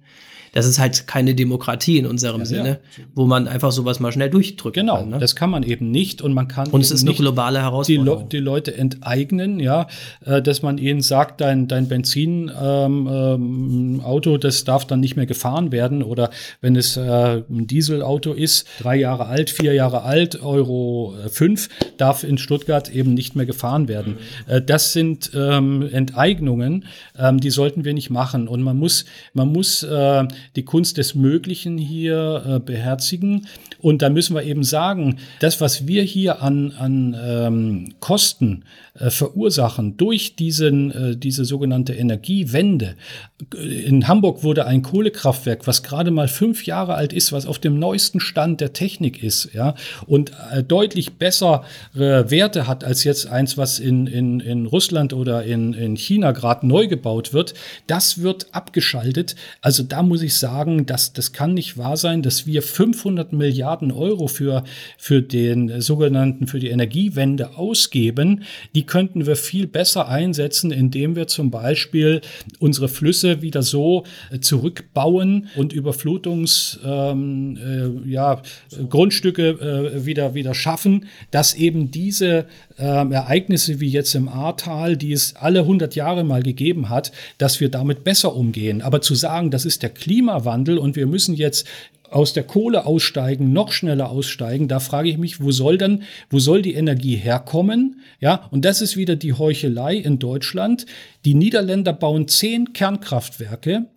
[0.56, 3.03] das ist halt keine Demokratie in unserem ja, Sinne, ja.
[3.14, 4.76] wo man einfach sowas mal schnell durchdrückt.
[4.77, 5.19] Genau, kann, ne?
[5.19, 8.30] das kann man eben nicht und man kann und es ist eine globale Herausforderung.
[8.30, 9.88] Die, Le die, Leute enteignen, ja,
[10.26, 15.26] äh, dass man ihnen sagt, dein, dein Benzinauto, ähm, ähm, das darf dann nicht mehr
[15.26, 16.30] gefahren werden oder
[16.61, 21.68] wenn es äh, ein Dieselauto ist, drei Jahre alt, vier Jahre alt, Euro 5,
[21.98, 24.18] darf in Stuttgart eben nicht mehr gefahren werden.
[24.48, 24.53] Mhm.
[24.53, 26.86] Äh, das sind ähm, Enteignungen,
[27.19, 29.03] ähm, die sollten wir nicht machen und man muss,
[29.34, 30.23] man muss äh,
[30.55, 33.47] die Kunst des Möglichen hier äh, beherzigen.
[33.81, 38.63] Und da müssen wir eben sagen, das, was wir hier an, an ähm, Kosten
[38.97, 42.95] äh, verursachen durch diesen, äh, diese sogenannte Energiewende.
[43.53, 47.77] In Hamburg wurde ein Kohlekraftwerk, was gerade mal fünf Jahre alt ist, was auf dem
[47.77, 49.76] neuesten Stand der Technik ist, ja,
[50.07, 51.63] und äh, deutlich bessere
[51.93, 56.65] Werte hat als jetzt eins, was in, in, in Russland oder in, in China gerade
[56.65, 57.53] neu gebaut wird.
[57.88, 59.35] Das wird abgeschaltet.
[59.61, 63.91] Also da muss ich sagen, dass, das kann nicht wahr sein, dass wir 500 Milliarden
[63.91, 64.63] Euro für,
[64.97, 68.43] für den sogenannten, für die Energiewende ausgeben.
[68.73, 72.21] Die könnten wir viel besser einsetzen, indem wir zum Beispiel
[72.59, 78.41] unsere Flüsse wieder so äh, zurückbauen und Überflutungs, ähm, äh, ja,
[78.71, 82.45] äh, wieder, wieder schaffen, dass eben diese
[82.77, 87.59] ähm, Ereignisse wie jetzt im Ahrtal, die es alle 100 Jahre mal gegeben hat, dass
[87.59, 88.81] wir damit besser umgehen.
[88.81, 91.67] Aber zu sagen, das ist der Klimawandel und wir müssen jetzt
[92.11, 96.40] aus der Kohle aussteigen, noch schneller aussteigen, da frage ich mich, wo soll dann, wo
[96.40, 98.02] soll die Energie herkommen?
[98.19, 100.86] Ja, und das ist wieder die Heuchelei in Deutschland.
[101.26, 103.88] Die Niederländer bauen zehn Kernkraftwerke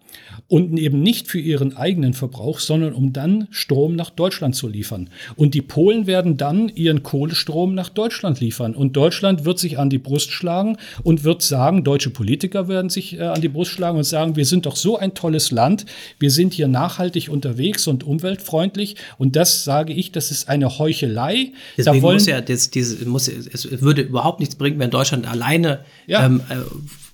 [0.48, 5.10] und eben nicht für ihren eigenen Verbrauch, sondern um dann Strom nach Deutschland zu liefern.
[5.36, 8.74] Und die Polen werden dann ihren Kohlestrom nach Deutschland liefern.
[8.74, 13.18] Und Deutschland wird sich an die Brust schlagen und wird sagen, deutsche Politiker werden sich
[13.18, 15.84] äh, an die Brust schlagen und sagen, wir sind doch so ein tolles Land,
[16.18, 18.96] wir sind hier nachhaltig unterwegs und umweltfreundlich.
[19.18, 21.52] Und das sage ich, das ist eine Heuchelei.
[21.76, 25.80] Deswegen da muss ja, das, dieses, muss, es würde überhaupt nichts bringen, wenn Deutschland alleine,
[26.06, 26.24] ja.
[26.24, 26.54] ähm, äh,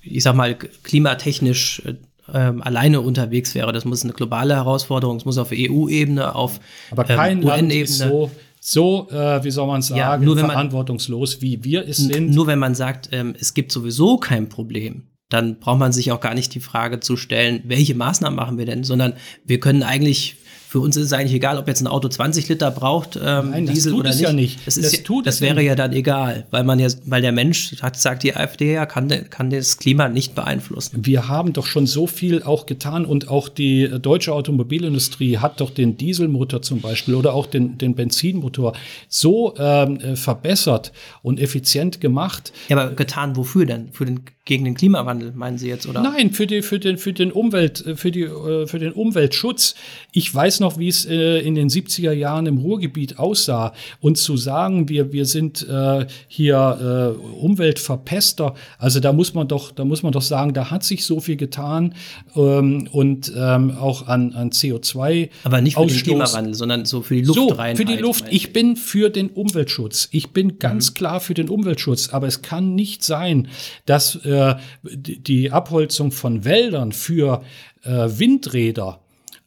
[0.03, 1.95] ich sag mal, klimatechnisch äh,
[2.33, 3.71] ähm, alleine unterwegs wäre.
[3.71, 6.59] Das muss eine globale Herausforderung, es muss auf EU-Ebene, auf
[6.91, 8.31] Aber ähm, kein ähm, Land ist so
[8.67, 12.33] so, äh, wie soll man sagen, ja, nur wenn verantwortungslos, wie wir es sind.
[12.33, 16.19] Nur wenn man sagt, ähm, es gibt sowieso kein Problem, dann braucht man sich auch
[16.19, 20.37] gar nicht die Frage zu stellen, welche Maßnahmen machen wir denn, sondern wir können eigentlich
[20.67, 23.65] für uns ist es eigentlich egal, ob jetzt ein Auto 20 Liter braucht, ähm, Nein,
[23.67, 24.21] Diesel oder nicht.
[24.21, 24.65] Ja nicht.
[24.65, 27.81] Das, ist das, tut das wäre ja dann egal, weil man ja, weil der Mensch,
[27.81, 31.05] hat, sagt die AfD ja, kann, kann das Klima nicht beeinflussen.
[31.05, 35.69] Wir haben doch schon so viel auch getan und auch die deutsche Automobilindustrie hat doch
[35.69, 38.73] den Dieselmotor zum Beispiel oder auch den, den Benzinmotor
[39.07, 42.51] so ähm, äh, verbessert und effizient gemacht.
[42.69, 43.89] Ja, aber getan wofür denn?
[43.91, 46.01] Für den gegen den Klimawandel, meinen Sie jetzt, oder?
[46.01, 49.73] Nein, für, die, für, den, für, den, Umwelt, für, die, äh, für den Umweltschutz.
[50.11, 53.73] Ich weiß noch, wie es äh, in den 70er Jahren im Ruhrgebiet aussah.
[53.99, 59.85] Und zu sagen, wir, wir sind äh, hier Umweltverpester, also da muss man doch, da
[59.85, 61.93] muss man doch sagen, da hat sich so viel getan
[62.35, 65.29] ähm, und ähm, auch an, an CO2.
[65.43, 65.97] Aber nicht für Ausstoß.
[65.97, 68.25] den Klimawandel, sondern so für die Luft so, Für die Luft.
[68.29, 70.09] Ich bin für den Umweltschutz.
[70.11, 70.93] Ich bin ganz mhm.
[70.95, 72.09] klar für den Umweltschutz.
[72.09, 73.47] Aber es kann nicht sein,
[73.85, 77.41] dass äh, die Abholzung von Wäldern für
[77.83, 78.99] äh, Windräder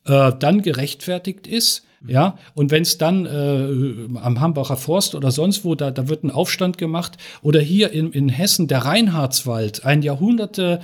[0.08, 1.84] äh, dann gerechtfertigt ist.
[2.06, 6.22] Ja, und wenn es dann äh, am Hambacher Forst oder sonst wo, da, da wird
[6.22, 7.16] ein Aufstand gemacht.
[7.42, 10.80] Oder hier in, in Hessen der Reinhardswald, ein Jahrhunderte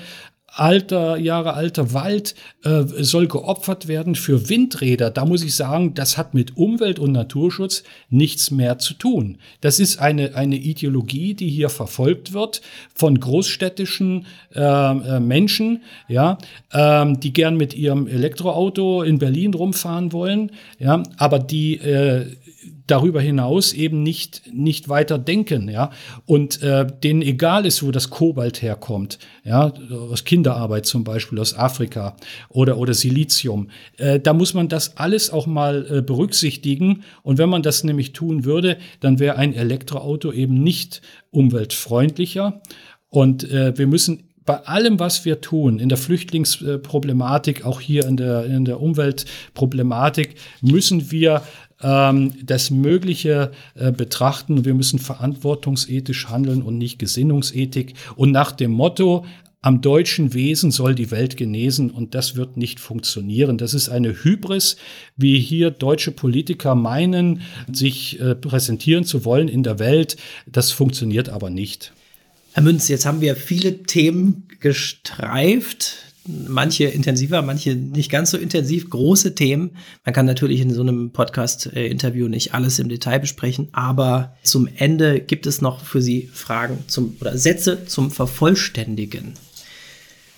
[0.55, 5.11] alter, Jahre alter Wald äh, soll geopfert werden für Windräder.
[5.11, 9.39] Da muss ich sagen, das hat mit Umwelt- und Naturschutz nichts mehr zu tun.
[9.61, 12.63] Das ist eine, eine Ideologie, die hier verfolgt wird
[12.95, 16.39] von großstädtischen äh, äh Menschen, ja,
[16.73, 22.27] ähm, die gern mit ihrem Elektroauto in Berlin rumfahren wollen, ja, aber die äh,
[22.87, 25.91] darüber hinaus eben nicht, nicht weiter denken, ja,
[26.27, 29.73] und äh, denen egal ist, wo das Kobalt herkommt, ja,
[30.11, 32.17] aus Kinderarbeit zum Beispiel, aus Afrika
[32.49, 33.69] oder, oder Silizium.
[33.97, 38.13] Äh, da muss man das alles auch mal äh, berücksichtigen und wenn man das nämlich
[38.13, 41.01] tun würde, dann wäre ein Elektroauto eben nicht
[41.31, 42.61] umweltfreundlicher
[43.09, 48.17] und äh, wir müssen bei allem, was wir tun, in der Flüchtlingsproblematik, auch hier in
[48.17, 51.43] der, in der Umweltproblematik, müssen wir
[51.85, 54.65] das Mögliche äh, betrachten.
[54.65, 57.95] Wir müssen verantwortungsethisch handeln und nicht Gesinnungsethik.
[58.17, 59.25] Und nach dem Motto,
[59.65, 63.57] am deutschen Wesen soll die Welt genesen und das wird nicht funktionieren.
[63.57, 64.77] Das ist eine Hybris,
[65.17, 67.41] wie hier deutsche Politiker meinen,
[67.73, 70.19] sich äh, präsentieren zu wollen in der Welt.
[70.47, 71.95] Das funktioniert aber nicht.
[72.53, 78.89] Herr Münz, jetzt haben wir viele Themen gestreift manche intensiver, manche nicht ganz so intensiv,
[78.89, 79.77] große Themen.
[80.05, 85.21] Man kann natürlich in so einem Podcast-Interview nicht alles im Detail besprechen, aber zum Ende
[85.21, 89.35] gibt es noch für Sie Fragen zum oder Sätze zum Vervollständigen.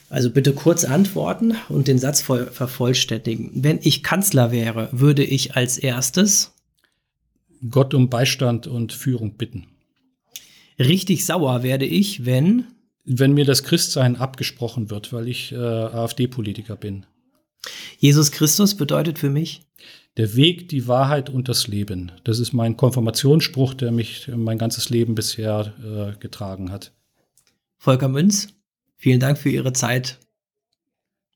[0.08, 3.50] Also bitte kurz antworten und den Satz vervollständigen.
[3.54, 6.52] Wenn ich Kanzler wäre, würde ich als erstes
[7.70, 9.66] Gott um Beistand und Führung bitten.
[10.78, 12.66] Richtig sauer werde ich, wenn
[13.06, 17.06] wenn mir das Christsein abgesprochen wird, weil ich äh, AfD-Politiker bin.
[17.98, 19.62] Jesus Christus bedeutet für mich?
[20.16, 22.12] Der Weg, die Wahrheit und das Leben.
[22.24, 26.92] Das ist mein Konfirmationsspruch, der mich mein ganzes Leben bisher äh, getragen hat.
[27.78, 28.48] Volker Münz,
[28.96, 30.18] vielen Dank für Ihre Zeit.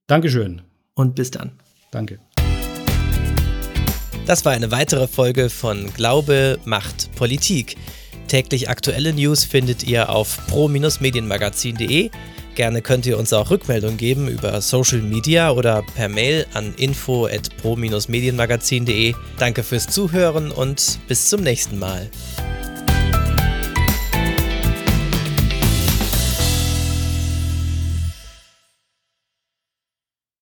[0.06, 0.62] Dankeschön.
[0.94, 1.52] Und bis dann.
[1.90, 2.18] Danke.
[4.26, 7.76] Das war eine weitere Folge von Glaube macht Politik.
[8.30, 12.10] Täglich aktuelle News findet ihr auf pro-medienmagazin.de.
[12.54, 17.26] Gerne könnt ihr uns auch Rückmeldung geben über Social Media oder per Mail an info
[17.26, 19.16] at pro-medienmagazin.de.
[19.36, 22.08] Danke fürs Zuhören und bis zum nächsten Mal.